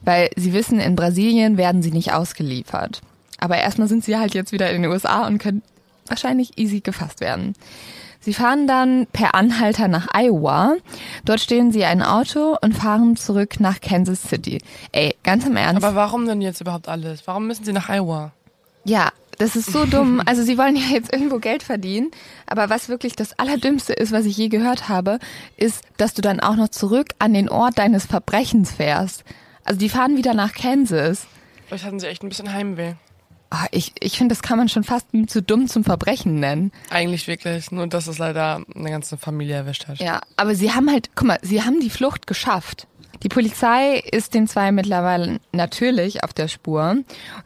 weil 0.02 0.30
sie 0.34 0.52
wissen, 0.52 0.80
in 0.80 0.96
Brasilien 0.96 1.56
werden 1.56 1.80
sie 1.80 1.92
nicht 1.92 2.12
ausgeliefert. 2.12 3.02
Aber 3.38 3.56
erstmal 3.56 3.86
sind 3.86 4.04
sie 4.04 4.16
halt 4.16 4.34
jetzt 4.34 4.50
wieder 4.50 4.68
in 4.72 4.82
den 4.82 4.90
USA 4.90 5.28
und 5.28 5.38
können 5.38 5.62
wahrscheinlich 6.08 6.58
easy 6.58 6.80
gefasst 6.80 7.20
werden. 7.20 7.54
Sie 8.18 8.34
fahren 8.34 8.66
dann 8.66 9.06
per 9.12 9.36
Anhalter 9.36 9.86
nach 9.86 10.08
Iowa. 10.12 10.74
Dort 11.24 11.38
stehen 11.38 11.70
sie 11.70 11.84
ein 11.84 12.02
Auto 12.02 12.56
und 12.60 12.76
fahren 12.76 13.14
zurück 13.14 13.60
nach 13.60 13.80
Kansas 13.80 14.22
City. 14.22 14.60
Ey, 14.90 15.14
ganz 15.22 15.46
im 15.46 15.56
Ernst. 15.56 15.84
Aber 15.84 15.94
warum 15.94 16.26
denn 16.26 16.40
jetzt 16.40 16.60
überhaupt 16.60 16.88
alles? 16.88 17.28
Warum 17.28 17.46
müssen 17.46 17.64
sie 17.64 17.72
nach 17.72 17.88
Iowa? 17.88 18.32
Ja, 18.82 19.12
das 19.38 19.56
ist 19.56 19.72
so 19.72 19.86
dumm. 19.86 20.22
Also 20.26 20.42
sie 20.42 20.58
wollen 20.58 20.76
ja 20.76 20.82
jetzt 20.92 21.12
irgendwo 21.12 21.38
Geld 21.38 21.62
verdienen, 21.62 22.10
aber 22.46 22.68
was 22.70 22.88
wirklich 22.88 23.16
das 23.16 23.38
Allerdümmste 23.38 23.92
ist, 23.92 24.12
was 24.12 24.26
ich 24.26 24.36
je 24.36 24.48
gehört 24.48 24.88
habe, 24.88 25.18
ist, 25.56 25.82
dass 25.96 26.12
du 26.14 26.22
dann 26.22 26.40
auch 26.40 26.56
noch 26.56 26.68
zurück 26.68 27.08
an 27.18 27.32
den 27.32 27.48
Ort 27.48 27.78
deines 27.78 28.04
Verbrechens 28.06 28.72
fährst. 28.72 29.24
Also 29.64 29.78
die 29.78 29.88
fahren 29.88 30.16
wieder 30.16 30.34
nach 30.34 30.52
Kansas. 30.52 31.26
Vielleicht 31.66 31.84
hatten 31.84 32.00
sie 32.00 32.08
echt 32.08 32.22
ein 32.22 32.28
bisschen 32.28 32.52
Heimweh. 32.52 32.94
Oh, 33.50 33.66
ich 33.70 33.92
ich 34.00 34.18
finde, 34.18 34.34
das 34.34 34.42
kann 34.42 34.58
man 34.58 34.68
schon 34.68 34.84
fast 34.84 35.06
zu 35.28 35.42
dumm 35.42 35.68
zum 35.68 35.82
Verbrechen 35.82 36.38
nennen. 36.38 36.70
Eigentlich 36.90 37.26
wirklich, 37.28 37.70
nur 37.70 37.86
dass 37.86 38.06
es 38.06 38.18
leider 38.18 38.62
eine 38.74 38.90
ganze 38.90 39.16
Familie 39.16 39.56
erwischt 39.56 39.88
hat. 39.88 39.98
Ja, 39.98 40.20
aber 40.36 40.54
sie 40.54 40.72
haben 40.72 40.90
halt, 40.90 41.10
guck 41.14 41.26
mal, 41.26 41.38
sie 41.42 41.62
haben 41.62 41.80
die 41.80 41.90
Flucht 41.90 42.26
geschafft. 42.26 42.86
Die 43.22 43.28
Polizei 43.28 43.98
ist 43.98 44.34
den 44.34 44.46
zwei 44.46 44.70
mittlerweile 44.70 45.40
natürlich 45.52 46.22
auf 46.22 46.32
der 46.32 46.48
Spur 46.48 46.96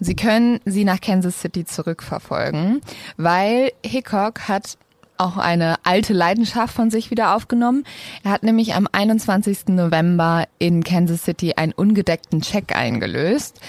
sie 0.00 0.14
können 0.14 0.60
sie 0.64 0.84
nach 0.84 1.00
Kansas 1.00 1.40
City 1.40 1.64
zurückverfolgen, 1.64 2.80
weil 3.16 3.72
Hickok 3.84 4.48
hat 4.48 4.76
auch 5.18 5.36
eine 5.36 5.76
alte 5.84 6.12
Leidenschaft 6.12 6.74
von 6.74 6.90
sich 6.90 7.10
wieder 7.10 7.36
aufgenommen. 7.36 7.84
Er 8.24 8.32
hat 8.32 8.42
nämlich 8.42 8.74
am 8.74 8.88
21. 8.90 9.68
November 9.68 10.46
in 10.58 10.82
Kansas 10.82 11.24
City 11.24 11.52
einen 11.56 11.72
ungedeckten 11.72 12.40
Check 12.40 12.74
eingelöst. 12.74 13.60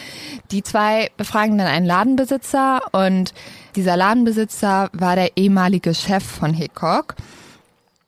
Die 0.52 0.64
zwei 0.64 1.12
befragen 1.16 1.58
dann 1.58 1.68
einen 1.68 1.86
Ladenbesitzer 1.86 2.82
und 2.92 3.34
dieser 3.76 3.98
Ladenbesitzer 3.98 4.90
war 4.94 5.16
der 5.16 5.38
ehemalige 5.38 5.94
Chef 5.94 6.24
von 6.24 6.54
Hickok. 6.54 7.16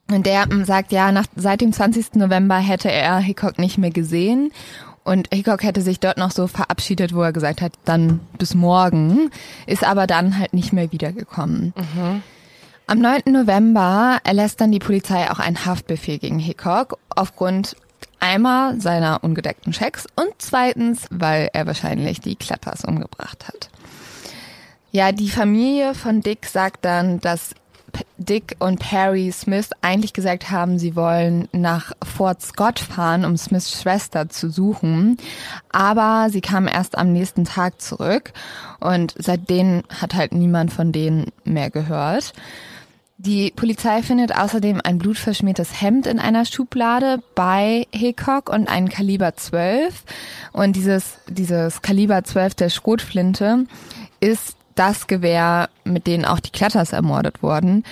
Und 0.10 0.26
der 0.26 0.44
ähm, 0.52 0.66
sagt, 0.66 0.92
ja, 0.92 1.12
nach, 1.12 1.26
seit 1.36 1.62
dem 1.62 1.74
20. 1.74 2.16
November 2.16 2.58
hätte 2.58 2.92
er 2.92 3.18
Hickok 3.18 3.58
nicht 3.58 3.78
mehr 3.78 3.92
gesehen. 3.92 4.52
Und 5.04 5.28
Hickok 5.34 5.64
hätte 5.64 5.82
sich 5.82 6.00
dort 6.00 6.18
noch 6.18 6.32
so 6.32 6.48
verabschiedet, 6.48 7.14
wo 7.14 7.22
er 7.22 7.32
gesagt 7.32 7.62
hat, 7.62 7.74
dann 7.86 8.20
bis 8.38 8.56
morgen, 8.56 9.30
ist 9.68 9.84
aber 9.84 10.08
dann 10.08 10.40
halt 10.40 10.54
nicht 10.54 10.74
mehr 10.74 10.92
wiedergekommen. 10.92 11.74
Mhm. 11.76 12.24
Am 12.88 13.00
9. 13.00 13.22
November 13.32 14.20
erlässt 14.24 14.62
dann 14.62 14.72
die 14.72 14.80
Polizei 14.80 15.30
auch 15.32 15.40
einen 15.40 15.66
Haftbefehl 15.66 16.20
gegen 16.20 16.40
Hickok 16.40 16.98
aufgrund 17.10 17.76
einmal 18.20 18.80
seiner 18.80 19.24
ungedeckten 19.24 19.74
Checks 19.74 20.08
und 20.16 20.34
zweitens, 20.38 21.08
weil 21.10 21.50
er 21.54 21.68
wahrscheinlich 21.68 22.22
die 22.22 22.36
Klappers 22.36 22.86
umgebracht 22.86 23.48
hat. 23.48 23.70
Ja, 24.92 25.12
die 25.12 25.30
Familie 25.30 25.94
von 25.94 26.22
Dick 26.22 26.46
sagt 26.46 26.86
dann, 26.86 27.20
dass 27.20 27.54
Dick 28.18 28.56
und 28.60 28.80
Perry 28.80 29.32
Smith 29.32 29.70
eigentlich 29.82 30.14
gesagt 30.14 30.52
haben, 30.52 30.80
sie 30.80 30.96
wollen 30.96 31.48
nach 31.52 31.92
Fort 32.04 32.42
Scott 32.42 32.80
fahren, 32.80 33.26
um 33.26 33.38
Smiths 33.38 33.82
Schwester 33.82 34.30
zu 34.30 34.50
suchen. 34.50 35.18
Aber 35.72 36.30
sie 36.30 36.42
kamen 36.42 36.68
erst 36.68 36.98
am 36.98 37.12
nächsten 37.12 37.46
Tag 37.46 37.82
zurück 37.82 38.34
und 38.80 39.14
seitdem 39.18 39.84
hat 39.90 40.16
halt 40.16 40.34
niemand 40.34 40.72
von 40.72 40.92
denen 40.92 41.32
mehr 41.44 41.70
gehört. 41.70 42.34
Die 43.18 43.52
Polizei 43.56 44.04
findet 44.04 44.38
außerdem 44.38 44.82
ein 44.84 44.98
blutverschmiertes 44.98 45.82
Hemd 45.82 46.06
in 46.06 46.20
einer 46.20 46.44
Schublade 46.44 47.24
bei 47.34 47.88
Hickok 47.94 48.50
und 48.50 48.68
ein 48.68 48.90
Kaliber 48.90 49.36
12. 49.36 50.04
Und 50.52 50.76
dieses, 50.76 51.18
dieses 51.30 51.82
Kaliber 51.82 52.26
12 52.26 52.56
der 52.56 52.70
Schrotflinte 52.70 53.66
ist 54.20 54.58
das 54.76 55.08
Gewehr, 55.08 55.70
mit 55.84 56.08
denen 56.08 56.26
auch 56.26 56.40
die 56.40 56.52
Klatters 56.52 56.94
ermordet 56.94 57.42
wurden. 57.42 57.84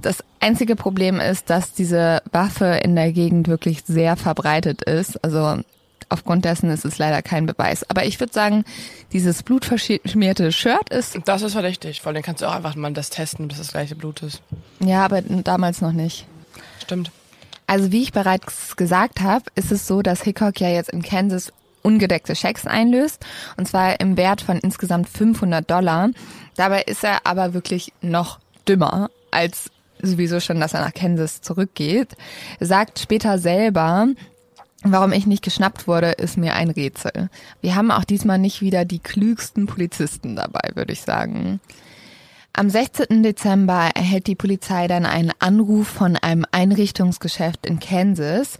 Das 0.00 0.22
einzige 0.40 0.76
Problem 0.76 1.20
ist, 1.20 1.50
dass 1.50 1.72
diese 1.72 2.22
Waffe 2.30 2.66
in 2.82 2.94
der 2.94 3.12
Gegend 3.12 3.48
wirklich 3.48 3.84
sehr 3.86 4.16
verbreitet 4.16 4.82
ist. 4.82 5.22
Also 5.24 5.62
aufgrund 6.08 6.44
dessen 6.44 6.70
ist 6.70 6.84
es 6.84 6.98
leider 6.98 7.22
kein 7.22 7.46
Beweis. 7.46 7.88
Aber 7.88 8.04
ich 8.04 8.20
würde 8.20 8.32
sagen, 8.32 8.64
dieses 9.12 9.42
blutverschmierte 9.42 10.52
Shirt 10.52 10.90
ist. 10.90 11.18
Das 11.24 11.42
ist 11.42 11.52
verdächtig. 11.52 12.02
Vor 12.02 12.12
allem 12.12 12.22
kannst 12.22 12.42
du 12.42 12.46
auch 12.46 12.54
einfach 12.54 12.76
mal 12.76 12.92
das 12.92 13.10
testen, 13.10 13.48
bis 13.48 13.58
das 13.58 13.72
gleiche 13.72 13.96
Blut 13.96 14.22
ist. 14.22 14.42
Ja, 14.80 15.04
aber 15.04 15.22
damals 15.22 15.80
noch 15.80 15.92
nicht. 15.92 16.26
Stimmt. 16.82 17.10
Also 17.66 17.90
wie 17.90 18.02
ich 18.02 18.12
bereits 18.12 18.76
gesagt 18.76 19.20
habe, 19.20 19.44
ist 19.56 19.72
es 19.72 19.86
so, 19.86 20.02
dass 20.02 20.22
Hickok 20.22 20.60
ja 20.60 20.68
jetzt 20.68 20.90
in 20.90 21.02
Kansas 21.02 21.52
ungedeckte 21.86 22.34
Schecks 22.34 22.66
einlöst, 22.66 23.24
und 23.56 23.68
zwar 23.68 24.00
im 24.00 24.16
Wert 24.16 24.40
von 24.40 24.58
insgesamt 24.58 25.08
500 25.08 25.70
Dollar. 25.70 26.10
Dabei 26.56 26.82
ist 26.82 27.04
er 27.04 27.20
aber 27.24 27.54
wirklich 27.54 27.92
noch 28.02 28.40
dümmer 28.68 29.10
als 29.30 29.70
sowieso 30.02 30.40
schon, 30.40 30.60
dass 30.60 30.74
er 30.74 30.80
nach 30.80 30.94
Kansas 30.94 31.40
zurückgeht. 31.40 32.16
Sagt 32.60 32.98
später 32.98 33.38
selber, 33.38 34.08
Warum 34.82 35.12
ich 35.12 35.26
nicht 35.26 35.42
geschnappt 35.42 35.88
wurde, 35.88 36.12
ist 36.12 36.36
mir 36.36 36.54
ein 36.54 36.70
Rätsel. 36.70 37.28
Wir 37.60 37.74
haben 37.74 37.90
auch 37.90 38.04
diesmal 38.04 38.38
nicht 38.38 38.60
wieder 38.60 38.84
die 38.84 39.00
klügsten 39.00 39.66
Polizisten 39.66 40.36
dabei, 40.36 40.70
würde 40.74 40.92
ich 40.92 41.00
sagen. 41.00 41.60
Am 42.52 42.70
16. 42.70 43.22
Dezember 43.22 43.90
erhält 43.94 44.28
die 44.28 44.34
Polizei 44.34 44.86
dann 44.86 45.04
einen 45.04 45.32
Anruf 45.40 45.88
von 45.88 46.16
einem 46.16 46.46
Einrichtungsgeschäft 46.52 47.66
in 47.66 47.80
Kansas. 47.80 48.58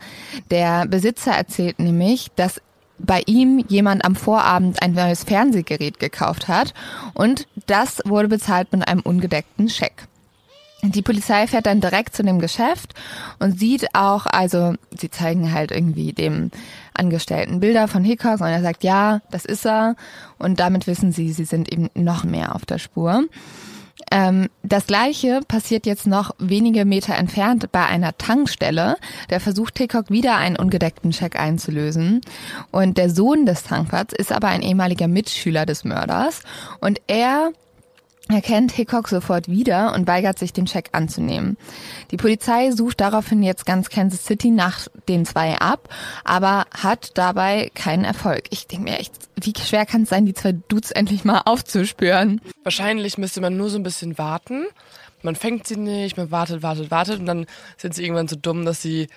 Der 0.51 0.87
Besitzer 0.87 1.33
erzählt 1.33 1.79
nämlich, 1.79 2.29
dass 2.35 2.61
bei 2.99 3.23
ihm 3.27 3.65
jemand 3.69 4.05
am 4.05 4.17
Vorabend 4.17 4.83
ein 4.83 4.93
neues 4.93 5.25
Fernsehgerät 5.25 5.99
gekauft 5.99 6.49
hat 6.49 6.75
und 7.15 7.47
das 7.67 8.01
wurde 8.05 8.29
bezahlt 8.29 8.73
mit 8.73 8.87
einem 8.87 9.01
ungedeckten 9.01 9.69
Scheck. 9.69 10.07
Die 10.83 11.03
Polizei 11.03 11.47
fährt 11.47 11.67
dann 11.67 11.81
direkt 11.81 12.15
zu 12.15 12.23
dem 12.23 12.39
Geschäft 12.39 12.95
und 13.39 13.59
sieht 13.59 13.95
auch, 13.95 14.27
also 14.27 14.75
sie 14.97 15.11
zeigen 15.11 15.53
halt 15.53 15.71
irgendwie 15.71 16.13
dem 16.13 16.51
Angestellten 16.95 17.61
Bilder 17.61 17.89
von 17.89 18.05
Hickok 18.05 18.41
und 18.41 18.47
er 18.47 18.63
sagt, 18.63 18.85
ja, 18.85 19.21
das 19.31 19.45
ist 19.45 19.67
er 19.67 19.97
und 20.39 20.61
damit 20.61 20.87
wissen 20.87 21.13
sie, 21.13 21.33
sie 21.33 21.45
sind 21.45 21.73
eben 21.73 21.91
noch 21.95 22.25
mehr 22.25 22.55
auf 22.55 22.67
der 22.67 22.79
Spur. 22.79 23.25
Ähm, 24.11 24.49
das 24.63 24.87
gleiche 24.87 25.41
passiert 25.47 25.87
jetzt 25.87 26.07
noch 26.07 26.31
wenige 26.39 26.85
Meter 26.85 27.17
entfernt 27.17 27.71
bei 27.73 27.85
einer 27.85 28.17
Tankstelle. 28.17 28.97
Der 29.31 29.41
versucht 29.41 29.79
Hickok 29.79 30.11
wieder 30.11 30.37
einen 30.37 30.57
ungedeckten 30.57 31.13
Scheck 31.13 31.39
einzulösen. 31.39 32.21
Und 32.71 32.99
der 32.99 33.11
Sohn 33.11 33.47
des 33.47 33.65
Tankwarts 33.65 34.15
ist 34.15 34.33
aber 34.33 34.49
ein 34.49 34.63
ehemaliger 34.63 35.09
Mitschüler 35.09 35.67
des 35.67 35.85
Mörders. 35.85 36.43
Und 36.81 37.01
er 37.09 37.51
erkennt 38.29 38.73
Hickok 38.73 39.09
sofort 39.09 39.49
wieder 39.49 39.95
und 39.95 40.07
weigert 40.07 40.39
sich, 40.39 40.53
den 40.53 40.67
Scheck 40.67 40.91
anzunehmen. 40.93 41.57
Die 42.11 42.17
Polizei 42.17 42.71
sucht 42.73 43.01
daraufhin 43.01 43.43
jetzt 43.43 43.67
ganz 43.67 43.89
Kansas 43.89 44.25
City 44.25 44.51
nach 44.51 44.89
den 45.09 45.25
zwei 45.25 45.57
ab, 45.59 45.89
aber 46.25 46.67
hat 46.77 47.17
dabei 47.19 47.71
keinen 47.75 48.05
Erfolg. 48.05 48.45
Ich 48.51 48.67
denke 48.67 48.91
mir 48.91 48.99
echt, 48.99 49.13
wie 49.37 49.53
schwer 49.59 49.87
kann 49.87 50.03
es 50.03 50.09
sein, 50.09 50.27
die 50.27 50.35
zwei 50.35 50.53
Dudes 50.53 50.91
endlich 50.91 51.25
mal 51.25 51.43
aufzuspüren? 51.45 52.41
Wahrscheinlich 52.63 53.19
müsste 53.19 53.41
man 53.41 53.57
nur 53.57 53.71
so 53.71 53.79
ein 53.79 53.83
bisschen 53.85 54.19
warten. 54.19 54.67
Man 55.23 55.35
fängt 55.35 55.67
sie 55.67 55.77
nicht, 55.77 56.17
man 56.17 56.31
wartet, 56.31 56.63
wartet, 56.63 56.91
wartet 56.91 57.21
und 57.21 57.27
dann 57.27 57.47
sind 57.77 57.95
sie 57.95 58.03
irgendwann 58.03 58.29
so 58.29 58.37
dumm, 58.37 58.65
dass 58.65 58.83
sie 58.83 59.09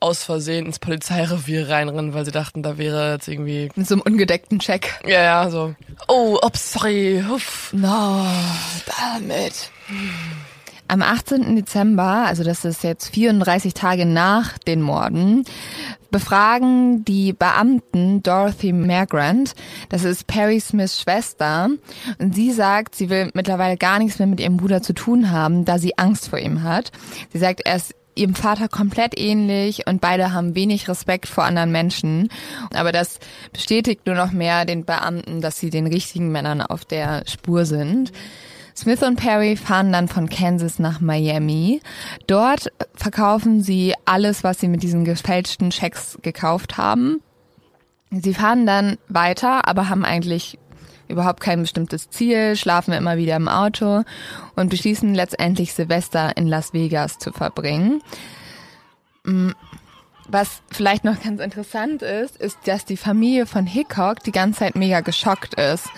aus 0.00 0.24
Versehen 0.24 0.66
ins 0.66 0.78
Polizeirevier 0.78 1.68
reinrennen, 1.68 2.14
weil 2.14 2.24
sie 2.24 2.32
dachten, 2.32 2.62
da 2.62 2.78
wäre 2.78 3.12
jetzt 3.12 3.28
irgendwie... 3.28 3.70
Mit 3.74 3.86
so 3.86 3.94
einem 3.94 4.02
ungedeckten 4.02 4.58
Check. 4.58 5.00
Ja, 5.04 5.22
ja, 5.22 5.50
so. 5.50 5.74
Oh, 6.08 6.38
ups, 6.42 6.72
sorry. 6.72 7.24
Uff. 7.30 7.72
No, 7.72 8.26
damit. 8.86 9.70
Am 10.88 11.02
18. 11.02 11.56
Dezember, 11.56 12.26
also 12.26 12.44
das 12.44 12.64
ist 12.64 12.84
jetzt 12.84 13.08
34 13.08 13.74
Tage 13.74 14.06
nach 14.06 14.56
den 14.58 14.82
Morden, 14.82 15.44
befragen 16.12 17.04
die 17.04 17.32
Beamten 17.32 18.22
Dorothy 18.22 18.72
Mergrant, 18.72 19.54
das 19.88 20.04
ist 20.04 20.28
Perry 20.28 20.60
Smiths 20.60 21.00
Schwester, 21.00 21.70
und 22.18 22.34
sie 22.36 22.52
sagt, 22.52 22.94
sie 22.94 23.10
will 23.10 23.30
mittlerweile 23.34 23.76
gar 23.76 23.98
nichts 23.98 24.20
mehr 24.20 24.28
mit 24.28 24.38
ihrem 24.38 24.58
Bruder 24.58 24.80
zu 24.80 24.92
tun 24.92 25.32
haben, 25.32 25.64
da 25.64 25.78
sie 25.78 25.98
Angst 25.98 26.28
vor 26.28 26.38
ihm 26.38 26.62
hat. 26.62 26.92
Sie 27.32 27.38
sagt, 27.38 27.62
er 27.64 27.76
ist 27.76 27.94
ihrem 28.16 28.34
Vater 28.34 28.68
komplett 28.68 29.18
ähnlich 29.18 29.86
und 29.86 30.00
beide 30.00 30.32
haben 30.32 30.54
wenig 30.54 30.88
Respekt 30.88 31.28
vor 31.28 31.44
anderen 31.44 31.70
Menschen. 31.70 32.28
Aber 32.74 32.90
das 32.90 33.18
bestätigt 33.52 34.06
nur 34.06 34.16
noch 34.16 34.32
mehr 34.32 34.64
den 34.64 34.84
Beamten, 34.84 35.40
dass 35.40 35.58
sie 35.58 35.70
den 35.70 35.86
richtigen 35.86 36.32
Männern 36.32 36.60
auf 36.60 36.84
der 36.84 37.22
Spur 37.26 37.64
sind. 37.64 38.12
Smith 38.76 39.02
und 39.02 39.16
Perry 39.16 39.56
fahren 39.56 39.90
dann 39.90 40.06
von 40.06 40.28
Kansas 40.28 40.78
nach 40.78 41.00
Miami. 41.00 41.80
Dort 42.26 42.70
verkaufen 42.94 43.62
sie 43.62 43.94
alles, 44.04 44.44
was 44.44 44.60
sie 44.60 44.68
mit 44.68 44.82
diesen 44.82 45.04
gefälschten 45.04 45.72
Schecks 45.72 46.18
gekauft 46.20 46.76
haben. 46.76 47.22
Sie 48.10 48.34
fahren 48.34 48.66
dann 48.66 48.98
weiter, 49.08 49.66
aber 49.66 49.88
haben 49.88 50.04
eigentlich 50.04 50.58
überhaupt 51.08 51.40
kein 51.40 51.60
bestimmtes 51.60 52.10
Ziel, 52.10 52.56
schlafen 52.56 52.92
immer 52.92 53.16
wieder 53.16 53.36
im 53.36 53.48
Auto 53.48 54.02
und 54.54 54.70
beschließen 54.70 55.14
letztendlich 55.14 55.72
Silvester 55.72 56.36
in 56.36 56.46
Las 56.46 56.72
Vegas 56.72 57.18
zu 57.18 57.32
verbringen. 57.32 58.02
Mm, 59.24 59.50
was 60.28 60.62
vielleicht 60.70 61.04
noch 61.04 61.20
ganz 61.22 61.40
interessant 61.40 62.02
ist, 62.02 62.36
ist, 62.36 62.58
dass 62.64 62.84
die 62.84 62.96
Familie 62.96 63.46
von 63.46 63.66
Hickok 63.66 64.22
die 64.24 64.32
ganze 64.32 64.60
Zeit 64.60 64.76
mega 64.76 65.00
geschockt 65.00 65.54
ist. 65.54 65.88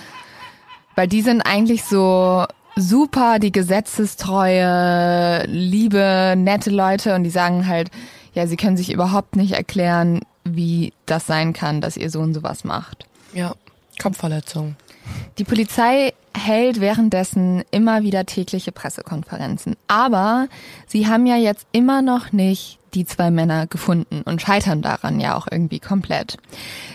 Weil 0.94 1.08
die 1.08 1.22
sind 1.22 1.42
eigentlich 1.42 1.84
so 1.84 2.44
super, 2.76 3.38
die 3.38 3.52
gesetzestreue, 3.52 5.44
liebe, 5.46 6.34
nette 6.36 6.70
Leute 6.70 7.14
und 7.14 7.24
die 7.24 7.30
sagen 7.30 7.66
halt, 7.66 7.90
ja, 8.34 8.46
sie 8.46 8.56
können 8.56 8.76
sich 8.76 8.92
überhaupt 8.92 9.36
nicht 9.36 9.52
erklären, 9.52 10.20
wie 10.44 10.92
das 11.06 11.26
sein 11.26 11.52
kann, 11.52 11.80
dass 11.80 11.96
ihr 11.96 12.10
Sohn 12.10 12.34
sowas 12.34 12.64
macht. 12.64 13.06
Ja, 13.32 13.54
Kopfverletzung. 14.00 14.76
Die 15.38 15.44
Polizei 15.44 16.12
hält 16.36 16.80
währenddessen 16.80 17.62
immer 17.70 18.02
wieder 18.02 18.26
tägliche 18.26 18.72
Pressekonferenzen. 18.72 19.76
Aber 19.86 20.48
sie 20.86 21.06
haben 21.06 21.26
ja 21.26 21.36
jetzt 21.36 21.66
immer 21.72 22.02
noch 22.02 22.32
nicht 22.32 22.78
die 22.94 23.04
zwei 23.04 23.30
Männer 23.30 23.66
gefunden 23.66 24.22
und 24.22 24.40
scheitern 24.40 24.82
daran 24.82 25.20
ja 25.20 25.36
auch 25.36 25.46
irgendwie 25.50 25.78
komplett. 25.78 26.38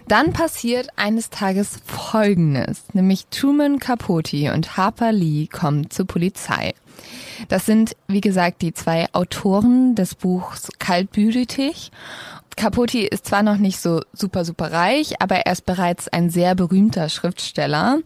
Dann 0.07 0.33
passiert 0.33 0.87
eines 0.95 1.29
Tages 1.29 1.79
Folgendes, 1.85 2.83
nämlich 2.93 3.27
Truman 3.27 3.79
Capote 3.79 4.53
und 4.53 4.75
Harper 4.75 5.11
Lee 5.11 5.47
kommen 5.47 5.89
zur 5.91 6.07
Polizei. 6.07 6.73
Das 7.47 7.65
sind, 7.65 7.95
wie 8.07 8.21
gesagt, 8.21 8.61
die 8.61 8.73
zwei 8.73 9.07
Autoren 9.13 9.95
des 9.95 10.15
Buchs 10.15 10.69
Kaltblütig 10.79 11.91
Capote 12.55 12.99
ist 12.99 13.25
zwar 13.25 13.43
noch 13.43 13.57
nicht 13.57 13.79
so 13.79 14.01
super, 14.13 14.45
super 14.45 14.71
reich, 14.71 15.21
aber 15.21 15.37
er 15.37 15.51
ist 15.51 15.65
bereits 15.65 16.07
ein 16.07 16.29
sehr 16.29 16.55
berühmter 16.55 17.09
Schriftsteller. 17.09 17.99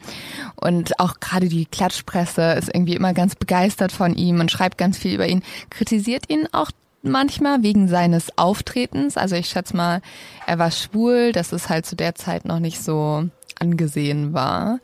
Und 0.56 1.00
auch 1.00 1.20
gerade 1.20 1.50
die 1.50 1.66
Klatschpresse 1.66 2.54
ist 2.54 2.70
irgendwie 2.74 2.96
immer 2.96 3.14
ganz 3.14 3.36
begeistert 3.36 3.92
von 3.92 4.16
ihm 4.16 4.40
und 4.40 4.52
schreibt 4.52 4.78
ganz 4.78 4.98
viel 4.98 5.16
über 5.16 5.28
ihn, 5.28 5.44
kritisiert 5.70 6.30
ihn 6.30 6.48
auch 6.52 6.72
manchmal 7.02 7.64
wegen 7.64 7.88
seines 7.88 8.38
Auftretens. 8.38 9.18
Also 9.18 9.36
ich 9.36 9.50
schätze 9.50 9.76
mal, 9.76 10.02
er 10.46 10.60
war 10.60 10.72
schwul, 10.72 11.32
dass 11.32 11.52
es 11.52 11.70
halt 11.70 11.86
zu 11.86 11.96
der 11.96 12.16
Zeit 12.16 12.46
noch 12.46 12.60
nicht 12.60 12.84
so 12.84 13.28
angesehen 13.60 14.34
war. 14.34 14.80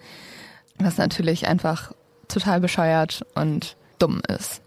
Was 0.79 0.97
natürlich 0.97 1.47
einfach 1.47 1.91
total 2.27 2.59
bescheuert 2.59 3.25
und 3.35 3.75
dumm 3.99 4.21
ist. 4.27 4.62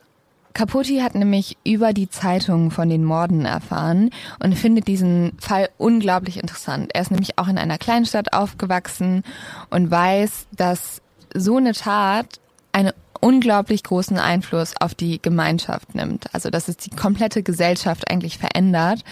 Capote 0.56 1.02
hat 1.02 1.14
nämlich 1.14 1.58
über 1.64 1.92
die 1.92 2.08
Zeitung 2.08 2.70
von 2.70 2.88
den 2.88 3.04
Morden 3.04 3.44
erfahren 3.44 4.08
und 4.42 4.54
findet 4.54 4.88
diesen 4.88 5.36
Fall 5.38 5.68
unglaublich 5.76 6.38
interessant. 6.38 6.92
Er 6.94 7.02
ist 7.02 7.10
nämlich 7.10 7.36
auch 7.38 7.48
in 7.48 7.58
einer 7.58 7.76
Kleinstadt 7.76 8.32
aufgewachsen 8.32 9.22
und 9.68 9.90
weiß, 9.90 10.46
dass 10.52 11.02
so 11.34 11.58
eine 11.58 11.74
Tat 11.74 12.40
einen 12.72 12.92
unglaublich 13.20 13.82
großen 13.82 14.16
Einfluss 14.16 14.72
auf 14.80 14.94
die 14.94 15.20
Gemeinschaft 15.20 15.94
nimmt. 15.94 16.32
Also 16.34 16.48
dass 16.48 16.68
es 16.68 16.78
die 16.78 16.88
komplette 16.88 17.42
Gesellschaft 17.42 18.10
eigentlich 18.10 18.38
verändert, 18.38 19.04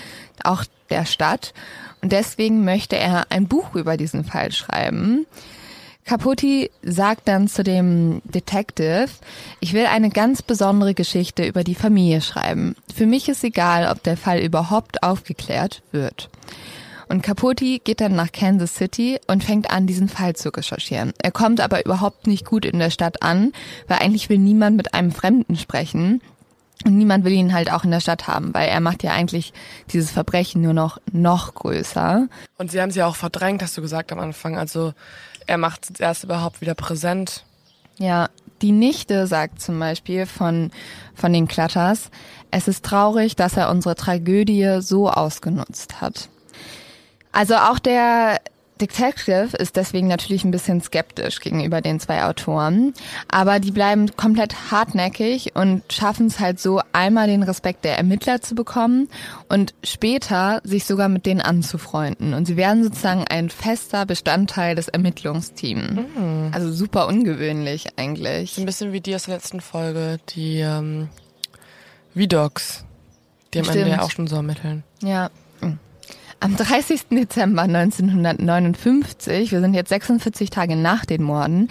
auch 0.45 0.65
der 0.89 1.05
Stadt. 1.05 1.53
Und 2.01 2.13
deswegen 2.13 2.65
möchte 2.65 2.97
er 2.97 3.27
ein 3.31 3.49
Buch 3.49 3.75
über 3.75 3.99
diesen 3.99 4.25
Fall 4.25 4.51
schreiben. 4.51 5.27
Capote 6.05 6.71
sagt 6.83 7.29
dann 7.29 7.49
zu 7.49 7.65
dem 7.65 8.21
Detective, 8.25 9.09
ich 9.61 9.73
will 9.73 9.87
eine 9.87 10.11
ganz 10.11 10.43
besondere 10.43 10.93
Geschichte 10.93 11.47
über 11.47 11.65
die 11.65 11.75
Familie 11.75 12.21
schreiben. 12.21 12.77
Für 12.95 13.07
mich 13.07 13.29
ist 13.29 13.43
egal, 13.43 13.91
ob 13.91 14.03
der 14.03 14.19
Fall 14.19 14.41
überhaupt 14.41 15.03
aufgeklärt 15.03 15.83
wird. 15.93 16.29
Und 17.09 17.23
Capote 17.23 17.79
geht 17.79 18.01
dann 18.01 18.15
nach 18.15 18.33
Kansas 18.33 18.75
City 18.75 19.19
und 19.27 19.45
fängt 19.45 19.71
an, 19.71 19.87
diesen 19.87 20.09
Fall 20.09 20.37
zu 20.37 20.51
recherchieren. 20.51 21.13
Er 21.23 21.33
kommt 21.33 21.61
aber 21.61 21.85
überhaupt 21.85 22.27
nicht 22.27 22.45
gut 22.45 22.65
in 22.65 22.79
der 22.79 22.91
Stadt 22.91 23.23
an, 23.23 23.53
weil 23.89 23.99
eigentlich 23.99 24.29
will 24.29 24.39
niemand 24.39 24.77
mit 24.77 24.95
einem 24.95 25.13
Fremden 25.13 25.57
sprechen. 25.57 26.21
Und 26.85 26.99
niemand 26.99 27.25
will 27.25 27.33
ihn 27.33 27.55
halt 27.55 27.73
auch 27.73 27.85
in 27.85 27.91
der 27.91 28.01
Stadt 28.01 28.27
haben, 28.27 28.53
weil 28.53 28.69
er 28.69 28.81
macht 28.81 29.03
ja 29.03 29.13
eigentlich 29.13 29.55
dieses 29.91 30.11
Verbrechen 30.11 30.61
nur 30.61 30.75
noch 30.75 30.99
noch 31.13 31.55
größer. 31.55 32.29
Und 32.59 32.71
sie 32.71 32.81
haben 32.81 32.91
sie 32.91 33.03
auch 33.03 33.17
verdrängt, 33.17 33.63
hast 33.63 33.77
du 33.79 33.81
gesagt 33.81 34.13
am 34.13 34.19
Anfang. 34.19 34.59
Also 34.59 34.93
er 35.47 35.59
macht 35.59 35.91
es 35.91 36.01
erst 36.01 36.25
überhaupt 36.25 36.61
wieder 36.61 36.75
präsent. 36.75 37.45
Ja, 37.99 38.29
die 38.63 38.73
Nichte 38.73 39.27
sagt 39.27 39.61
zum 39.61 39.79
Beispiel 39.79 40.27
von, 40.27 40.71
von 41.15 41.33
den 41.33 41.49
Klatters, 41.49 42.11
es 42.51 42.69
ist 42.69 42.85
traurig, 42.85 43.37
dass 43.37 43.57
er 43.57 43.71
unsere 43.71 43.95
Tragödie 43.95 44.79
so 44.81 45.11
ausgenutzt 45.11 46.01
hat. 46.01 46.29
Also 47.33 47.57
auch 47.57 47.79
der 47.79 48.41
Detective 48.81 49.57
ist 49.57 49.77
deswegen 49.77 50.09
natürlich 50.09 50.45
ein 50.45 50.51
bisschen 50.51 50.81
skeptisch 50.81 51.41
gegenüber 51.41 51.81
den 51.81 52.01
zwei 52.01 52.25
Autoren, 52.25 52.93
aber 53.29 53.61
die 53.61 53.71
bleiben 53.71 54.15
komplett 54.17 54.73
hartnäckig 54.73 55.55
und 55.55 55.83
schaffen 55.93 56.27
es 56.27 56.41
halt 56.41 56.59
so, 56.59 56.81
einmal 56.93 57.29
den 57.29 57.45
Respekt 57.45 57.85
der 57.85 57.97
Ermittler 57.97 58.41
zu 58.41 58.57
bekommen 58.57 59.09
und 59.49 59.75
später 59.85 60.61
sich 60.65 60.87
sogar 60.87 61.09
mit 61.09 61.25
denen 61.25 61.41
anzufreunden. 61.41 62.35
Und 62.35 62.47
sie 62.47 62.57
werden 62.57 62.83
sozusagen 62.83 63.25
ein 63.29 63.49
fester 63.49 64.07
Bestandteil 64.07 64.75
des 64.75 64.89
Ermittlungsteams. 64.89 65.93
Mhm. 65.93 66.51
Also 66.53 66.73
super 66.73 67.07
ungewöhnlich 67.07 67.97
eigentlich. 67.97 68.59
Ein 68.59 68.67
bisschen 68.67 68.93
wie 68.93 69.01
die 69.01 69.15
aus 69.15 69.25
der 69.25 69.35
letzten 69.35 69.61
Folge, 69.61 70.19
die 70.31 70.59
ähm, 70.59 71.09
V-Dogs, 72.15 72.85
die 73.53 73.61
am 73.61 73.69
Ende 73.69 73.89
ja 73.89 74.03
auch 74.03 74.11
schon 74.11 74.27
so 74.27 74.37
ermitteln. 74.37 74.83
Ja, 75.01 75.31
am 76.41 76.57
30. 76.57 77.09
Dezember 77.11 77.63
1959, 77.63 79.53
wir 79.53 79.61
sind 79.61 79.75
jetzt 79.75 79.89
46 79.89 80.51
Tage 80.51 80.77
nach 80.77 81.05
den 81.05 81.23
Morden, 81.23 81.69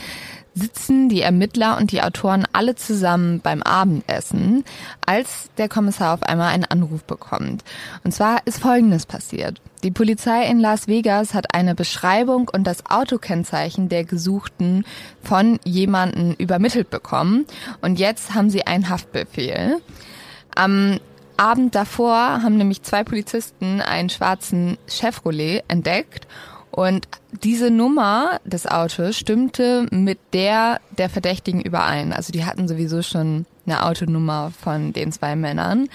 sitzen 0.56 1.10
die 1.10 1.22
Ermittler 1.22 1.78
und 1.78 1.92
die 1.92 2.02
Autoren 2.02 2.46
alle 2.54 2.76
zusammen 2.76 3.40
beim 3.40 3.64
Abendessen, 3.64 4.64
als 5.06 5.50
der 5.58 5.70
Kommissar 5.70 6.14
auf 6.14 6.24
einmal 6.24 6.54
einen 6.54 6.66
Anruf 6.66 7.04
bekommt. 7.04 7.64
Und 8.04 8.14
zwar 8.14 8.46
ist 8.46 8.60
Folgendes 8.60 9.06
passiert. 9.06 9.62
Die 9.84 9.92
Polizei 9.92 10.46
in 10.46 10.60
Las 10.60 10.88
Vegas 10.88 11.34
hat 11.34 11.54
eine 11.54 11.76
Beschreibung 11.76 12.50
und 12.54 12.66
das 12.66 12.86
Autokennzeichen 12.86 13.90
der 13.90 14.06
Gesuchten 14.06 14.86
von 15.22 15.60
jemanden 15.66 16.36
übermittelt 16.36 16.90
bekommen 16.90 17.46
und 17.82 18.00
jetzt 18.00 18.34
haben 18.34 18.50
sie 18.50 18.66
einen 18.66 18.90
Haftbefehl. 18.90 19.82
Am 20.56 21.00
Abend 21.38 21.76
davor 21.76 22.16
haben 22.44 22.58
nämlich 22.58 22.84
zwei 22.84 23.04
Polizisten 23.04 23.82
einen 23.82 24.10
schwarzen 24.10 24.78
Chevrolet 24.88 25.64
entdeckt 25.68 26.28
und 26.72 27.08
diese 27.44 27.70
Nummer 27.70 28.40
des 28.46 28.66
Autos 28.66 29.18
stimmte 29.18 29.88
mit 29.92 30.20
der 30.34 30.80
der 30.98 31.10
Verdächtigen 31.10 31.62
überein. 31.62 32.14
Also 32.14 32.32
die 32.32 32.46
hatten 32.46 32.68
sowieso 32.68 33.02
schon 33.02 33.46
eine 33.66 33.86
Autonummer 33.86 34.52
von 34.60 34.94
den 34.94 35.12
zwei 35.12 35.36
Männern 35.36 35.88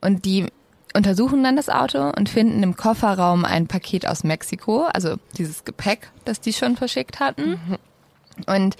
und 0.00 0.24
die 0.24 0.46
untersuchen 0.94 1.44
dann 1.44 1.56
das 1.56 1.68
Auto 1.68 2.10
und 2.16 2.28
finden 2.28 2.62
im 2.62 2.76
Kofferraum 2.76 3.44
ein 3.44 3.68
Paket 3.68 4.06
aus 4.06 4.24
Mexiko, 4.24 4.86
also 4.92 5.16
dieses 5.38 5.64
Gepäck, 5.64 6.10
das 6.24 6.40
die 6.40 6.52
schon 6.52 6.76
verschickt 6.76 7.20
hatten. 7.20 7.50
Mhm. 7.50 7.78
Und 8.46 8.76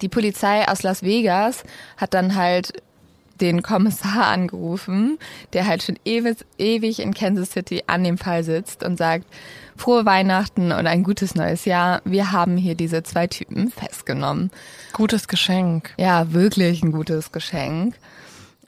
die 0.00 0.08
Polizei 0.08 0.66
aus 0.66 0.82
Las 0.82 1.02
Vegas 1.02 1.64
hat 1.96 2.14
dann 2.14 2.34
halt 2.34 2.82
den 3.40 3.62
Kommissar 3.62 4.26
angerufen, 4.26 5.18
der 5.52 5.66
halt 5.66 5.82
schon 5.82 5.98
ewig, 6.04 6.38
ewig 6.58 7.00
in 7.00 7.14
Kansas 7.14 7.52
City 7.52 7.84
an 7.86 8.04
dem 8.04 8.18
Fall 8.18 8.44
sitzt 8.44 8.82
und 8.82 8.96
sagt, 8.96 9.26
frohe 9.76 10.04
Weihnachten 10.04 10.72
und 10.72 10.86
ein 10.86 11.02
gutes 11.02 11.34
neues 11.34 11.64
Jahr. 11.64 12.02
Wir 12.04 12.32
haben 12.32 12.56
hier 12.56 12.74
diese 12.74 13.02
zwei 13.02 13.26
Typen 13.26 13.70
festgenommen. 13.70 14.50
Gutes 14.92 15.28
Geschenk. 15.28 15.92
Ja, 15.96 16.32
wirklich 16.32 16.82
ein 16.82 16.92
gutes 16.92 17.32
Geschenk. 17.32 17.94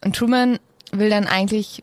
Und 0.05 0.17
Truman 0.17 0.59
will 0.93 1.11
dann 1.11 1.27
eigentlich, 1.27 1.83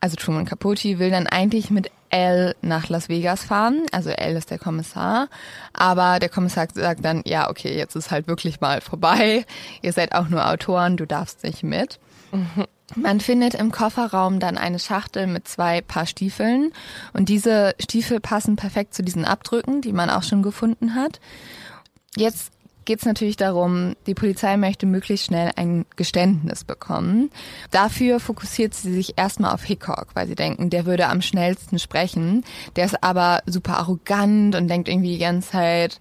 also 0.00 0.16
Truman 0.16 0.44
Capote 0.44 0.98
will 0.98 1.10
dann 1.10 1.26
eigentlich 1.26 1.70
mit 1.70 1.90
L 2.10 2.54
nach 2.62 2.88
Las 2.88 3.08
Vegas 3.08 3.44
fahren. 3.44 3.86
Also 3.92 4.10
L 4.10 4.36
ist 4.36 4.50
der 4.50 4.58
Kommissar. 4.58 5.28
Aber 5.72 6.18
der 6.18 6.28
Kommissar 6.28 6.68
sagt 6.72 7.04
dann, 7.04 7.22
ja, 7.26 7.50
okay, 7.50 7.76
jetzt 7.76 7.96
ist 7.96 8.10
halt 8.10 8.28
wirklich 8.28 8.60
mal 8.60 8.80
vorbei. 8.80 9.44
Ihr 9.82 9.92
seid 9.92 10.14
auch 10.14 10.28
nur 10.28 10.48
Autoren, 10.48 10.96
du 10.96 11.06
darfst 11.06 11.42
nicht 11.44 11.62
mit. 11.62 11.98
Mhm. 12.32 12.66
Man 12.96 13.20
findet 13.20 13.54
im 13.54 13.70
Kofferraum 13.70 14.40
dann 14.40 14.56
eine 14.56 14.78
Schachtel 14.78 15.26
mit 15.26 15.46
zwei 15.46 15.82
Paar 15.82 16.06
Stiefeln. 16.06 16.72
Und 17.12 17.28
diese 17.28 17.74
Stiefel 17.78 18.20
passen 18.20 18.56
perfekt 18.56 18.94
zu 18.94 19.02
diesen 19.02 19.26
Abdrücken, 19.26 19.82
die 19.82 19.92
man 19.92 20.08
auch 20.08 20.22
schon 20.22 20.42
gefunden 20.42 20.94
hat. 20.94 21.20
Jetzt 22.16 22.52
geht 22.88 23.00
es 23.00 23.04
natürlich 23.04 23.36
darum, 23.36 23.96
die 24.06 24.14
Polizei 24.14 24.56
möchte 24.56 24.86
möglichst 24.86 25.26
schnell 25.26 25.50
ein 25.56 25.84
Geständnis 25.96 26.64
bekommen. 26.64 27.30
Dafür 27.70 28.18
fokussiert 28.18 28.72
sie 28.72 28.94
sich 28.94 29.18
erstmal 29.18 29.52
auf 29.52 29.62
Hickok, 29.62 30.06
weil 30.14 30.26
sie 30.26 30.34
denken, 30.34 30.70
der 30.70 30.86
würde 30.86 31.08
am 31.08 31.20
schnellsten 31.20 31.78
sprechen. 31.78 32.46
Der 32.76 32.86
ist 32.86 33.04
aber 33.04 33.42
super 33.44 33.76
arrogant 33.76 34.54
und 34.54 34.68
denkt 34.68 34.88
irgendwie 34.88 35.12
die 35.12 35.18
ganze 35.18 35.50
Zeit, 35.50 35.98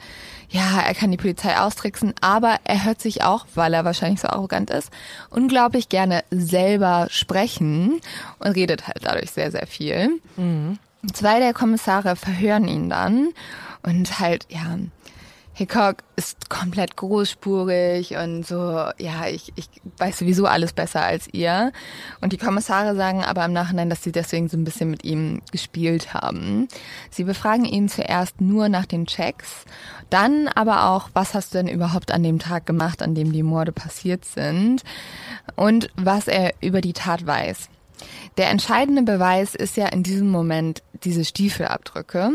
ja, 0.48 0.80
er 0.80 0.96
kann 0.96 1.12
die 1.12 1.18
Polizei 1.18 1.60
austricksen, 1.60 2.14
aber 2.22 2.56
er 2.64 2.86
hört 2.86 3.02
sich 3.02 3.22
auch, 3.22 3.48
weil 3.54 3.74
er 3.74 3.84
wahrscheinlich 3.84 4.22
so 4.22 4.30
arrogant 4.30 4.70
ist, 4.70 4.90
unglaublich 5.30 5.90
gerne 5.90 6.24
selber 6.32 7.08
sprechen 7.10 8.00
und 8.40 8.52
redet 8.52 8.88
halt 8.88 9.00
dadurch 9.02 9.32
sehr, 9.32 9.52
sehr 9.52 9.68
viel. 9.68 10.22
Mhm. 10.38 10.80
Zwei 11.12 11.40
der 11.40 11.54
Kommissare 11.54 12.16
verhören 12.16 12.70
ihn 12.70 12.90
dann 12.90 13.34
und 13.84 14.20
halt, 14.22 14.48
ja, 14.50 14.78
Hickok 15.58 16.04
ist 16.16 16.52
komplett 16.52 16.98
großspurig 16.98 18.16
und 18.16 18.46
so, 18.46 18.56
ja, 19.00 19.26
ich, 19.28 19.52
ich 19.56 19.68
weiß 19.98 20.20
sowieso 20.20 20.46
alles 20.46 20.72
besser 20.72 21.02
als 21.02 21.28
ihr. 21.34 21.72
Und 22.22 22.32
die 22.32 22.38
Kommissare 22.38 22.96
sagen 22.96 23.24
aber 23.24 23.44
im 23.44 23.54
Nachhinein, 23.54 23.90
dass 23.90 24.04
sie 24.04 24.12
deswegen 24.12 24.50
so 24.50 24.56
ein 24.56 24.64
bisschen 24.64 24.92
mit 24.92 25.04
ihm 25.04 25.42
gespielt 25.52 26.14
haben. 26.14 26.68
Sie 27.10 27.24
befragen 27.24 27.66
ihn 27.66 27.90
zuerst 27.90 28.40
nur 28.40 28.70
nach 28.70 28.86
den 28.86 29.08
Checks, 29.08 29.66
dann 30.12 30.48
aber 30.48 30.92
auch, 30.92 31.10
was 31.16 31.34
hast 31.34 31.56
du 31.56 31.58
denn 31.58 31.68
überhaupt 31.68 32.12
an 32.12 32.22
dem 32.22 32.38
Tag 32.38 32.68
gemacht, 32.68 33.02
an 33.02 33.16
dem 33.16 33.32
die 33.32 33.42
Morde 33.42 33.72
passiert 33.72 34.26
sind 34.26 34.84
und 35.56 35.90
was 35.96 36.28
er 36.28 36.54
über 36.62 36.82
die 36.82 36.94
Tat 36.94 37.26
weiß. 37.26 37.70
Der 38.38 38.52
entscheidende 38.52 39.02
Beweis 39.02 39.56
ist 39.56 39.76
ja 39.76 39.88
in 39.88 40.04
diesem 40.04 40.30
Moment 40.30 40.84
diese 41.04 41.26
Stiefelabdrücke. 41.26 42.30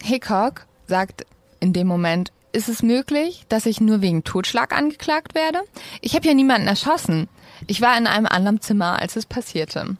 Hickok 0.00 0.66
sagt 0.86 1.26
in 1.60 1.72
dem 1.72 1.86
Moment, 1.86 2.32
ist 2.52 2.68
es 2.68 2.82
möglich, 2.82 3.44
dass 3.48 3.66
ich 3.66 3.80
nur 3.80 4.00
wegen 4.00 4.24
Totschlag 4.24 4.72
angeklagt 4.72 5.34
werde? 5.34 5.60
Ich 6.00 6.14
habe 6.14 6.26
ja 6.26 6.34
niemanden 6.34 6.66
erschossen. 6.66 7.28
Ich 7.66 7.80
war 7.80 7.96
in 7.98 8.06
einem 8.06 8.26
anderen 8.26 8.60
Zimmer, 8.60 9.00
als 9.00 9.16
es 9.16 9.26
passierte. 9.26 9.96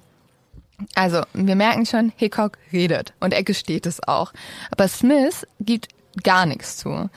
Also, 0.94 1.22
wir 1.32 1.56
merken 1.56 1.86
schon, 1.86 2.12
Hickok 2.16 2.56
redet 2.72 3.12
und 3.20 3.34
er 3.34 3.42
gesteht 3.42 3.86
es 3.86 4.06
auch. 4.06 4.32
Aber 4.70 4.86
Smith 4.88 5.46
gibt 5.60 5.88
gar 6.22 6.46
nichts 6.46 6.76
zu. 6.76 7.10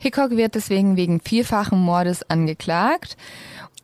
Hickok 0.00 0.32
wird 0.32 0.56
deswegen 0.56 0.96
wegen 0.96 1.20
vierfachen 1.20 1.78
Mordes 1.78 2.28
angeklagt 2.28 3.16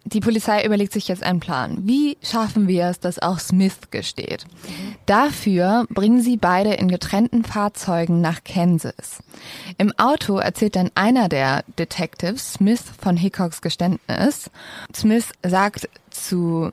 die 0.07 0.21
Polizei 0.21 0.64
überlegt 0.64 0.93
sich 0.93 1.09
jetzt 1.09 1.25
einen 1.25 1.41
Plan. 1.41 1.79
Wie 1.83 2.17
schaffen 2.23 2.69
wir 2.69 2.87
es, 2.87 3.01
dass 3.01 3.19
auch 3.19 3.41
Smith 3.41 3.91
gesteht? 3.91 4.47
Dafür 5.05 5.85
bringen 5.91 6.23
sie 6.23 6.37
beide 6.37 6.75
in 6.75 6.87
getrennten 6.87 7.43
Fahrzeugen 7.43 8.21
nach 8.21 8.45
Kansas. 8.45 9.21
Im 9.79 9.93
Auto 9.99 10.39
erzählt 10.39 10.77
dann 10.77 10.93
einer 10.95 11.29
der 11.29 11.64
Detectives 11.77 12.55
Smith 12.55 12.85
von 13.01 13.17
Hickoks 13.17 13.61
Geständnis. 13.62 14.49
Smith 14.95 15.33
sagt 15.45 15.89
zu 16.11 16.71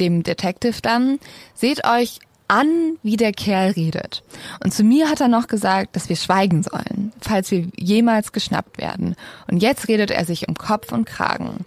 dem 0.00 0.24
Detective 0.24 0.82
dann, 0.82 1.20
seht 1.54 1.86
euch 1.86 2.18
an, 2.48 2.96
wie 3.02 3.16
der 3.16 3.32
Kerl 3.32 3.70
redet. 3.72 4.22
Und 4.64 4.72
zu 4.72 4.82
mir 4.82 5.08
hat 5.08 5.20
er 5.20 5.28
noch 5.28 5.46
gesagt, 5.46 5.94
dass 5.96 6.08
wir 6.08 6.16
schweigen 6.16 6.62
sollen, 6.62 7.12
falls 7.20 7.50
wir 7.50 7.66
jemals 7.76 8.32
geschnappt 8.32 8.78
werden. 8.78 9.14
Und 9.46 9.62
jetzt 9.62 9.88
redet 9.88 10.10
er 10.10 10.24
sich 10.24 10.48
um 10.48 10.54
Kopf 10.54 10.92
und 10.92 11.04
Kragen. 11.04 11.64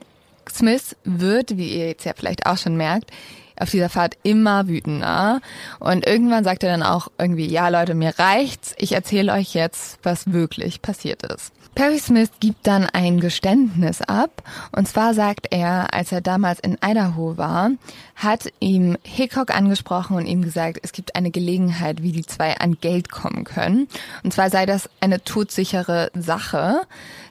Smith 0.52 0.96
wird, 1.04 1.58
wie 1.58 1.78
ihr 1.78 1.88
jetzt 1.88 2.06
ja 2.06 2.14
vielleicht 2.16 2.46
auch 2.46 2.58
schon 2.58 2.76
merkt, 2.76 3.12
auf 3.58 3.70
dieser 3.70 3.90
Fahrt 3.90 4.18
immer 4.24 4.68
wütender. 4.68 5.40
Und 5.80 6.06
irgendwann 6.06 6.44
sagt 6.44 6.64
er 6.64 6.72
dann 6.72 6.84
auch 6.84 7.10
irgendwie, 7.18 7.46
ja 7.46 7.70
Leute, 7.70 7.94
mir 7.94 8.18
reicht's, 8.18 8.74
ich 8.78 8.94
erzähle 8.94 9.34
euch 9.34 9.54
jetzt, 9.54 10.00
was 10.04 10.34
wirklich 10.34 10.82
passiert 10.82 11.24
ist. 11.24 11.54
Perry 11.74 12.00
Smith 12.00 12.30
gibt 12.40 12.68
dann 12.68 12.86
ein 12.86 13.20
Geständnis 13.20 14.02
ab. 14.02 14.44
Und 14.72 14.88
zwar 14.88 15.14
sagt 15.14 15.48
er, 15.52 15.94
als 15.94 16.12
er 16.12 16.22
damals 16.22 16.60
in 16.60 16.78
Idaho 16.84 17.38
war, 17.38 17.72
hat 18.16 18.52
ihm 18.60 18.98
Hickok 19.04 19.56
angesprochen 19.56 20.18
und 20.18 20.26
ihm 20.26 20.42
gesagt, 20.42 20.80
es 20.84 20.92
gibt 20.92 21.16
eine 21.16 21.32
Gelegenheit, 21.32 22.04
wie 22.04 22.12
die 22.12 22.26
zwei 22.26 22.58
an 22.58 22.78
Geld 22.82 23.10
kommen 23.10 23.46
können. 23.46 23.88
Und 24.24 24.34
zwar 24.34 24.50
sei 24.50 24.66
das 24.66 24.90
eine 25.00 25.24
todsichere 25.24 26.12
Sache. 26.14 26.82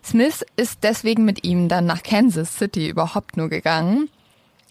Smith 0.02 0.44
ist 0.56 0.78
deswegen 0.82 1.24
mit 1.24 1.44
ihm 1.44 1.68
dann 1.68 1.84
nach 1.84 2.02
Kansas 2.02 2.56
City 2.56 2.88
überhaupt 2.88 3.36
nur 3.36 3.50
gegangen. 3.50 4.08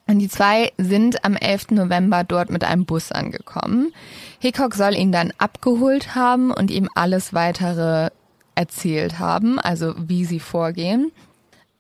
Und 0.07 0.17
die 0.17 0.29
zwei 0.29 0.71
sind 0.79 1.23
am 1.23 1.35
11. 1.35 1.69
November 1.69 2.23
dort 2.23 2.49
mit 2.49 2.63
einem 2.63 2.85
Bus 2.85 3.11
angekommen. 3.11 3.93
Hickok 4.39 4.73
soll 4.73 4.95
ihn 4.95 5.11
dann 5.11 5.31
abgeholt 5.37 6.15
haben 6.15 6.49
und 6.49 6.71
ihm 6.71 6.89
alles 6.95 7.35
weitere 7.35 8.09
erzählt 8.59 9.19
haben, 9.19 9.57
also 9.57 9.95
wie 9.97 10.25
sie 10.25 10.41
vorgehen. 10.41 11.11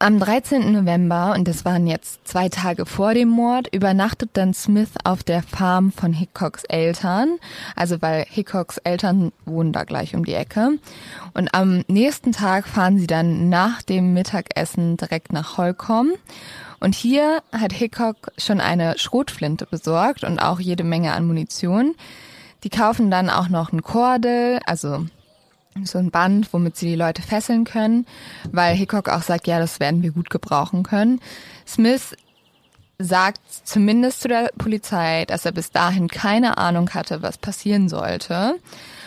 Am 0.01 0.17
13. 0.17 0.71
November, 0.71 1.33
und 1.35 1.45
das 1.45 1.65
waren 1.65 1.85
jetzt 1.85 2.25
zwei 2.25 2.47
Tage 2.47 2.85
vor 2.85 3.13
dem 3.13 3.27
Mord, 3.27 3.67
übernachtet 3.75 4.29
dann 4.31 4.53
Smith 4.53 4.91
auf 5.03 5.23
der 5.23 5.43
Farm 5.43 5.91
von 5.91 6.13
Hickoks 6.13 6.63
Eltern, 6.63 7.37
also 7.75 8.01
weil 8.01 8.25
Hickoks 8.29 8.77
Eltern 8.77 9.33
wohnen 9.43 9.73
da 9.73 9.83
gleich 9.83 10.15
um 10.15 10.23
die 10.23 10.35
Ecke. 10.35 10.79
Und 11.33 11.53
am 11.53 11.83
nächsten 11.89 12.31
Tag 12.31 12.65
fahren 12.65 12.97
sie 12.97 13.07
dann 13.07 13.49
nach 13.49 13.81
dem 13.81 14.13
Mittagessen 14.13 14.95
direkt 14.95 15.33
nach 15.33 15.57
Holcomb. 15.57 16.17
Und 16.79 16.95
hier 16.95 17.43
hat 17.51 17.73
Hickok 17.73 18.31
schon 18.37 18.61
eine 18.61 18.97
Schrotflinte 18.97 19.65
besorgt 19.65 20.23
und 20.23 20.39
auch 20.39 20.61
jede 20.61 20.85
Menge 20.85 21.11
an 21.11 21.27
Munition. 21.27 21.93
Die 22.63 22.69
kaufen 22.69 23.11
dann 23.11 23.29
auch 23.29 23.49
noch 23.49 23.73
ein 23.73 23.83
Kordel, 23.83 24.59
also 24.65 25.07
so 25.83 25.97
ein 25.97 26.11
Band, 26.11 26.51
womit 26.53 26.75
sie 26.75 26.87
die 26.87 26.95
Leute 26.95 27.21
fesseln 27.21 27.63
können, 27.63 28.05
weil 28.51 28.75
Hickok 28.75 29.09
auch 29.09 29.21
sagt, 29.21 29.47
ja, 29.47 29.59
das 29.59 29.79
werden 29.79 30.03
wir 30.03 30.11
gut 30.11 30.29
gebrauchen 30.29 30.83
können. 30.83 31.21
Smith 31.67 32.15
sagt 33.01 33.39
zumindest 33.63 34.21
zu 34.21 34.27
der 34.27 34.51
Polizei, 34.57 35.23
dass 35.25 35.45
er 35.45 35.53
bis 35.53 35.71
dahin 35.71 36.09
keine 36.09 36.57
Ahnung 36.57 36.89
hatte, 36.93 37.21
was 37.21 37.37
passieren 37.37 37.87
sollte. 37.87 38.55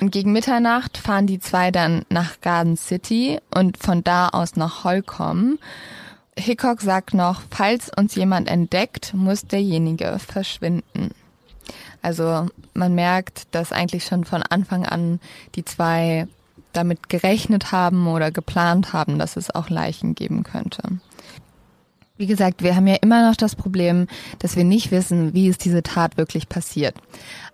Und 0.01 0.13
gegen 0.13 0.33
Mitternacht 0.33 0.97
fahren 0.97 1.27
die 1.27 1.41
zwei 1.41 1.71
dann 1.71 2.07
nach 2.09 2.41
Garden 2.41 2.79
City 2.79 3.39
und 3.55 3.77
von 3.77 4.03
da 4.03 4.29
aus 4.29 4.57
nach 4.57 4.85
Holcomb. 4.85 5.61
Hickok 6.39 6.81
sagt 6.81 7.13
noch, 7.13 7.43
falls 7.51 7.91
uns 7.95 8.15
jemand 8.15 8.49
entdeckt, 8.49 9.13
muss 9.13 9.43
derjenige 9.43 10.19
verschwinden. 10.19 11.11
Also 12.01 12.47
man 12.73 12.95
merkt, 12.95 13.55
dass 13.55 13.73
eigentlich 13.73 14.05
schon 14.05 14.25
von 14.25 14.43
Anfang 14.43 14.87
an 14.87 15.21
die 15.55 15.67
zwei 15.67 16.27
damit 16.73 17.09
gerechnet 17.09 17.73
haben 17.73 18.07
oder 18.07 18.31
geplant 18.31 18.93
haben, 18.93 19.18
dass 19.18 19.37
es 19.37 19.55
auch 19.55 19.70
Leichen 19.70 20.14
geben 20.14 20.43
könnte. 20.43 20.83
Wie 22.18 22.27
gesagt, 22.27 22.62
wir 22.62 22.77
haben 22.77 22.87
ja 22.87 22.97
immer 23.01 23.29
noch 23.29 23.37
das 23.37 23.57
Problem, 23.57 24.07
dass 24.39 24.55
wir 24.55 24.64
nicht 24.64 24.93
wissen, 24.93 25.35
wie 25.35 25.49
ist 25.49 25.64
diese 25.64 25.83
Tat 25.83 26.16
wirklich 26.16 26.49
passiert. 26.49 26.95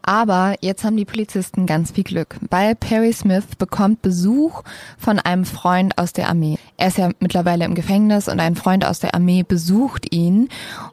Aber 0.02 0.56
jetzt 0.60 0.84
haben 0.84 0.96
die 0.96 1.04
Polizisten 1.04 1.64
ganz 1.64 1.92
viel 1.92 2.04
Glück, 2.04 2.36
weil 2.50 2.74
Perry 2.74 3.12
Smith 3.12 3.44
bekommt 3.56 4.02
Besuch 4.02 4.62
von 4.98 5.20
einem 5.20 5.44
Freund 5.44 5.96
aus 5.96 6.12
der 6.12 6.28
Armee. 6.28 6.58
Er 6.76 6.88
ist 6.88 6.98
ja 6.98 7.10
mittlerweile 7.20 7.64
im 7.64 7.74
Gefängnis 7.74 8.28
und 8.28 8.40
ein 8.40 8.56
Freund 8.56 8.84
aus 8.84 8.98
der 8.98 9.14
Armee 9.14 9.42
besucht 9.42 10.12
ihn 10.12 10.48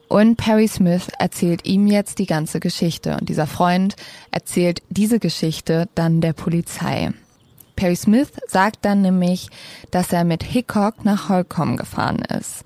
und 0.08 0.36
Perry 0.36 0.68
Smith 0.68 1.08
erzählt 1.18 1.66
ihm 1.66 1.86
jetzt 1.86 2.18
die 2.18 2.26
ganze 2.26 2.60
Geschichte 2.60 3.16
und 3.20 3.28
dieser 3.28 3.46
Freund 3.46 3.96
erzählt 4.30 4.80
diese 4.90 5.18
Geschichte 5.18 5.88
dann 5.94 6.20
der 6.20 6.32
Polizei. 6.32 7.12
Perry 7.76 7.96
Smith 7.96 8.32
sagt 8.48 8.84
dann 8.84 9.02
nämlich, 9.02 9.48
dass 9.90 10.12
er 10.12 10.24
mit 10.24 10.42
Hickok 10.42 11.04
nach 11.04 11.28
Holcomb 11.28 11.78
gefahren 11.78 12.18
ist. 12.38 12.64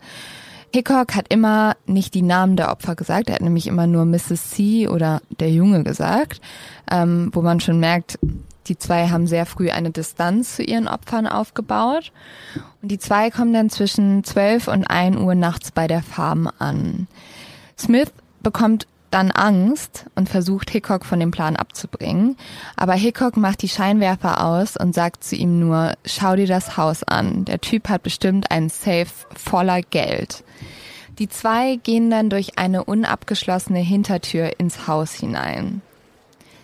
Hickok 0.73 1.17
hat 1.17 1.27
immer 1.29 1.77
nicht 1.87 2.15
die 2.15 2.23
Namen 2.23 2.57
der 2.57 2.71
Opfer 2.71 2.95
gesagt, 2.95 3.29
er 3.29 3.35
hat 3.35 3.43
nämlich 3.43 3.67
immer 3.67 3.89
nur 3.89 4.05
Mrs. 4.05 4.51
C 4.51 4.87
oder 4.87 5.21
der 5.41 5.51
Junge 5.51 5.83
gesagt, 5.83 6.41
ähm, 6.91 7.31
wo 7.33 7.43
man 7.43 7.59
schon 7.59 7.81
merkt, 7.81 8.19
die 8.69 8.79
zwei 8.79 9.09
haben 9.09 9.27
sehr 9.27 9.47
früh 9.47 9.71
eine 9.71 9.91
Distanz 9.91 10.55
zu 10.57 10.63
ihren 10.63 10.87
Opfern 10.87 11.27
aufgebaut. 11.27 12.13
Und 12.81 12.93
die 12.93 12.99
zwei 12.99 13.31
kommen 13.31 13.53
dann 13.53 13.69
zwischen 13.69 14.23
12 14.23 14.69
und 14.69 14.85
1 14.85 15.17
Uhr 15.17 15.35
nachts 15.35 15.73
bei 15.73 15.89
der 15.89 16.03
Farm 16.03 16.49
an. 16.59 17.09
Smith 17.77 18.13
bekommt 18.43 18.87
dann 19.11 19.31
Angst 19.31 20.07
und 20.15 20.29
versucht 20.29 20.71
Hickok 20.71 21.05
von 21.05 21.21
dem 21.21 21.31
Plan 21.31 21.57
abzubringen. 21.57 22.37
Aber 22.77 22.95
Hickok 22.95 23.37
macht 23.37 23.63
die 23.63 23.69
Scheinwerfer 23.69 24.45
aus 24.45 24.77
und 24.77 24.95
sagt 24.95 25.25
zu 25.25 25.37
ihm 25.37 25.61
nur, 25.61 25.95
schau 26.05 26.37
dir 26.37 26.47
das 26.47 26.77
Haus 26.77 27.03
an. 27.03 27.45
Der 27.45 27.61
Typ 27.61 27.89
hat 27.89 28.03
bestimmt 28.03 28.51
einen 28.51 28.69
Safe 28.69 29.09
voller 29.37 29.83
Geld. 29.83 30.45
Die 31.19 31.29
zwei 31.29 31.77
gehen 31.77 32.11
dann 32.11 32.31
durch 32.31 32.59
eine 32.59 32.85
unabgeschlossene 32.85 33.81
Hintertür 33.81 34.59
ins 34.59 34.87
Haus 34.87 35.13
hinein. 35.13 35.83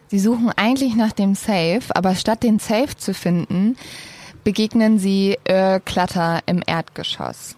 Sie 0.09 0.21
suchen 0.21 0.51
eigentlich 0.57 0.95
nach 0.95 1.13
dem 1.13 1.35
Safe, 1.35 1.83
aber 1.91 2.15
statt 2.15 2.43
den 2.43 2.59
Safe 2.59 2.97
zu 2.97 3.13
finden, 3.13 3.77
begegnen 4.45 4.99
sie 4.99 5.37
Earl 5.45 5.81
Clutter 5.81 6.41
im 6.47 6.63
Erdgeschoss. 6.65 7.57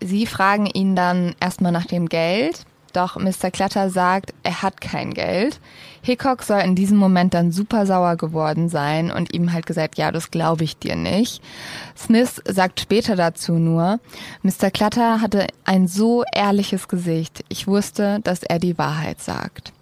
Sie 0.00 0.26
fragen 0.26 0.66
ihn 0.66 0.94
dann 0.94 1.34
erstmal 1.40 1.72
nach 1.72 1.86
dem 1.86 2.08
Geld, 2.08 2.66
doch 2.92 3.16
Mr. 3.16 3.50
Clutter 3.50 3.90
sagt, 3.90 4.34
er 4.42 4.62
hat 4.62 4.80
kein 4.80 5.14
Geld. 5.14 5.60
Hickok 6.02 6.42
soll 6.42 6.60
in 6.60 6.74
diesem 6.74 6.96
Moment 6.96 7.34
dann 7.34 7.52
super 7.52 7.86
sauer 7.86 8.16
geworden 8.16 8.68
sein 8.68 9.10
und 9.10 9.34
ihm 9.34 9.52
halt 9.52 9.66
gesagt, 9.66 9.98
ja, 9.98 10.12
das 10.12 10.30
glaube 10.30 10.64
ich 10.64 10.78
dir 10.78 10.96
nicht. 10.96 11.42
Smith 11.96 12.40
sagt 12.46 12.80
später 12.80 13.16
dazu 13.16 13.54
nur, 13.54 14.00
Mr. 14.42 14.70
Clutter 14.70 15.20
hatte 15.20 15.46
ein 15.64 15.88
so 15.88 16.24
ehrliches 16.32 16.88
Gesicht. 16.88 17.44
Ich 17.48 17.66
wusste, 17.66 18.20
dass 18.24 18.42
er 18.42 18.58
die 18.58 18.78
Wahrheit 18.78 19.20
sagt. 19.20 19.72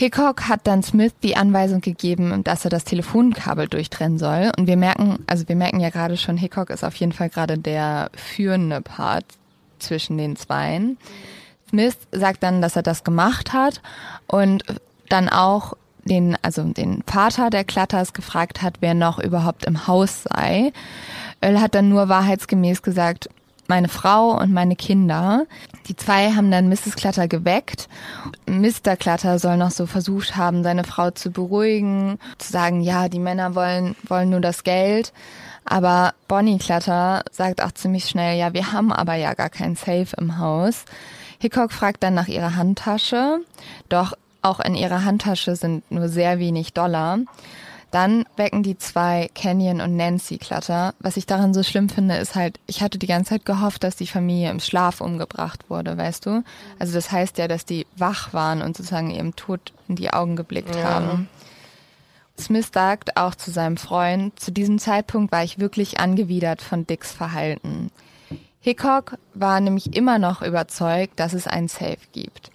Hickok 0.00 0.48
hat 0.48 0.66
dann 0.66 0.82
Smith 0.82 1.12
die 1.22 1.36
Anweisung 1.36 1.82
gegeben, 1.82 2.42
dass 2.42 2.64
er 2.64 2.70
das 2.70 2.84
Telefonkabel 2.84 3.68
durchtrennen 3.68 4.18
soll. 4.18 4.50
Und 4.56 4.66
wir 4.66 4.78
merken, 4.78 5.18
also 5.26 5.46
wir 5.46 5.56
merken 5.56 5.78
ja 5.78 5.90
gerade 5.90 6.16
schon, 6.16 6.38
Hickok 6.38 6.70
ist 6.70 6.84
auf 6.84 6.94
jeden 6.94 7.12
Fall 7.12 7.28
gerade 7.28 7.58
der 7.58 8.10
führende 8.14 8.80
Part 8.80 9.26
zwischen 9.78 10.16
den 10.16 10.36
Zweien. 10.36 10.96
Smith 11.70 11.96
sagt 12.12 12.42
dann, 12.42 12.60
dass 12.60 12.76
er 12.76 12.82
das 12.82 13.04
gemacht 13.04 13.52
hat 13.52 13.80
und 14.26 14.64
dann 15.08 15.28
auch 15.28 15.74
den, 16.04 16.36
also 16.42 16.64
den 16.64 17.02
Vater 17.06 17.50
der 17.50 17.64
Klatters 17.64 18.12
gefragt 18.12 18.62
hat, 18.62 18.78
wer 18.80 18.94
noch 18.94 19.18
überhaupt 19.18 19.64
im 19.64 19.86
Haus 19.86 20.24
sei. 20.24 20.72
Earl 21.40 21.60
hat 21.60 21.74
dann 21.74 21.88
nur 21.88 22.08
wahrheitsgemäß 22.08 22.82
gesagt, 22.82 23.28
meine 23.68 23.88
Frau 23.88 24.36
und 24.36 24.52
meine 24.52 24.74
Kinder. 24.74 25.46
Die 25.86 25.94
zwei 25.94 26.32
haben 26.32 26.50
dann 26.50 26.68
Mrs. 26.68 26.96
Clutter 26.96 27.28
geweckt. 27.28 27.88
Mr. 28.46 28.96
Clutter 28.96 29.38
soll 29.38 29.56
noch 29.56 29.70
so 29.70 29.86
versucht 29.86 30.36
haben, 30.36 30.64
seine 30.64 30.82
Frau 30.82 31.12
zu 31.12 31.30
beruhigen, 31.30 32.18
zu 32.38 32.50
sagen, 32.50 32.80
ja, 32.80 33.08
die 33.08 33.20
Männer 33.20 33.54
wollen, 33.54 33.94
wollen 34.08 34.30
nur 34.30 34.40
das 34.40 34.64
Geld. 34.64 35.12
Aber 35.64 36.14
Bonnie 36.28 36.58
Clutter 36.58 37.22
sagt 37.30 37.62
auch 37.62 37.72
ziemlich 37.72 38.06
schnell, 38.06 38.38
ja, 38.38 38.52
wir 38.52 38.72
haben 38.72 38.92
aber 38.92 39.14
ja 39.14 39.34
gar 39.34 39.50
kein 39.50 39.76
Safe 39.76 40.08
im 40.18 40.38
Haus. 40.38 40.84
Hickok 41.38 41.72
fragt 41.72 42.02
dann 42.02 42.14
nach 42.14 42.28
ihrer 42.28 42.56
Handtasche, 42.56 43.40
doch 43.88 44.14
auch 44.42 44.60
in 44.60 44.74
ihrer 44.74 45.04
Handtasche 45.04 45.56
sind 45.56 45.90
nur 45.90 46.08
sehr 46.08 46.38
wenig 46.38 46.72
Dollar. 46.72 47.18
Dann 47.90 48.24
wecken 48.36 48.62
die 48.62 48.78
zwei 48.78 49.28
Canyon 49.34 49.80
und 49.80 49.96
Nancy 49.96 50.38
Clutter. 50.38 50.94
Was 51.00 51.16
ich 51.16 51.26
daran 51.26 51.52
so 51.52 51.64
schlimm 51.64 51.88
finde, 51.88 52.16
ist 52.16 52.36
halt, 52.36 52.60
ich 52.66 52.82
hatte 52.82 52.98
die 52.98 53.08
ganze 53.08 53.30
Zeit 53.30 53.44
gehofft, 53.44 53.82
dass 53.82 53.96
die 53.96 54.06
Familie 54.06 54.50
im 54.50 54.60
Schlaf 54.60 55.00
umgebracht 55.00 55.68
wurde, 55.68 55.96
weißt 55.98 56.26
du? 56.26 56.44
Also 56.78 56.92
das 56.92 57.10
heißt 57.10 57.38
ja, 57.38 57.48
dass 57.48 57.64
die 57.64 57.86
wach 57.96 58.32
waren 58.32 58.62
und 58.62 58.76
sozusagen 58.76 59.10
ihrem 59.10 59.34
Tod 59.34 59.72
in 59.88 59.96
die 59.96 60.12
Augen 60.12 60.36
geblickt 60.36 60.76
ja. 60.76 60.84
haben. 60.84 61.28
Smith 62.40 62.70
sagt 62.72 63.16
auch 63.16 63.34
zu 63.34 63.50
seinem 63.50 63.76
Freund, 63.76 64.38
zu 64.38 64.50
diesem 64.50 64.78
Zeitpunkt 64.78 65.32
war 65.32 65.44
ich 65.44 65.58
wirklich 65.58 66.00
angewidert 66.00 66.62
von 66.62 66.86
Dicks 66.86 67.12
Verhalten. 67.12 67.90
Hickok 68.60 69.16
war 69.34 69.60
nämlich 69.60 69.96
immer 69.96 70.18
noch 70.18 70.42
überzeugt, 70.42 71.18
dass 71.18 71.32
es 71.32 71.46
ein 71.46 71.68
Safe 71.68 71.98
gibt. 72.12 72.50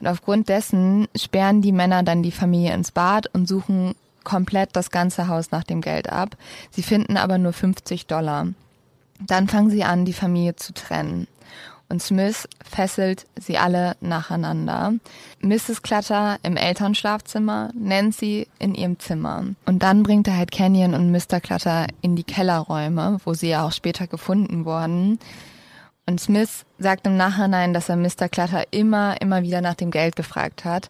Und 0.00 0.06
aufgrund 0.06 0.48
dessen 0.48 1.08
sperren 1.16 1.62
die 1.62 1.72
Männer 1.72 2.02
dann 2.02 2.22
die 2.22 2.32
Familie 2.32 2.74
ins 2.74 2.90
Bad 2.90 3.28
und 3.34 3.46
suchen 3.46 3.94
komplett 4.24 4.70
das 4.74 4.90
ganze 4.90 5.28
Haus 5.28 5.50
nach 5.50 5.64
dem 5.64 5.80
Geld 5.80 6.08
ab. 6.08 6.36
Sie 6.70 6.82
finden 6.82 7.16
aber 7.16 7.38
nur 7.38 7.52
50 7.52 8.06
Dollar. 8.06 8.48
Dann 9.20 9.48
fangen 9.48 9.70
sie 9.70 9.84
an, 9.84 10.04
die 10.04 10.12
Familie 10.12 10.56
zu 10.56 10.72
trennen 10.72 11.26
und 11.92 12.02
Smith 12.02 12.48
fesselt 12.64 13.26
sie 13.38 13.58
alle 13.58 13.96
nacheinander. 14.00 14.94
Mrs. 15.42 15.82
Clutter 15.82 16.38
im 16.42 16.56
Elternschlafzimmer, 16.56 17.70
Nancy 17.74 18.48
in 18.58 18.74
ihrem 18.74 18.98
Zimmer. 18.98 19.44
Und 19.66 19.82
dann 19.82 20.02
bringt 20.02 20.26
er 20.26 20.38
halt 20.38 20.50
Canyon 20.50 20.94
und 20.94 21.12
Mr. 21.12 21.38
Clutter 21.40 21.86
in 22.00 22.16
die 22.16 22.24
Kellerräume, 22.24 23.18
wo 23.26 23.34
sie 23.34 23.50
ja 23.50 23.66
auch 23.66 23.72
später 23.72 24.06
gefunden 24.06 24.64
wurden. 24.64 25.18
Und 26.06 26.18
Smith 26.18 26.64
sagt 26.78 27.06
im 27.06 27.18
Nachhinein, 27.18 27.74
dass 27.74 27.90
er 27.90 27.96
Mr. 27.96 28.30
Clutter 28.30 28.64
immer, 28.70 29.20
immer 29.20 29.42
wieder 29.42 29.60
nach 29.60 29.74
dem 29.74 29.90
Geld 29.90 30.16
gefragt 30.16 30.64
hat. 30.64 30.88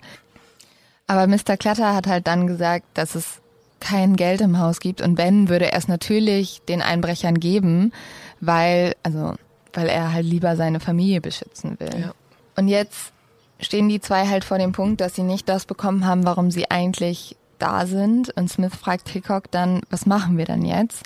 Aber 1.08 1.26
Mr. 1.26 1.56
Clutter 1.56 1.96
hat 1.96 2.06
halt 2.06 2.28
dann 2.28 2.46
gesagt, 2.46 2.86
dass 2.94 3.16
es 3.16 3.40
kein 3.80 4.14
Geld 4.14 4.40
im 4.40 4.60
Haus 4.60 4.78
gibt 4.78 5.02
und 5.02 5.18
wenn, 5.18 5.48
würde 5.48 5.72
er 5.72 5.76
es 5.76 5.88
natürlich 5.88 6.62
den 6.68 6.80
Einbrechern 6.80 7.40
geben, 7.40 7.92
weil, 8.40 8.94
also 9.02 9.34
weil 9.74 9.88
er 9.88 10.12
halt 10.12 10.26
lieber 10.26 10.56
seine 10.56 10.80
Familie 10.80 11.20
beschützen 11.20 11.78
will. 11.78 12.00
Ja. 12.00 12.14
Und 12.56 12.68
jetzt 12.68 13.12
stehen 13.60 13.88
die 13.88 14.00
zwei 14.00 14.26
halt 14.26 14.44
vor 14.44 14.58
dem 14.58 14.72
Punkt, 14.72 15.00
dass 15.00 15.14
sie 15.14 15.22
nicht 15.22 15.48
das 15.48 15.66
bekommen 15.66 16.06
haben, 16.06 16.24
warum 16.24 16.50
sie 16.50 16.70
eigentlich 16.70 17.36
da 17.58 17.86
sind. 17.86 18.30
Und 18.36 18.50
Smith 18.50 18.74
fragt 18.74 19.08
Hickok 19.08 19.50
dann, 19.50 19.82
was 19.90 20.06
machen 20.06 20.36
wir 20.36 20.44
denn 20.44 20.64
jetzt? 20.64 21.04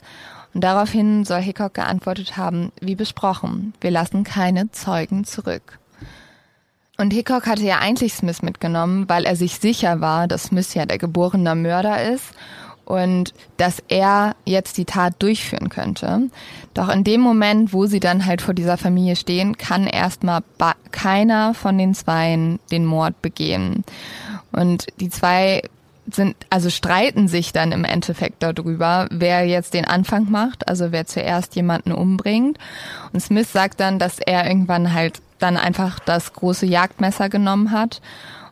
Und 0.54 0.64
daraufhin 0.64 1.24
soll 1.24 1.42
Hickok 1.42 1.74
geantwortet 1.74 2.36
haben, 2.36 2.72
wie 2.80 2.94
besprochen, 2.94 3.74
wir 3.80 3.90
lassen 3.90 4.24
keine 4.24 4.70
Zeugen 4.70 5.24
zurück. 5.24 5.78
Und 6.96 7.12
Hickok 7.12 7.46
hatte 7.46 7.64
ja 7.64 7.78
eigentlich 7.80 8.14
Smith 8.14 8.40
mitgenommen, 8.40 9.06
weil 9.06 9.26
er 9.26 9.36
sich 9.36 9.58
sicher 9.58 10.00
war, 10.00 10.26
dass 10.26 10.44
Smith 10.44 10.72
ja 10.72 10.86
der 10.86 10.96
geborene 10.96 11.54
Mörder 11.54 12.02
ist 12.02 12.32
und 12.86 13.34
dass 13.56 13.82
er 13.88 14.36
jetzt 14.46 14.78
die 14.78 14.84
Tat 14.84 15.14
durchführen 15.18 15.68
könnte. 15.68 16.30
Doch 16.72 16.88
in 16.88 17.04
dem 17.04 17.20
Moment, 17.20 17.72
wo 17.72 17.86
sie 17.86 18.00
dann 18.00 18.24
halt 18.24 18.40
vor 18.40 18.54
dieser 18.54 18.78
Familie 18.78 19.16
stehen, 19.16 19.58
kann 19.58 19.86
erstmal 19.86 20.42
keiner 20.92 21.52
von 21.52 21.76
den 21.76 21.94
Zweien 21.94 22.60
den 22.70 22.86
Mord 22.86 23.20
begehen. 23.20 23.84
Und 24.52 24.86
die 25.00 25.10
zwei 25.10 25.62
sind, 26.10 26.36
also 26.48 26.70
streiten 26.70 27.26
sich 27.26 27.52
dann 27.52 27.72
im 27.72 27.84
Endeffekt 27.84 28.42
darüber, 28.42 29.08
wer 29.10 29.44
jetzt 29.46 29.74
den 29.74 29.84
Anfang 29.84 30.30
macht, 30.30 30.68
also 30.68 30.92
wer 30.92 31.06
zuerst 31.06 31.56
jemanden 31.56 31.90
umbringt. 31.90 32.58
Und 33.12 33.20
Smith 33.20 33.52
sagt 33.52 33.80
dann, 33.80 33.98
dass 33.98 34.20
er 34.20 34.46
irgendwann 34.46 34.92
halt 34.92 35.20
dann 35.40 35.56
einfach 35.56 35.98
das 35.98 36.32
große 36.32 36.66
Jagdmesser 36.66 37.28
genommen 37.28 37.72
hat 37.72 38.00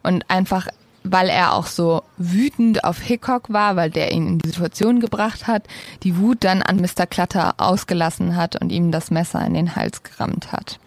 und 0.02 0.28
einfach 0.28 0.66
weil 1.04 1.28
er 1.28 1.52
auch 1.52 1.66
so 1.66 2.02
wütend 2.16 2.82
auf 2.82 2.98
Hickok 2.98 3.52
war, 3.52 3.76
weil 3.76 3.90
der 3.90 4.10
ihn 4.10 4.26
in 4.26 4.38
die 4.38 4.48
Situation 4.48 5.00
gebracht 5.00 5.46
hat, 5.46 5.64
die 6.02 6.16
Wut 6.18 6.42
dann 6.42 6.62
an 6.62 6.76
Mr. 6.76 7.06
Clutter 7.06 7.54
ausgelassen 7.58 8.36
hat 8.36 8.60
und 8.60 8.72
ihm 8.72 8.90
das 8.90 9.10
Messer 9.10 9.44
in 9.44 9.54
den 9.54 9.76
Hals 9.76 10.02
gerammt 10.02 10.50
hat. 10.50 10.80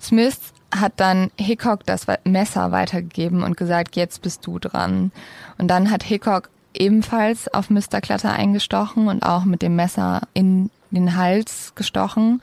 Smith 0.00 0.38
hat 0.74 0.94
dann 0.96 1.30
Hickok 1.38 1.84
das 1.84 2.06
Messer 2.24 2.72
weitergegeben 2.72 3.42
und 3.42 3.56
gesagt, 3.56 3.96
jetzt 3.96 4.22
bist 4.22 4.46
du 4.46 4.58
dran. 4.58 5.12
Und 5.58 5.68
dann 5.68 5.90
hat 5.90 6.02
Hickok 6.02 6.48
ebenfalls 6.72 7.52
auf 7.52 7.68
Mr. 7.68 8.00
Clutter 8.00 8.32
eingestochen 8.32 9.08
und 9.08 9.22
auch 9.22 9.44
mit 9.44 9.62
dem 9.62 9.76
Messer 9.76 10.22
in 10.32 10.70
den 10.90 11.16
Hals 11.16 11.72
gestochen. 11.74 12.40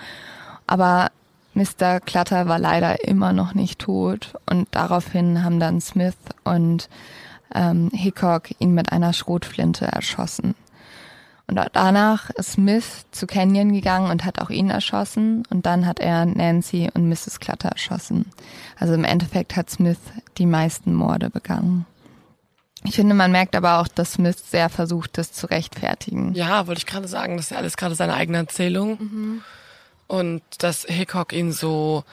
Aber 0.68 1.10
Mr. 1.58 2.00
Clutter 2.00 2.48
war 2.48 2.60
leider 2.60 3.04
immer 3.08 3.34
noch 3.34 3.56
nicht 3.56 3.80
tot 3.80 4.36
und 4.46 4.68
daraufhin 4.72 5.44
haben 5.44 5.60
dann 5.60 5.82
Smith 5.82 6.16
und 6.44 6.88
ähm, 7.56 7.90
Hickok 7.92 8.50
ihn 8.60 8.76
mit 8.76 8.92
einer 8.92 9.12
Schrotflinte 9.12 9.86
erschossen. 9.86 10.54
Und 11.48 11.60
danach 11.74 12.30
ist 12.32 12.54
Smith 12.54 13.06
zu 13.12 13.26
Canyon 13.26 13.74
gegangen 13.74 14.12
und 14.12 14.24
hat 14.24 14.40
auch 14.40 14.52
ihn 14.52 14.70
erschossen 14.70 15.46
und 15.50 15.66
dann 15.66 15.88
hat 15.88 16.00
er 16.00 16.26
Nancy 16.26 16.90
und 16.94 17.10
Mrs. 17.10 17.40
Clutter 17.40 17.70
erschossen. 17.70 18.26
Also 18.78 18.94
im 18.94 19.04
Endeffekt 19.06 19.56
hat 19.56 19.70
Smith 19.72 20.00
die 20.38 20.46
meisten 20.46 20.94
Morde 20.94 21.32
begangen. 21.32 21.88
Ich 22.84 22.96
finde, 22.96 23.16
man 23.16 23.32
merkt 23.32 23.56
aber 23.56 23.80
auch, 23.80 23.88
dass 23.88 24.14
Smith 24.14 24.52
sehr 24.52 24.70
versucht, 24.70 25.18
das 25.18 25.32
zu 25.32 25.48
rechtfertigen. 25.48 26.34
Ja, 26.36 26.68
wollte 26.68 26.80
ich 26.80 26.86
gerade 26.86 27.08
sagen, 27.08 27.38
das 27.38 27.48
ist 27.48 27.52
ja 27.52 27.58
alles 27.58 27.78
gerade 27.78 27.96
seine 27.96 28.14
eigene 28.14 28.38
Erzählung. 28.38 28.98
Mhm. 29.00 29.42
Und 30.08 30.42
dass 30.60 30.84
Hickok 30.84 31.34
ihn 31.34 31.52
so 31.52 32.04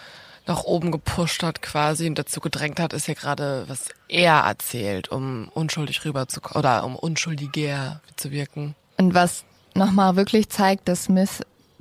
nach 0.47 0.65
oben 0.65 0.93
gepusht 0.93 1.43
hat 1.43 1.63
quasi 1.63 2.07
und 2.07 2.19
dazu 2.19 2.41
gedrängt 2.41 2.81
hat, 2.81 2.93
ist 2.93 3.09
ja 3.09 3.15
gerade, 3.15 3.65
was 3.67 3.89
er 4.09 4.35
erzählt, 4.41 5.09
um 5.09 5.49
unschuldig 5.55 6.05
rüber 6.05 6.29
zu 6.29 6.41
oder 6.55 6.85
um 6.85 6.97
unschuldiger 6.97 8.01
zu 8.17 8.31
wirken. 8.31 8.75
Und 8.99 9.15
was 9.15 9.45
nochmal 9.75 10.17
wirklich 10.17 10.51
zeigt, 10.51 10.89
dass 10.89 11.05
Smith 11.05 11.41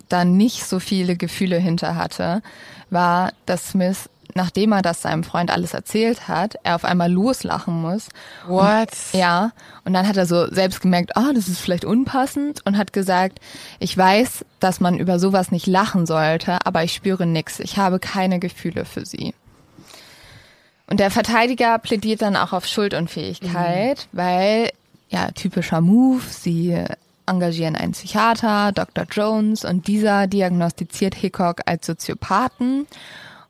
da 0.10 0.26
nicht 0.26 0.66
so 0.66 0.80
viele 0.80 1.16
Gefühle 1.16 1.58
hinter 1.58 1.96
hatte, 1.96 2.42
war, 2.90 3.34
dass 3.46 3.70
Smith 3.70 4.10
nachdem 4.36 4.72
er 4.72 4.82
das 4.82 5.02
seinem 5.02 5.24
Freund 5.24 5.52
alles 5.52 5.74
erzählt 5.74 6.28
hat, 6.28 6.56
er 6.64 6.76
auf 6.76 6.86
einmal 6.86 7.12
loslachen 7.12 7.82
muss. 7.82 8.10
What? 8.48 8.90
Und, 9.14 9.20
ja. 9.20 9.52
Und 9.86 9.94
dann 9.94 10.08
hat 10.08 10.18
er 10.18 10.26
so 10.26 10.48
selbst 10.48 10.82
gemerkt, 10.82 11.16
ah, 11.16 11.28
oh, 11.30 11.34
das 11.34 11.48
ist 11.48 11.60
vielleicht 11.60 11.86
unpassend 11.86 12.66
und 12.66 12.78
hat 12.78 12.94
gesagt, 12.94 13.40
ich 13.80 13.98
weiß, 13.98 14.46
dass 14.60 14.80
man 14.80 14.98
über 14.98 15.20
sowas 15.20 15.52
nicht 15.52 15.68
lachen 15.68 16.06
sollte, 16.06 16.66
aber 16.66 16.84
ich 16.84 16.94
spüre 16.94 17.26
nix. 17.26 17.60
Ich 17.60 17.78
habe 17.78 18.00
keine 18.00 18.40
Gefühle 18.40 18.86
für 18.86 19.06
sie. 19.06 19.34
Und 20.88 21.00
der 21.00 21.12
Verteidiger 21.12 21.80
plädiert 21.80 22.22
dann 22.22 22.36
auch 22.36 22.54
auf 22.54 22.66
Schuldunfähigkeit, 22.66 24.08
mhm. 24.12 24.18
weil, 24.18 24.72
ja, 25.10 25.32
typischer 25.32 25.82
Move, 25.82 26.22
sie 26.30 26.84
engagieren 27.26 27.76
einen 27.76 27.94
Psychiater, 27.94 28.72
Dr. 28.74 29.06
Jones, 29.10 29.66
und 29.66 29.88
dieser 29.88 30.28
diagnostiziert 30.28 31.16
Hickok 31.16 31.62
als 31.66 31.86
Soziopathen. 31.86 32.88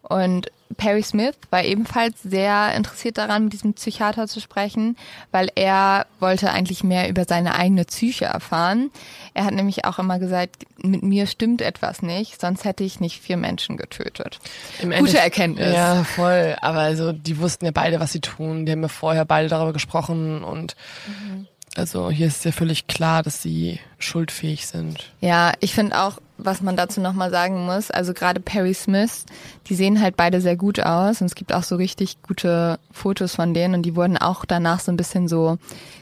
Und 0.04 0.52
Perry 0.76 1.04
Smith 1.04 1.36
war 1.50 1.64
ebenfalls 1.64 2.22
sehr 2.24 2.74
interessiert 2.76 3.18
daran, 3.18 3.46
mit 3.46 3.54
diesem 3.54 3.74
Psychiater 3.74 4.28
zu 4.28 4.40
sprechen, 4.42 4.98
weil 5.32 5.50
er 5.56 6.06
wollte 6.20 6.52
eigentlich 6.52 6.84
mehr 6.84 7.10
über 7.10 7.26
seine 7.26 7.56
eigene 7.56 7.86
Psyche 7.86 8.26
erfahren. 8.26 8.92
Er 9.34 9.46
hat 9.46 9.54
nämlich 9.54 9.86
auch 9.86 10.00
immer 10.00 10.20
gesagt, 10.20 10.66
mit 10.78 11.04
mir 11.04 11.26
stimmt 11.28 11.62
etwas 11.62 12.02
nicht, 12.02 12.40
sonst 12.42 12.66
hätte 12.66 12.84
ich 12.84 13.00
nicht 13.00 13.22
vier 13.22 13.38
Menschen 13.38 13.78
getötet. 13.78 14.40
Im 14.82 14.92
Gute 14.92 15.20
Erkenntnis. 15.20 15.74
Ja, 15.74 16.04
voll. 16.04 16.56
Aber 16.62 16.80
also 16.80 17.14
die 17.14 17.40
wussten 17.40 17.66
ja 17.66 17.72
beide, 17.72 18.00
was 18.00 18.12
sie 18.12 18.22
tun. 18.22 18.66
Die 18.66 18.72
haben 18.72 18.82
ja 18.82 18.90
vorher 18.90 19.26
beide 19.26 19.48
darüber 19.48 19.74
gesprochen 19.74 20.44
und 20.44 20.76
mhm. 21.08 21.48
Also 21.76 22.12
hier 22.12 22.28
ist 22.28 22.46
ja 22.46 22.52
völlig 22.52 22.88
klar, 22.88 23.24
dass 23.24 23.42
sie 23.42 23.80
schuldfähig 23.98 24.68
sind. 24.68 25.12
Ja, 25.22 25.54
ich 25.60 25.74
finde 25.74 26.00
auch, 26.00 26.20
was 26.38 26.62
man 26.62 26.78
dazu 26.78 27.02
nochmal 27.02 27.32
sagen 27.32 27.66
muss, 27.66 27.90
also 27.90 28.14
gerade 28.14 28.40
Perry 28.40 28.74
Smith, 28.74 29.26
die 29.68 29.76
sehen 29.76 30.00
halt 30.00 30.16
beide 30.16 30.40
sehr 30.40 30.56
gut 30.56 30.80
aus 30.80 31.22
und 31.22 31.28
es 31.28 31.36
gibt 31.36 31.54
auch 31.54 31.64
so 31.64 31.76
richtig 31.76 32.22
gute 32.22 32.80
Fotos 32.92 33.36
von 33.36 33.54
denen 33.54 33.74
und 33.76 33.84
die 33.84 33.96
wurden 33.96 34.18
auch 34.18 34.46
danach 34.46 34.82
so 34.82 34.92
ein 34.92 34.98
bisschen 34.98 35.28
so 35.28 35.58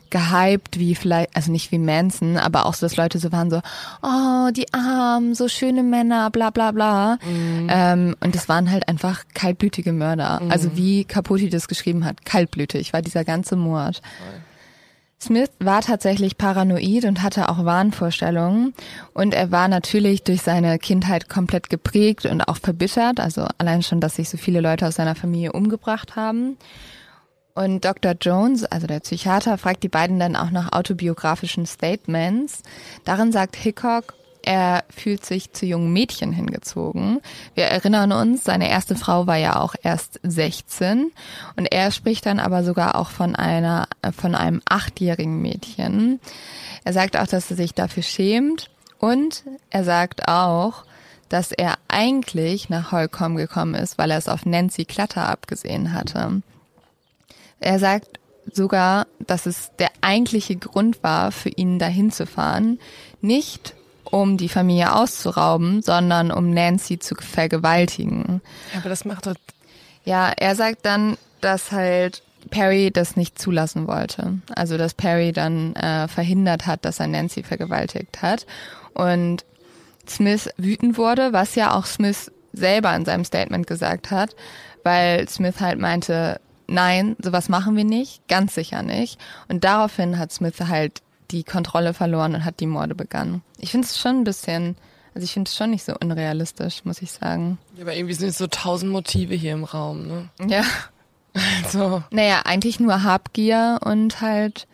gehypt, 0.10 0.78
wie 0.78 0.94
vielleicht, 0.94 1.34
also 1.38 1.54
nicht 1.54 1.72
wie 1.72 1.78
Manson, 1.78 2.38
aber 2.38 2.66
auch 2.66 2.74
so, 2.74 2.86
dass 2.86 2.98
Leute 2.98 3.18
so 3.18 3.32
waren 3.32 3.50
so, 3.50 3.62
oh, 4.04 4.50
die 4.52 4.72
Armen, 4.74 5.36
so 5.36 5.48
schöne 5.48 5.84
Männer, 5.84 6.30
bla 6.32 6.50
bla 6.50 6.72
bla. 6.72 7.18
Mhm. 7.26 7.68
Ähm, 7.70 8.16
und 8.20 8.36
es 8.36 8.50
waren 8.50 8.70
halt 8.70 8.90
einfach 8.90 9.24
kaltblütige 9.34 9.94
Mörder. 9.94 10.42
Mhm. 10.44 10.52
Also 10.52 10.76
wie 10.76 11.06
Capote 11.06 11.50
das 11.50 11.70
geschrieben 11.70 12.04
hat, 12.04 12.26
kaltblütig 12.26 12.92
war 12.92 13.02
dieser 13.02 13.24
ganze 13.24 13.56
Mord. 13.56 14.02
Voll. 14.02 14.42
Smith 15.22 15.52
war 15.60 15.82
tatsächlich 15.82 16.38
paranoid 16.38 17.06
und 17.06 17.22
hatte 17.22 17.48
auch 17.50 17.64
Wahnvorstellungen 17.64 18.74
und 19.14 19.36
er 19.36 19.52
war 19.52 19.68
natürlich 19.68 20.24
durch 20.24 20.42
seine 20.42 20.80
Kindheit 20.80 21.30
komplett 21.30 21.70
geprägt 21.70 22.26
und 22.26 22.42
auch 22.42 22.58
verbittert, 22.58 23.20
also 23.20 23.46
allein 23.60 23.84
schon, 23.84 24.02
dass 24.02 24.16
sich 24.16 24.30
so 24.30 24.38
viele 24.38 24.62
Leute 24.62 24.88
aus 24.88 24.96
seiner 24.96 25.14
Familie 25.14 25.52
umgebracht 25.54 26.16
haben. 26.16 26.58
Und 27.54 27.86
Dr. 27.86 28.14
Jones, 28.20 28.64
also 28.64 28.88
der 28.88 29.02
Psychiater, 29.02 29.60
fragt 29.60 29.84
die 29.84 29.90
beiden 29.90 30.18
dann 30.18 30.36
auch 30.36 30.50
nach 30.50 30.72
autobiografischen 30.72 31.68
Statements. 31.68 32.64
Darin 33.04 33.32
sagt 33.32 33.56
Hickok, 33.56 34.16
er 34.44 34.84
fühlt 34.90 35.26
sich 35.26 35.54
zu 35.54 35.66
jungen 35.66 35.94
Mädchen 35.94 36.32
hingezogen. 36.32 37.20
Wir 37.56 37.66
erinnern 37.66 38.12
uns, 38.12 38.44
seine 38.44 38.70
erste 38.70 38.96
Frau 38.96 39.28
war 39.28 39.38
ja 39.38 39.60
auch 39.60 39.76
erst 39.82 40.20
16 40.24 41.12
und 41.56 41.66
er 41.72 41.92
spricht 41.92 42.26
dann 42.26 42.40
aber 42.40 42.64
sogar 42.64 42.96
auch 42.96 43.10
von 43.10 43.36
einer, 43.36 43.88
von 44.16 44.36
einem 44.36 44.62
achtjährigen 44.68 45.42
Mädchen. 45.42 46.20
Er 46.84 46.94
sagt 46.94 47.18
auch, 47.18 47.28
dass 47.28 47.52
er 47.52 47.58
sich 47.58 47.74
dafür 47.74 48.04
schämt 48.04 48.70
und 49.00 49.44
er 49.70 49.84
sagt 49.84 50.28
auch, 50.28 50.86
dass 51.30 51.52
er 51.52 51.76
eigentlich 51.88 52.70
nach 52.70 52.92
Holcomb 52.92 53.38
gekommen 53.38 53.76
ist, 53.76 53.98
weil 53.98 54.12
er 54.12 54.18
es 54.18 54.28
auf 54.28 54.46
Nancy 54.46 54.86
Clutter 54.86 55.30
abgesehen 55.30 55.94
hatte. 55.94 56.42
Er 57.60 57.80
sagt 57.80 58.20
sogar, 58.52 59.08
dass 59.20 59.46
es 59.46 59.72
der 59.80 59.92
eigentliche 60.02 60.56
Grund 60.56 61.04
war, 61.04 61.32
für 61.32 61.50
ihn 61.50 61.80
dahin 61.80 62.12
zu 62.12 62.26
fahren, 62.26 62.80
nicht 63.22 63.76
um 64.12 64.38
die 64.38 64.50
Familie 64.50 64.94
auszurauben, 64.94 65.82
sondern 65.82 66.32
um 66.32 66.50
Nancy 66.52 67.00
zu 67.00 67.16
vergewaltigen. 67.16 68.42
Ja, 68.74 68.80
aber 68.80 68.90
das 68.90 69.06
macht 69.06 69.28
er. 69.28 69.36
Ja, 70.04 70.32
er 70.36 70.56
sagt 70.56 70.86
dann, 70.86 71.18
dass 71.40 71.72
halt 71.72 72.24
Perry 72.50 72.92
das 72.92 73.16
nicht 73.16 73.40
zulassen 73.40 73.88
wollte. 73.88 74.40
Also 74.56 74.78
dass 74.78 74.94
Perry 74.94 75.32
dann 75.32 75.76
äh, 75.76 76.08
verhindert 76.08 76.68
hat, 76.68 76.86
dass 76.86 77.00
er 77.00 77.08
Nancy 77.08 77.44
vergewaltigt 77.44 78.22
hat. 78.22 78.46
Und 78.94 79.46
Smith 80.08 80.50
wütend 80.58 80.98
wurde, 80.98 81.34
was 81.34 81.56
ja 81.56 81.74
auch 81.74 81.86
Smith 81.86 82.32
selber 82.54 82.94
in 82.96 83.06
seinem 83.06 83.24
Statement 83.24 83.68
gesagt 83.68 84.12
hat, 84.12 84.36
weil 84.84 85.30
Smith 85.30 85.62
halt 85.62 85.80
meinte, 85.80 86.42
nein, 86.68 87.16
sowas 87.22 87.48
machen 87.48 87.76
wir 87.78 87.86
nicht, 87.86 88.28
ganz 88.28 88.56
sicher 88.56 88.82
nicht. 88.82 89.20
Und 89.48 89.64
daraufhin 89.64 90.18
hat 90.18 90.32
Smith 90.32 90.60
halt 90.60 91.02
die 91.32 91.44
Kontrolle 91.44 91.94
verloren 91.94 92.36
und 92.36 92.46
hat 92.46 92.60
die 92.60 92.68
Morde 92.68 92.96
begangen. 92.96 93.42
Ich 93.58 93.72
finde 93.72 93.88
es 93.88 93.98
schon 93.98 94.18
ein 94.18 94.24
bisschen, 94.24 94.76
also 95.16 95.24
ich 95.26 95.34
finde 95.34 95.50
es 95.50 95.56
schon 95.56 95.72
nicht 95.72 95.84
so 95.84 95.94
unrealistisch, 96.00 96.84
muss 96.86 97.02
ich 97.02 97.12
sagen. 97.12 97.58
Ja, 97.76 97.84
aber 97.84 97.96
irgendwie 97.96 98.14
sind 98.14 98.30
es 98.30 98.38
so 98.38 98.48
tausend 98.48 98.92
Motive 98.92 99.36
hier 99.36 99.54
im 99.54 99.64
Raum, 99.64 100.08
ne? 100.08 100.30
Ja. 100.48 100.64
Also. 101.64 102.04
Naja, 102.12 102.42
eigentlich 102.44 102.82
nur 102.82 103.04
Habgier 103.04 103.80
und 103.86 104.20
halt, 104.20 104.68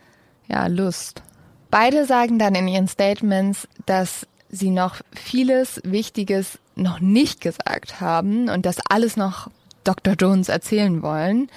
ja, 0.48 0.66
Lust. 0.66 1.22
Beide 1.70 2.04
sagen 2.04 2.40
dann 2.40 2.56
in 2.56 2.66
ihren 2.66 2.88
Statements, 2.88 3.68
dass 3.86 4.26
sie 4.48 4.70
noch 4.70 4.96
vieles 5.12 5.80
Wichtiges 5.84 6.58
noch 6.74 6.98
nicht 6.98 7.40
gesagt 7.40 8.00
haben 8.00 8.48
und 8.48 8.66
das 8.66 8.78
alles 8.88 9.16
noch 9.16 9.48
Dr. 9.84 10.14
Jones 10.14 10.48
erzählen 10.48 11.00
wollen. 11.02 11.48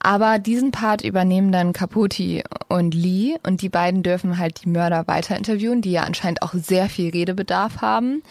Aber 0.00 0.38
diesen 0.38 0.70
Part 0.70 1.02
übernehmen 1.02 1.52
dann 1.52 1.72
Capote 1.72 2.42
und 2.68 2.94
Lee 2.94 3.36
und 3.44 3.62
die 3.62 3.68
beiden 3.68 4.02
dürfen 4.02 4.38
halt 4.38 4.64
die 4.64 4.68
Mörder 4.68 5.06
weiter 5.06 5.36
interviewen, 5.36 5.82
die 5.82 5.92
ja 5.92 6.02
anscheinend 6.02 6.42
auch 6.42 6.54
sehr 6.54 6.88
viel 6.88 7.10
Redebedarf 7.10 7.80
haben. 7.80 8.22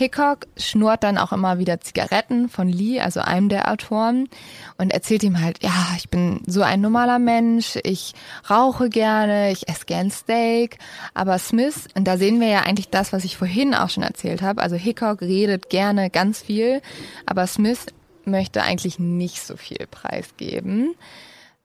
Hickok 0.00 0.46
schnurrt 0.56 1.02
dann 1.02 1.18
auch 1.18 1.30
immer 1.30 1.58
wieder 1.58 1.82
Zigaretten 1.82 2.48
von 2.48 2.70
Lee, 2.70 3.00
also 3.00 3.20
einem 3.20 3.50
der 3.50 3.70
Autoren, 3.70 4.30
und 4.78 4.94
erzählt 4.94 5.22
ihm 5.22 5.42
halt, 5.42 5.62
ja, 5.62 5.74
ich 5.98 6.08
bin 6.08 6.40
so 6.46 6.62
ein 6.62 6.80
normaler 6.80 7.18
Mensch, 7.18 7.78
ich 7.84 8.14
rauche 8.48 8.88
gerne, 8.88 9.52
ich 9.52 9.68
esse 9.68 9.84
gern 9.84 10.10
Steak, 10.10 10.78
aber 11.12 11.38
Smith, 11.38 11.86
und 11.94 12.04
da 12.04 12.16
sehen 12.16 12.40
wir 12.40 12.48
ja 12.48 12.60
eigentlich 12.60 12.88
das, 12.88 13.12
was 13.12 13.24
ich 13.24 13.36
vorhin 13.36 13.74
auch 13.74 13.90
schon 13.90 14.02
erzählt 14.02 14.40
habe, 14.40 14.62
also 14.62 14.74
Hickok 14.74 15.20
redet 15.20 15.68
gerne 15.68 16.08
ganz 16.08 16.40
viel, 16.40 16.80
aber 17.26 17.46
Smith 17.46 17.84
möchte 18.30 18.62
eigentlich 18.62 18.98
nicht 18.98 19.42
so 19.42 19.56
viel 19.56 19.86
preisgeben. 19.90 20.94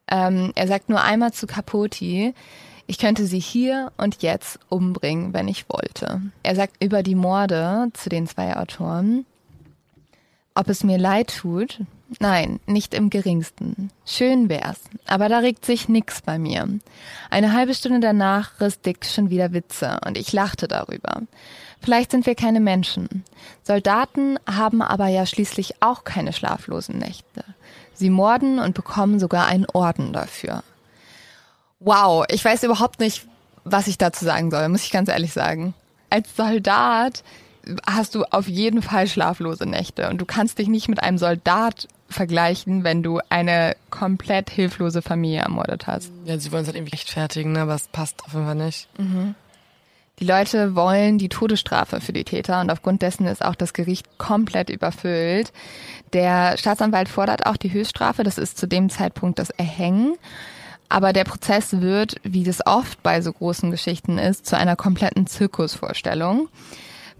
Ähm, 0.07 0.51
er 0.55 0.67
sagt 0.67 0.89
nur 0.89 1.01
einmal 1.01 1.33
zu 1.33 1.47
Capote, 1.47 2.33
ich 2.87 2.99
könnte 2.99 3.25
sie 3.25 3.39
hier 3.39 3.91
und 3.97 4.21
jetzt 4.21 4.59
umbringen, 4.69 5.33
wenn 5.33 5.47
ich 5.47 5.65
wollte. 5.69 6.21
Er 6.43 6.55
sagt 6.55 6.83
über 6.83 7.01
die 7.01 7.15
Morde 7.15 7.89
zu 7.93 8.09
den 8.09 8.27
zwei 8.27 8.55
Autoren, 8.55 9.25
ob 10.53 10.69
es 10.69 10.83
mir 10.83 10.97
leid 10.97 11.35
tut, 11.39 11.79
Nein, 12.19 12.59
nicht 12.67 12.93
im 12.93 13.09
geringsten. 13.09 13.89
Schön 14.05 14.47
wär's. 14.47 14.79
Aber 15.07 15.27
da 15.27 15.39
regt 15.39 15.65
sich 15.65 15.89
nix 15.89 16.21
bei 16.21 16.37
mir. 16.37 16.67
Eine 17.29 17.53
halbe 17.53 17.73
Stunde 17.73 17.99
danach 17.99 18.59
riss 18.61 18.79
Dick 18.79 19.05
schon 19.05 19.29
wieder 19.29 19.53
Witze 19.53 19.99
und 20.05 20.17
ich 20.17 20.31
lachte 20.31 20.67
darüber. 20.67 21.23
Vielleicht 21.81 22.11
sind 22.11 22.25
wir 22.25 22.35
keine 22.35 22.59
Menschen. 22.59 23.23
Soldaten 23.63 24.37
haben 24.47 24.81
aber 24.81 25.07
ja 25.07 25.25
schließlich 25.25 25.81
auch 25.81 26.03
keine 26.03 26.33
schlaflosen 26.33 26.97
Nächte. 26.97 27.43
Sie 27.93 28.09
morden 28.09 28.59
und 28.59 28.75
bekommen 28.75 29.19
sogar 29.19 29.45
einen 29.45 29.65
Orden 29.73 30.13
dafür. 30.13 30.63
Wow, 31.79 32.25
ich 32.29 32.43
weiß 32.43 32.63
überhaupt 32.63 32.99
nicht, 32.99 33.25
was 33.63 33.87
ich 33.87 33.97
dazu 33.97 34.25
sagen 34.25 34.51
soll, 34.51 34.67
muss 34.69 34.83
ich 34.83 34.91
ganz 34.91 35.09
ehrlich 35.09 35.33
sagen. 35.33 35.73
Als 36.09 36.35
Soldat 36.35 37.23
hast 37.87 38.15
du 38.15 38.23
auf 38.25 38.47
jeden 38.47 38.81
Fall 38.81 39.07
schlaflose 39.07 39.65
Nächte 39.65 40.09
und 40.09 40.19
du 40.19 40.25
kannst 40.25 40.59
dich 40.59 40.67
nicht 40.67 40.87
mit 40.87 41.01
einem 41.01 41.17
Soldat 41.17 41.87
vergleichen, 42.09 42.83
wenn 42.83 43.01
du 43.01 43.19
eine 43.29 43.75
komplett 43.89 44.49
hilflose 44.49 45.01
Familie 45.01 45.39
ermordet 45.39 45.87
hast. 45.87 46.11
Ja, 46.25 46.37
sie 46.37 46.51
wollen 46.51 46.61
es 46.61 46.67
halt 46.67 46.77
irgendwie 46.77 46.95
rechtfertigen, 46.95 47.53
ne? 47.53 47.61
aber 47.61 47.75
es 47.75 47.87
passt 47.87 48.23
auf 48.25 48.33
jeden 48.33 48.45
Fall 48.45 48.55
nicht. 48.55 48.87
Mhm. 48.99 49.35
Die 50.19 50.25
Leute 50.25 50.75
wollen 50.75 51.17
die 51.17 51.27
Todesstrafe 51.27 51.99
für 51.99 52.13
die 52.13 52.23
Täter 52.23 52.61
und 52.61 52.69
aufgrund 52.69 53.01
dessen 53.01 53.25
ist 53.25 53.43
auch 53.43 53.55
das 53.55 53.73
Gericht 53.73 54.17
komplett 54.17 54.69
überfüllt. 54.69 55.51
Der 56.13 56.57
Staatsanwalt 56.57 57.09
fordert 57.09 57.45
auch 57.45 57.57
die 57.57 57.73
Höchststrafe, 57.73 58.23
das 58.23 58.37
ist 58.37 58.57
zu 58.57 58.65
dem 58.65 58.89
Zeitpunkt 58.89 59.39
das 59.39 59.49
Erhängen. 59.49 60.15
Aber 60.87 61.11
der 61.11 61.25
Prozess 61.25 61.81
wird, 61.81 62.15
wie 62.23 62.43
das 62.43 62.65
oft 62.65 63.03
bei 63.03 63.21
so 63.21 63.33
großen 63.33 63.71
Geschichten 63.71 64.17
ist, 64.17 64.45
zu 64.45 64.55
einer 64.55 64.75
kompletten 64.75 65.27
Zirkusvorstellung. 65.27 66.47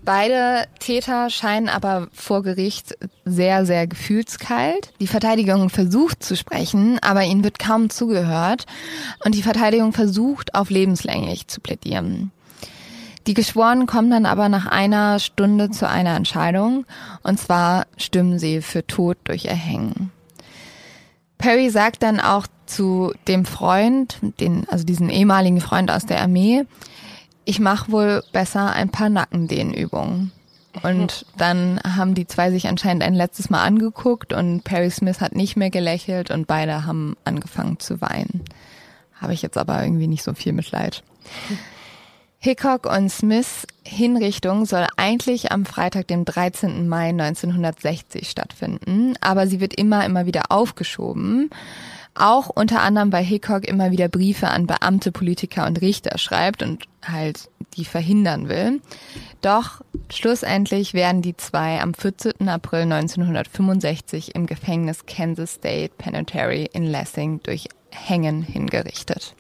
Beide 0.06 0.68
Täter 0.80 1.32
scheinen 1.32 1.68
aber 1.68 2.08
vor 2.14 2.44
Gericht 2.44 2.96
sehr, 3.26 3.66
sehr 3.66 3.88
gefühlskalt. 3.88 4.94
Die 5.02 5.08
Verteidigung 5.08 5.70
versucht 5.72 6.22
zu 6.22 6.38
sprechen, 6.38 7.00
aber 7.02 7.24
ihnen 7.24 7.44
wird 7.44 7.58
kaum 7.58 7.90
zugehört. 7.90 8.68
Und 9.26 9.34
die 9.34 9.42
Verteidigung 9.42 9.94
versucht 9.94 10.54
auf 10.54 10.70
lebenslänglich 10.70 11.48
zu 11.48 11.60
plädieren. 11.60 12.32
Die 13.28 13.34
Geschworenen 13.34 13.88
kommen 13.88 14.12
dann 14.12 14.26
aber 14.26 14.50
nach 14.50 14.68
einer 14.68 15.20
Stunde 15.20 15.72
zu 15.72 15.90
einer 15.90 16.16
Entscheidung. 16.16 16.86
Und 17.24 17.40
zwar 17.40 17.88
stimmen 17.98 18.38
sie 18.38 18.62
für 18.62 18.86
Tod 18.86 19.18
durch 19.24 19.46
Erhängen. 19.46 20.12
Perry 21.38 21.70
sagt 21.70 22.04
dann 22.04 22.20
auch 22.20 22.48
zu 22.66 23.14
dem 23.28 23.46
Freund, 23.46 24.18
den, 24.40 24.68
also 24.70 24.84
diesen 24.84 25.10
ehemaligen 25.10 25.62
Freund 25.62 25.92
aus 25.92 26.06
der 26.06 26.22
Armee, 26.22 26.66
ich 27.46 27.60
mache 27.60 27.92
wohl 27.92 28.24
besser 28.32 28.72
ein 28.72 28.90
paar 28.90 29.10
Nackendehnübungen. 29.10 30.32
Und 30.84 31.26
dann 31.38 31.80
haben 31.84 32.16
die 32.16 32.28
zwei 32.28 32.52
sich 32.52 32.68
anscheinend 32.68 33.04
ein 33.04 33.14
letztes 33.14 33.50
Mal 33.50 33.64
angeguckt 33.64 34.34
und 34.34 34.64
Perry 34.64 34.90
Smith 34.90 35.22
hat 35.22 35.36
nicht 35.36 35.56
mehr 35.56 35.70
gelächelt 35.70 36.32
und 36.32 36.48
beide 36.48 36.86
haben 36.86 37.16
angefangen 37.24 37.80
zu 37.80 38.02
weinen. 38.02 38.44
Habe 39.16 39.34
ich 39.34 39.42
jetzt 39.42 39.58
aber 39.58 39.82
irgendwie 39.84 40.08
nicht 40.08 40.24
so 40.24 40.34
viel 40.34 40.54
Mitleid. 40.54 41.04
Hickok 42.46 42.86
und 42.86 43.10
Smiths 43.10 43.66
Hinrichtung 43.84 44.68
soll 44.68 44.86
eigentlich 44.98 45.52
am 45.52 45.66
Freitag, 45.66 46.08
dem 46.10 46.26
13. 46.26 46.88
Mai 46.88 47.10
1960 47.10 48.30
stattfinden, 48.30 49.16
aber 49.20 49.48
sie 49.48 49.60
wird 49.60 49.74
immer, 49.74 50.06
immer 50.06 50.28
wieder 50.28 50.44
aufgeschoben. 50.50 51.50
Auch 52.14 52.50
unter 52.50 52.84
anderem, 52.84 53.12
weil 53.12 53.24
Hickok 53.24 53.68
immer 53.68 53.90
wieder 53.90 54.10
Briefe 54.10 54.50
an 54.50 54.68
Beamte, 54.68 55.12
Politiker 55.12 55.66
und 55.66 55.82
Richter 55.82 56.20
schreibt 56.20 56.62
und 56.62 56.84
halt 57.04 57.50
die 57.78 57.84
verhindern 57.84 58.48
will. 58.48 58.80
Doch 59.42 59.82
schlussendlich 60.12 60.94
werden 60.94 61.24
die 61.24 61.36
zwei 61.36 61.82
am 61.82 61.96
14. 61.96 62.48
April 62.48 62.82
1965 62.82 64.36
im 64.36 64.46
Gefängnis 64.46 65.08
Kansas 65.08 65.56
State 65.56 65.96
Penitentiary 65.98 66.70
in 66.74 66.84
Lessing 66.84 67.42
durch 67.42 67.70
Hängen 67.90 68.44
hingerichtet. 68.44 69.34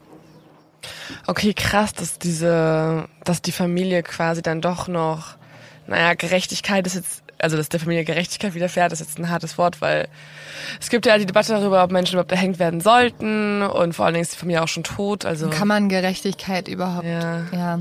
Okay, 1.27 1.53
krass, 1.53 1.93
dass 1.93 2.19
diese, 2.19 3.07
dass 3.23 3.41
die 3.41 3.51
Familie 3.51 4.03
quasi 4.03 4.41
dann 4.41 4.61
doch 4.61 4.87
noch, 4.87 5.35
naja, 5.87 6.13
Gerechtigkeit 6.13 6.85
ist 6.85 6.95
jetzt 6.95 7.25
also 7.39 7.57
dass 7.57 7.69
der 7.69 7.79
Familie 7.79 8.05
Gerechtigkeit 8.05 8.53
widerfährt, 8.53 8.91
ist 8.91 8.99
jetzt 8.99 9.19
ein 9.19 9.29
hartes 9.29 9.57
Wort, 9.57 9.81
weil 9.81 10.07
es 10.79 10.89
gibt 10.89 11.05
ja 11.05 11.17
die 11.17 11.25
Debatte 11.25 11.53
darüber, 11.53 11.83
ob 11.83 11.91
Menschen 11.91 12.13
überhaupt 12.13 12.31
erhängt 12.31 12.59
werden 12.59 12.81
sollten 12.81 13.61
und 13.61 13.93
vor 13.93 14.05
allen 14.05 14.13
Dingen 14.13 14.23
ist 14.23 14.33
die 14.33 14.37
Familie 14.37 14.63
auch 14.63 14.67
schon 14.67 14.83
tot. 14.83 15.25
Also 15.25 15.49
kann 15.49 15.67
man 15.67 15.89
Gerechtigkeit 15.89 16.67
überhaupt? 16.67 17.05
Ja. 17.05 17.43
ja. 17.51 17.79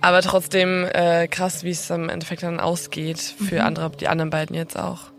Aber 0.00 0.20
trotzdem 0.22 0.84
äh, 0.92 1.28
krass, 1.28 1.64
wie 1.64 1.70
es 1.70 1.88
im 1.90 2.08
Endeffekt 2.08 2.42
dann 2.42 2.60
ausgeht 2.60 3.20
für 3.20 3.56
mhm. 3.56 3.66
andere, 3.66 3.90
die 3.90 4.08
anderen 4.08 4.30
beiden 4.30 4.54
jetzt 4.56 4.78
auch. 4.78 5.11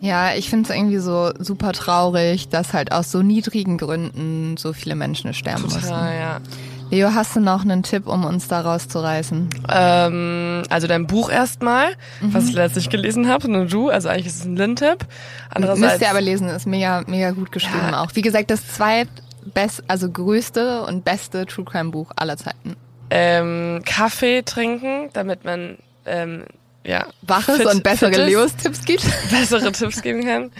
Ja, 0.00 0.34
ich 0.34 0.48
finde 0.48 0.70
es 0.70 0.76
irgendwie 0.76 0.98
so 0.98 1.32
super 1.38 1.72
traurig, 1.72 2.48
dass 2.48 2.72
halt 2.72 2.92
aus 2.92 3.10
so 3.10 3.22
niedrigen 3.22 3.78
Gründen 3.78 4.56
so 4.56 4.72
viele 4.72 4.94
Menschen 4.94 5.34
sterben 5.34 5.64
Total, 5.64 5.76
müssen. 5.76 5.90
Ja. 5.90 6.40
Leo, 6.90 7.14
hast 7.14 7.36
du 7.36 7.40
noch 7.40 7.62
einen 7.62 7.82
Tipp, 7.82 8.06
um 8.06 8.24
uns 8.24 8.48
da 8.48 8.62
rauszureißen? 8.62 9.50
Ähm, 9.70 10.62
also 10.70 10.86
dein 10.86 11.06
Buch 11.06 11.30
erstmal, 11.30 11.90
mhm. 12.20 12.32
was 12.32 12.48
ich 12.48 12.54
letztlich 12.54 12.88
gelesen 12.88 13.28
habe, 13.28 13.50
nur 13.50 13.66
du, 13.66 13.90
also 13.90 14.08
eigentlich 14.08 14.26
ist 14.26 14.36
es 14.36 14.44
ein 14.46 14.56
Lin-Tipp. 14.56 15.06
Andererseits 15.50 15.92
müsst 15.92 16.02
ihr 16.02 16.10
aber 16.10 16.22
lesen, 16.22 16.48
ist 16.48 16.66
mega, 16.66 17.02
mega 17.06 17.32
gut 17.32 17.52
geschrieben 17.52 17.90
ja. 17.90 18.02
auch. 18.02 18.14
Wie 18.14 18.22
gesagt, 18.22 18.50
das 18.50 18.66
zweitbest, 18.66 19.84
also 19.86 20.10
größte 20.10 20.82
und 20.84 21.04
beste 21.04 21.44
True 21.44 21.66
Crime 21.66 21.90
Buch 21.90 22.10
aller 22.16 22.38
Zeiten. 22.38 22.76
Ähm, 23.10 23.82
Kaffee 23.84 24.42
trinken, 24.42 25.10
damit 25.12 25.44
man 25.44 25.76
ähm, 26.06 26.44
ja, 26.88 27.06
waches 27.22 27.58
fit, 27.58 27.66
und 27.66 27.82
bessere 27.82 28.24
Leos-Tipps 28.24 28.84
gibt. 28.84 29.04
Bessere 29.30 29.72
Tipps 29.72 30.02
geben 30.02 30.24
kann. 30.24 30.50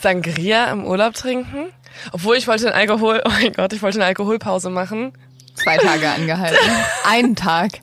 Sangria 0.00 0.70
im 0.72 0.84
Urlaub 0.84 1.14
trinken. 1.14 1.66
Obwohl 2.12 2.36
ich 2.36 2.48
wollte 2.48 2.66
eine 2.66 2.74
Alkohol, 2.74 3.22
oh 3.24 3.30
mein 3.30 3.52
Gott, 3.52 3.72
ich 3.72 3.82
wollte 3.82 3.98
eine 3.98 4.06
Alkoholpause 4.06 4.70
machen 4.70 5.12
zwei 5.54 5.76
Tage 5.78 6.08
angehalten. 6.10 6.58
Einen 7.04 7.36
Tag. 7.36 7.80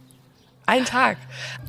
Ein 0.66 0.86
Tag. 0.86 1.18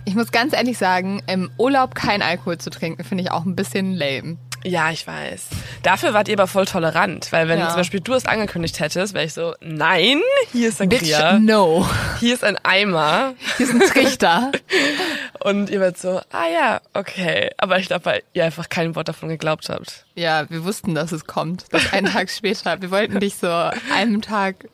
Ich 0.05 0.15
muss 0.15 0.33
ganz 0.33 0.53
ehrlich 0.53 0.79
sagen, 0.79 1.23
im 1.27 1.51
Urlaub 1.59 1.95
kein 1.95 2.23
Alkohol 2.23 2.59
zu 2.59 2.71
trinken, 2.71 3.05
finde 3.05 3.25
ich 3.25 3.31
auch 3.31 3.45
ein 3.45 3.57
bisschen 3.57 3.95
lame. 3.95 4.37
Ja, 4.65 4.91
ich 4.91 5.07
weiß. 5.07 5.49
Dafür 5.83 6.15
wart 6.15 6.29
ihr 6.29 6.35
aber 6.35 6.47
voll 6.47 6.67
tolerant, 6.67 7.33
weil 7.33 7.49
wenn 7.49 7.59
ja. 7.59 7.69
zum 7.69 7.79
Beispiel 7.79 8.01
du 8.01 8.15
es 8.15 8.27
angekündigt 8.27 8.81
hättest, 8.81 9.15
wäre 9.15 9.25
ich 9.25 9.33
so, 9.33 9.55
nein, 9.61 10.21
hier 10.53 10.69
ist 10.69 10.81
ein 10.81 10.89
Bitch, 10.89 11.13
no. 11.41 11.89
Hier 12.21 12.35
ist 12.35 12.45
ein 12.45 12.57
Eimer. 12.63 13.35
Hier 13.57 13.67
ist 13.67 13.75
ein 13.75 13.81
Trichter. 13.81 14.53
Und 15.41 15.71
ihr 15.71 15.81
werdet 15.81 15.99
so, 15.99 16.21
ah 16.31 16.47
ja, 16.53 16.81
okay. 16.95 17.51
Aber 17.57 17.79
ich 17.79 17.87
glaube, 17.87 18.05
weil 18.05 18.23
ihr 18.33 18.45
einfach 18.45 18.69
kein 18.69 18.95
Wort 18.95 19.09
davon 19.09 19.29
geglaubt 19.29 19.69
habt. 19.69 20.07
Ja, 20.15 20.49
wir 20.51 20.65
wussten, 20.65 20.95
dass 20.95 21.11
es 21.11 21.27
kommt. 21.27 21.65
Das 21.71 21.93
einen 21.93 22.13
Tag 22.13 22.31
später. 22.31 22.81
Wir 22.81 22.91
wollten 22.91 23.19
dich 23.19 23.35
so 23.37 23.49
einen 23.93 24.23
Tag 24.23 24.69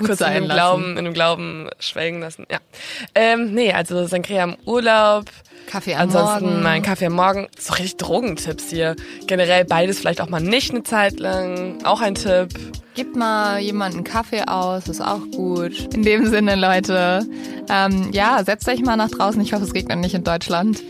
kurz 0.00 0.20
in 0.20 0.32
dem 0.32 0.48
Glauben, 0.48 0.96
in 0.96 1.04
dem 1.04 1.14
Glauben 1.14 1.68
schwelgen 1.78 2.20
lassen. 2.20 2.46
Ja. 2.50 2.58
Ähm, 3.14 3.54
nee, 3.54 3.72
also 3.72 4.06
Sangria 4.06 4.44
im 4.44 4.56
Urlaub. 4.64 5.26
Kaffee 5.66 5.94
am 5.94 6.02
Ansonsten 6.02 6.46
Morgen. 6.46 6.62
mein 6.62 6.82
Kaffee 6.82 7.06
am 7.06 7.12
Morgen. 7.12 7.46
So 7.58 7.74
richtig 7.74 7.96
Drogentipps 7.98 8.70
hier. 8.70 8.96
Generell 9.26 9.64
beides 9.64 9.98
vielleicht 9.98 10.20
auch 10.20 10.28
mal 10.28 10.40
nicht 10.40 10.70
eine 10.70 10.82
Zeit 10.82 11.20
lang. 11.20 11.84
Auch 11.84 12.00
ein 12.00 12.14
Tipp. 12.14 12.48
Gib 12.94 13.14
mal 13.14 13.60
jemanden 13.60 14.02
Kaffee 14.02 14.42
aus, 14.42 14.88
ist 14.88 15.00
auch 15.00 15.20
gut. 15.36 15.94
In 15.94 16.02
dem 16.02 16.26
Sinne, 16.26 16.56
Leute. 16.56 17.24
Ähm, 17.68 18.10
ja, 18.12 18.42
setzt 18.44 18.66
euch 18.68 18.80
mal 18.80 18.96
nach 18.96 19.10
draußen. 19.10 19.40
Ich 19.40 19.52
hoffe, 19.52 19.64
es 19.64 19.74
regnet 19.74 19.98
nicht 19.98 20.14
in 20.14 20.24
Deutschland. 20.24 20.82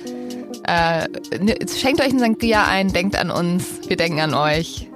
Äh, 0.64 1.08
ne, 1.38 1.56
schenkt 1.76 2.00
euch 2.00 2.10
einen 2.10 2.18
Sangria 2.18 2.66
ein, 2.66 2.92
denkt 2.92 3.16
an 3.16 3.30
uns. 3.30 3.66
Wir 3.88 3.96
denken 3.96 4.20
an 4.20 4.34
euch. 4.34 4.87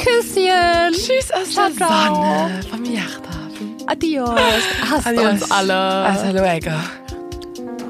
Küsschen. 0.00 0.92
Tschüss 0.92 1.30
aus 1.32 1.54
der 1.54 1.70
Sonne 1.72 2.60
vom 2.70 2.84
Yachthafen. 2.84 3.76
Adios. 3.86 4.30
Hasst 4.90 5.06
Adios. 5.06 5.32
uns 5.32 5.50
alle. 5.50 5.74
Hasta 5.74 6.30
luego. 6.30 6.70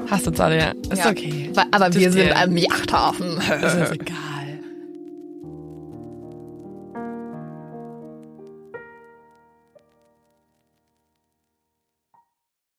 Hasst 0.09 0.27
uns 0.27 0.39
alle, 0.39 0.57
ja. 0.57 0.71
Ist 0.91 1.03
ja. 1.05 1.09
okay. 1.09 1.51
Aber 1.71 1.93
wir 1.93 2.11
sind 2.11 2.31
am 2.33 2.57
Yachthafen. 2.57 3.39
Das 3.61 3.75
ist 3.75 3.91
egal. 3.93 4.30